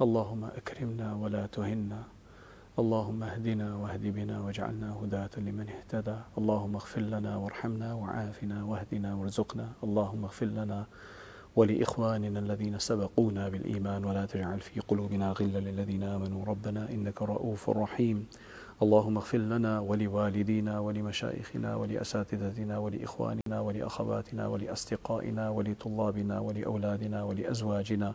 اللهم 0.00 0.44
أكرمنا 0.44 1.14
ولا 1.14 1.46
تهنا. 1.46 2.02
اللهم 2.78 3.22
اهدنا 3.22 3.76
واهد 3.76 4.04
بنا 4.16 4.40
واجعلنا 4.40 4.92
هداة 5.00 5.30
لمن 5.36 5.66
اهتدى. 5.68 6.18
اللهم 6.38 6.74
اغفر 6.74 7.00
لنا 7.00 7.36
وارحمنا 7.36 7.94
وعافنا 7.94 8.64
واهدنا 8.64 9.14
وارزقنا. 9.14 9.68
اللهم 9.84 10.24
اغفر 10.24 10.46
لنا 10.46 10.84
ولإخواننا 11.56 12.38
الذين 12.38 12.78
سبقونا 12.78 13.48
بالإيمان. 13.48 14.04
ولا 14.04 14.26
تجعل 14.26 14.60
في 14.60 14.80
قلوبنا 14.80 15.32
غلا 15.32 15.60
للذين 15.64 16.02
آمنوا. 16.02 16.44
ربنا 16.44 16.90
إنك 16.90 17.22
رؤوف 17.22 17.70
رحيم. 17.70 18.26
اللهم 18.82 19.16
اغفر 19.16 19.38
لنا 19.38 19.80
ولوالدينا 19.80 20.80
ولمشايخنا 20.80 21.76
ولأساتذتنا 21.76 22.78
ولإخواننا 22.78 23.60
ولأخواتنا 23.60 24.46
ولأصدقائنا 24.46 25.50
ولطلابنا 25.50 26.40
ولأولادنا 26.40 27.22
ولأزواجنا 27.24 28.14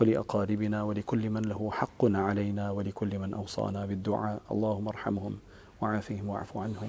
ولأقاربنا 0.00 0.82
ولكل 0.82 1.30
من 1.30 1.42
له 1.42 1.70
حق 1.70 2.04
علينا 2.04 2.70
ولكل 2.70 3.18
من 3.18 3.34
أوصانا 3.34 3.86
بالدعاء. 3.86 4.40
اللهم 4.50 4.88
ارحمهم 4.88 5.38
وعافهم 5.80 6.28
واعف 6.28 6.56
عنهم. 6.56 6.88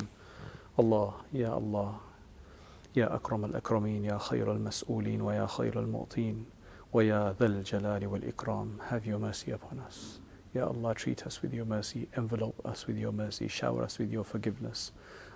الله 0.80 1.14
يا 1.34 1.58
الله 1.58 1.96
يا 2.96 3.16
أكرم 3.16 3.46
الأكرمين 3.46 4.06
يا 4.06 4.18
خير 4.18 4.52
المسؤولين 4.52 5.22
ويا 5.22 5.46
خير 5.46 5.80
المعطين 5.80 6.46
ويا 6.94 7.36
ذا 7.40 7.46
الجلال 7.46 8.08
والإكرام. 8.08 8.68
Have 8.90 9.06
your 9.06 9.20
mercy 9.20 9.52
upon 9.52 9.78
us. 9.90 10.21
Ya 10.54 10.66
Allah 10.66 10.94
treat 10.94 11.26
us 11.26 11.42
with 11.42 11.54
your 11.54 11.66
mercy 11.66 12.08
envelope 12.16 12.60
us 12.66 12.88
with 12.88 12.98
your 12.98 13.12
mercy 13.12 13.48
shower 13.48 13.84
us 13.84 13.98
with 14.00 14.12
your 14.12 14.24
forgiveness. 14.24 14.92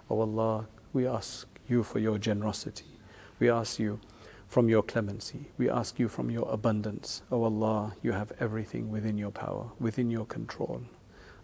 O 0.10 0.18
oh 0.18 0.22
Allah 0.22 0.68
we 0.94 1.08
ask 1.08 1.48
you 1.68 1.84
for 1.84 2.00
your 2.00 2.18
generosity. 2.18 3.00
We 3.40 3.50
ask 3.50 3.80
you 3.80 4.00
from 4.48 4.70
your 4.70 4.84
clemency. 4.84 5.50
We 5.58 5.70
ask 5.70 6.00
you 6.00 6.08
from 6.08 6.30
your 6.30 6.48
abundance. 6.52 7.22
O 7.32 7.38
oh 7.38 7.44
Allah 7.46 7.96
you 8.04 8.12
have 8.12 8.32
everything 8.40 8.90
within 8.92 9.18
your 9.18 9.32
power 9.32 9.72
within 9.80 10.10
your 10.12 10.26
control. 10.26 10.82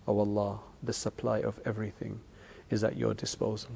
O 0.07 0.13
oh 0.13 0.19
Allah 0.19 0.59
the 0.83 0.93
supply 0.93 1.39
of 1.39 1.59
everything 1.65 2.19
is 2.69 2.83
at 2.83 2.97
your 2.97 3.13
disposal. 3.13 3.71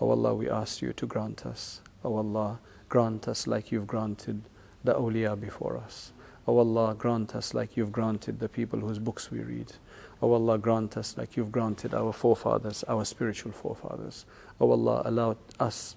O 0.00 0.06
oh 0.06 0.10
Allah, 0.10 0.34
we 0.34 0.48
ask 0.48 0.82
you 0.82 0.92
to 0.94 1.06
grant 1.06 1.46
us. 1.46 1.80
O 2.04 2.14
oh 2.14 2.16
Allah, 2.16 2.58
grant 2.88 3.28
us 3.28 3.46
like 3.46 3.70
you've 3.70 3.86
granted 3.86 4.42
the 4.82 4.94
awliya 4.94 5.38
before 5.38 5.76
us. 5.76 6.12
O 6.50 6.54
oh 6.54 6.58
Allah, 6.58 6.96
grant 6.98 7.36
us 7.36 7.54
like 7.54 7.76
you've 7.76 7.92
granted 7.92 8.40
the 8.40 8.48
people 8.48 8.80
whose 8.80 8.98
books 8.98 9.30
we 9.30 9.38
read. 9.38 9.72
O 10.20 10.32
Allah, 10.32 10.58
grant 10.58 10.96
us 10.96 11.16
like 11.16 11.36
you've 11.36 11.52
granted 11.52 11.94
our 11.94 12.12
forefathers, 12.12 12.82
our 12.88 13.04
spiritual 13.04 13.52
forefathers. 13.52 14.26
O 14.60 14.68
Allah, 14.68 15.02
allow 15.04 15.36
us 15.60 15.94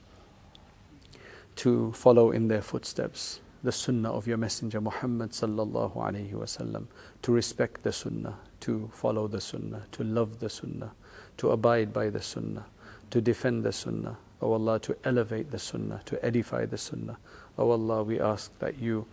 to 1.55 1.91
follow 1.93 2.29
in 2.29 2.49
their 2.49 2.61
footsteps 2.61 3.39
the 3.63 3.71
sunnah 3.71 4.11
of 4.11 4.27
your 4.27 4.37
messenger 4.37 4.79
Muhammad 4.79 5.31
sallallahu 5.31 5.95
alaihi 5.95 6.33
wasallam 6.33 6.85
to 7.23 7.31
respect 7.31 7.81
the 7.81 7.91
sunnah 7.91 8.37
to 8.59 8.91
follow 8.93 9.27
the 9.27 9.41
sunnah 9.41 9.87
to 9.91 10.03
love 10.03 10.39
the 10.39 10.49
sunnah 10.49 10.91
to 11.37 11.49
abide 11.49 11.91
by 11.93 12.09
the 12.09 12.21
sunnah 12.21 12.65
to 13.13 13.21
defend 13.21 13.63
the 13.63 13.71
Sunnah. 13.71 14.17
O 14.41 14.47
oh 14.47 14.53
Allah, 14.53 14.79
to 14.79 14.97
elevate 15.03 15.51
the 15.51 15.59
Sunnah, 15.59 16.01
to 16.05 16.17
edify 16.25 16.65
the 16.65 16.79
Sunnah. 16.79 17.17
O 17.59 17.67
oh 17.67 17.71
Allah, 17.73 18.01
we 18.01 18.19
ask 18.19 18.57
that 18.57 18.79
you 18.79 19.05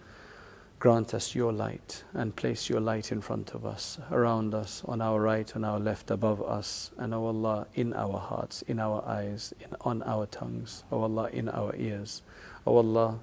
grant 0.80 1.12
us 1.12 1.34
your 1.34 1.52
light 1.52 2.04
and 2.14 2.34
place 2.34 2.70
your 2.70 2.80
light 2.80 3.12
in 3.12 3.20
front 3.20 3.54
of 3.54 3.66
us, 3.66 3.98
around 4.10 4.54
us, 4.54 4.82
on 4.86 5.02
our 5.02 5.20
right, 5.20 5.54
on 5.54 5.62
our 5.62 5.78
left, 5.78 6.10
above 6.10 6.42
us, 6.42 6.90
and 6.96 7.12
O 7.12 7.18
oh 7.18 7.26
Allah, 7.26 7.66
in 7.74 7.92
our 7.92 8.18
hearts, 8.18 8.62
in 8.62 8.80
our 8.80 9.04
eyes, 9.06 9.52
in, 9.60 9.76
on 9.82 10.02
our 10.04 10.24
tongues, 10.24 10.84
O 10.90 11.02
Allah, 11.02 11.28
in 11.34 11.50
our 11.50 11.76
ears. 11.76 12.22
O 12.66 12.78
Allah, 12.78 13.18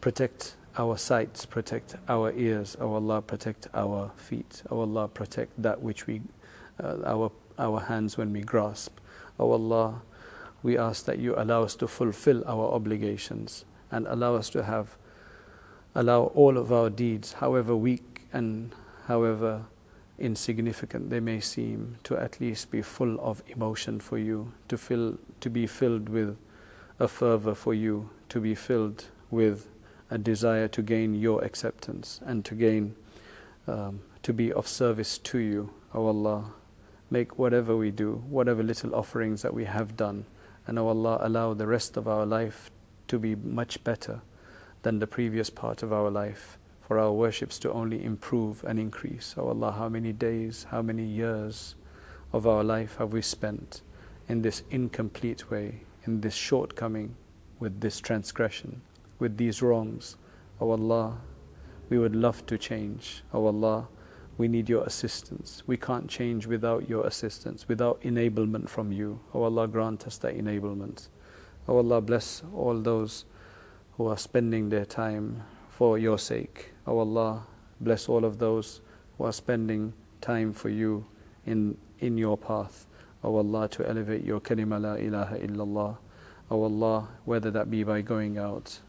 protect 0.00 0.56
our 0.78 0.96
sights, 0.96 1.44
protect 1.44 1.96
our 2.08 2.32
ears, 2.32 2.78
O 2.80 2.94
Allah, 2.94 3.20
protect 3.20 3.68
our 3.74 4.10
feet, 4.16 4.62
O 4.70 4.80
Allah, 4.80 5.06
protect 5.06 5.62
that 5.62 5.82
which 5.82 6.06
we, 6.06 6.22
uh, 6.82 6.96
our, 7.04 7.30
our 7.58 7.80
hands 7.80 8.16
when 8.16 8.32
we 8.32 8.40
grasp. 8.40 8.98
O 9.38 9.52
Allah, 9.52 10.00
we 10.62 10.78
ask 10.78 11.04
that 11.04 11.18
you 11.18 11.34
allow 11.36 11.62
us 11.62 11.74
to 11.76 11.86
fulfill 11.86 12.42
our 12.46 12.72
obligations 12.72 13.66
and 13.90 14.06
allow 14.06 14.34
us 14.34 14.48
to 14.48 14.62
have, 14.62 14.96
allow 15.94 16.24
all 16.34 16.56
of 16.56 16.72
our 16.72 16.90
deeds, 16.90 17.34
however 17.34 17.76
weak 17.76 18.22
and 18.32 18.74
however 19.06 19.64
insignificant 20.18 21.10
they 21.10 21.20
may 21.20 21.40
seem, 21.40 21.96
to 22.04 22.16
at 22.16 22.40
least 22.40 22.70
be 22.70 22.82
full 22.82 23.20
of 23.20 23.42
emotion 23.48 24.00
for 24.00 24.18
you, 24.18 24.52
to, 24.68 24.78
fill, 24.78 25.18
to 25.40 25.50
be 25.50 25.66
filled 25.66 26.08
with 26.08 26.36
a 26.98 27.08
fervor 27.08 27.54
for 27.54 27.74
you, 27.74 28.08
to 28.28 28.40
be 28.40 28.54
filled 28.54 29.06
with 29.30 29.68
a 30.10 30.18
desire 30.18 30.68
to 30.68 30.82
gain 30.82 31.14
your 31.14 31.42
acceptance 31.42 32.20
and 32.24 32.44
to 32.44 32.54
gain, 32.54 32.94
um, 33.66 34.00
to 34.22 34.32
be 34.32 34.52
of 34.52 34.68
service 34.68 35.18
to 35.18 35.38
you, 35.38 35.70
O 35.94 36.06
Allah. 36.06 36.52
Make 37.10 37.38
whatever 37.38 37.76
we 37.76 37.90
do, 37.90 38.22
whatever 38.28 38.62
little 38.62 38.94
offerings 38.94 39.42
that 39.42 39.52
we 39.52 39.64
have 39.64 39.96
done, 39.96 40.24
and 40.66 40.78
O 40.78 40.88
Allah, 40.88 41.18
allow 41.20 41.54
the 41.54 41.66
rest 41.66 41.96
of 41.96 42.06
our 42.06 42.24
life 42.24 42.70
to 43.08 43.18
be 43.18 43.34
much 43.34 43.82
better 43.84 44.22
than 44.82 44.98
the 44.98 45.06
previous 45.06 45.50
part 45.50 45.82
of 45.82 45.92
our 45.92 46.10
life, 46.10 46.58
for 46.80 46.98
our 46.98 47.12
worships 47.12 47.58
to 47.60 47.72
only 47.72 48.04
improve 48.04 48.64
and 48.64 48.78
increase. 48.78 49.34
O 49.38 49.48
Allah, 49.48 49.72
how 49.72 49.88
many 49.88 50.12
days, 50.12 50.66
how 50.70 50.82
many 50.82 51.04
years 51.04 51.74
of 52.32 52.46
our 52.46 52.64
life 52.64 52.96
have 52.98 53.12
we 53.12 53.22
spent 53.22 53.82
in 54.28 54.42
this 54.42 54.62
incomplete 54.70 55.50
way, 55.50 55.82
in 56.04 56.20
this 56.20 56.34
shortcoming, 56.34 57.14
with 57.58 57.80
this 57.80 58.00
transgression? 58.00 58.82
with 59.22 59.36
these 59.36 59.62
wrongs. 59.62 60.16
O 60.60 60.66
oh 60.66 60.70
Allah, 60.72 61.18
we 61.88 61.96
would 61.96 62.16
love 62.16 62.44
to 62.46 62.58
change. 62.58 63.22
O 63.32 63.38
oh 63.38 63.46
Allah, 63.46 63.88
we 64.36 64.48
need 64.48 64.68
your 64.68 64.82
assistance. 64.82 65.62
We 65.64 65.76
can't 65.76 66.08
change 66.08 66.46
without 66.46 66.88
your 66.88 67.06
assistance, 67.06 67.68
without 67.68 68.00
enablement 68.02 68.68
from 68.68 68.90
you. 68.90 69.20
O 69.32 69.40
oh 69.40 69.44
Allah, 69.44 69.68
grant 69.68 70.08
us 70.08 70.18
that 70.18 70.36
enablement. 70.36 71.08
O 71.68 71.76
Allah, 71.76 72.00
bless 72.00 72.42
all 72.52 72.80
those 72.80 73.24
who 73.96 74.06
are 74.06 74.16
spending 74.16 74.68
their 74.68 74.84
time 74.84 75.42
for 75.70 75.98
your 75.98 76.18
sake. 76.18 76.72
O 76.86 76.98
Allah, 76.98 77.44
bless 77.80 78.08
all 78.08 78.24
of 78.24 78.38
those 78.38 78.80
who 79.16 79.24
are 79.24 79.32
spending 79.32 79.92
time 80.20 80.52
for 80.52 80.68
you 80.68 81.06
in, 81.46 81.76
in 81.98 82.18
your 82.18 82.36
path. 82.38 82.86
O 83.24 83.36
Allah, 83.36 83.68
to 83.68 83.88
elevate 83.88 84.24
your 84.24 84.40
kalima 84.40 84.80
la 84.80 84.94
ilaha 84.94 85.38
illallah. 85.38 85.96
O 86.50 86.62
Allah, 86.62 87.08
whether 87.24 87.50
that 87.50 87.70
be 87.70 87.84
by 87.84 88.00
going 88.00 88.38
out 88.38 88.80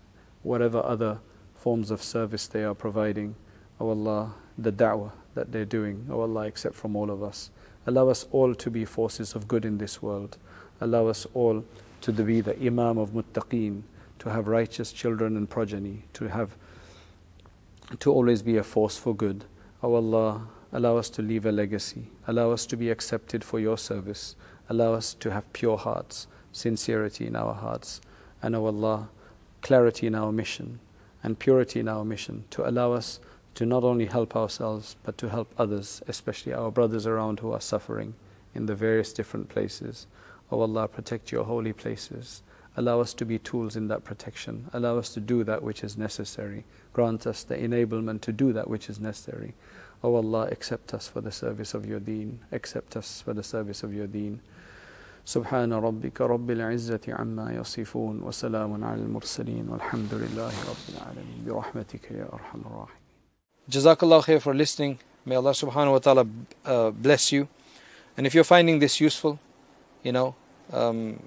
whatever 0.44 0.84
other 0.84 1.20
forms 1.56 1.92
of 1.92 2.04
service 2.04 2.48
they 2.48 2.64
are 2.64 2.76
providing. 2.76 3.36
O 3.80 3.90
Allah, 3.90 4.34
the 4.58 4.72
da'wah 4.72 5.12
that 5.34 5.52
they're 5.52 5.66
doing, 5.66 6.08
O 6.12 6.22
Allah, 6.22 6.46
accept 6.48 6.76
from 6.76 6.96
all 6.96 7.10
of 7.10 7.24
us. 7.24 7.50
Allow 7.88 8.10
us 8.10 8.28
all 8.32 8.54
to 8.56 8.70
be 8.70 8.86
forces 8.86 9.34
of 9.36 9.48
good 9.48 9.66
in 9.66 9.78
this 9.78 10.02
world. 10.02 10.38
Allow 10.80 11.08
us 11.08 11.26
all 11.34 11.66
to 12.02 12.12
be 12.12 12.42
the 12.42 12.58
Imam 12.62 12.98
of 12.98 13.12
Muttaqeen, 13.12 13.84
to 14.24 14.30
have 14.30 14.48
righteous 14.48 14.94
children 14.94 15.36
and 15.36 15.50
progeny, 15.50 16.02
to 16.14 16.30
have 16.30 16.56
to 18.00 18.10
always 18.10 18.42
be 18.42 18.56
a 18.56 18.64
force 18.64 18.98
for 18.98 19.14
good. 19.14 19.44
O 19.84 19.96
Allah, 19.96 20.48
allow 20.72 20.96
us 20.96 21.10
to 21.10 21.22
leave 21.22 21.46
a 21.46 21.52
legacy. 21.52 22.08
Allow 22.26 22.52
us 22.52 22.66
to 22.68 22.78
be 22.78 22.90
accepted 22.90 23.44
for 23.44 23.60
your 23.60 23.78
service. 23.78 24.38
Allow 24.70 24.94
us 24.94 25.14
to 25.16 25.32
have 25.32 25.52
pure 25.52 25.78
hearts, 25.78 26.28
sincerity 26.54 27.28
in 27.28 27.36
our 27.36 27.54
hearts. 27.54 28.00
And 28.42 28.56
O 28.56 28.66
Allah, 28.66 29.10
clarity 29.62 30.08
in 30.08 30.16
our 30.16 30.32
mission 30.32 30.80
and 31.22 31.38
purity 31.38 31.82
in 31.82 31.90
our 31.90 32.06
mission 32.06 32.46
to 32.52 32.68
allow 32.68 32.94
us 32.94 33.20
to 33.56 33.66
not 33.66 33.84
only 33.84 34.06
help 34.06 34.38
ourselves 34.38 34.96
but 35.04 35.18
to 35.18 35.28
help 35.28 35.54
others, 35.58 36.02
especially 36.08 36.54
our 36.54 36.72
brothers 36.72 37.06
around 37.06 37.42
who 37.42 37.52
are 37.52 37.62
suffering 37.62 38.14
in 38.56 38.68
the 38.68 38.76
various 38.76 39.12
different 39.12 39.50
places. 39.50 40.08
O 40.50 40.60
oh 40.60 40.62
Allah, 40.62 40.88
protect 40.88 41.30
your 41.30 41.44
holy 41.44 41.74
places. 41.74 42.42
Allow 42.77 43.01
us 43.01 43.13
to 43.15 43.25
be 43.25 43.39
tools 43.39 43.75
in 43.75 43.89
that 43.89 44.05
protection. 44.05 44.69
Allow 44.73 44.99
us 44.99 45.09
to 45.15 45.21
do 45.21 45.43
that 45.45 45.63
which 45.63 45.83
is 45.83 45.99
necessary. 45.99 46.65
Grant 46.93 47.27
us 47.27 47.43
the 47.43 47.57
enablement 47.57 48.21
to 48.23 48.33
do 48.33 48.53
that 48.53 48.69
which 48.69 48.89
is 48.89 49.01
necessary. 49.01 49.55
O 50.05 50.15
oh 50.15 50.17
Allah, 50.17 50.47
accept 50.53 50.95
us 50.95 51.09
for 51.09 51.21
the 51.21 51.33
service 51.33 51.75
of 51.75 51.87
your 51.87 51.99
deen. 51.99 52.39
Accept 52.53 52.97
us 52.97 53.21
for 53.21 53.35
the 53.35 53.43
service 53.43 53.83
of 53.83 53.93
your 53.93 54.07
deen. 54.07 54.41
سبحان 55.29 55.73
ربك 55.73 56.21
رب 56.21 56.51
العزة 56.51 57.01
عما 57.09 57.53
يصفون 57.53 58.23
وسلام 58.23 58.85
على 58.85 59.01
المرسلين 59.03 59.69
والحمد 59.69 60.15
لله 60.15 60.53
رب 60.69 60.85
العالمين 60.95 61.45
برحمتك 61.47 62.11
يا 62.11 62.29
أرحم 62.33 62.61
الراحمين 62.61 63.09
Jazakallah 63.69 64.25
khair 64.25 64.41
for 64.41 64.55
listening. 64.55 64.99
May 65.27 65.35
Allah 65.37 65.51
subhanahu 65.51 65.93
wa 65.93 65.99
ta'ala 65.99 66.27
uh, 66.65 66.91
bless 66.91 67.33
you. 67.33 67.49
And 68.17 68.27
if 68.27 68.35
you're 68.35 68.45
finding 68.45 68.79
this 68.79 68.99
useful, 68.99 69.39
you 70.03 70.13
know, 70.13 70.35
um, 70.73 71.21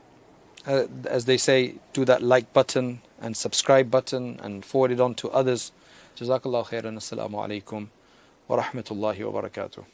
uh, 0.66 0.86
as 1.08 1.24
they 1.24 1.36
say, 1.36 1.74
do 1.92 2.04
that 2.04 2.22
like 2.22 2.52
button 2.52 3.00
and 3.20 3.36
subscribe 3.36 3.90
button 3.90 4.38
and 4.42 4.64
forward 4.64 4.90
it 4.90 5.00
on 5.00 5.14
to 5.14 5.30
others. 5.30 5.72
Jazakallah 6.16 6.66
khairan. 6.66 6.96
Assalamu 6.96 7.34
alaikum 7.34 7.88
wa 8.48 8.62
rahmatullahi 8.62 9.32
wa 9.32 9.42
barakatuh. 9.42 9.84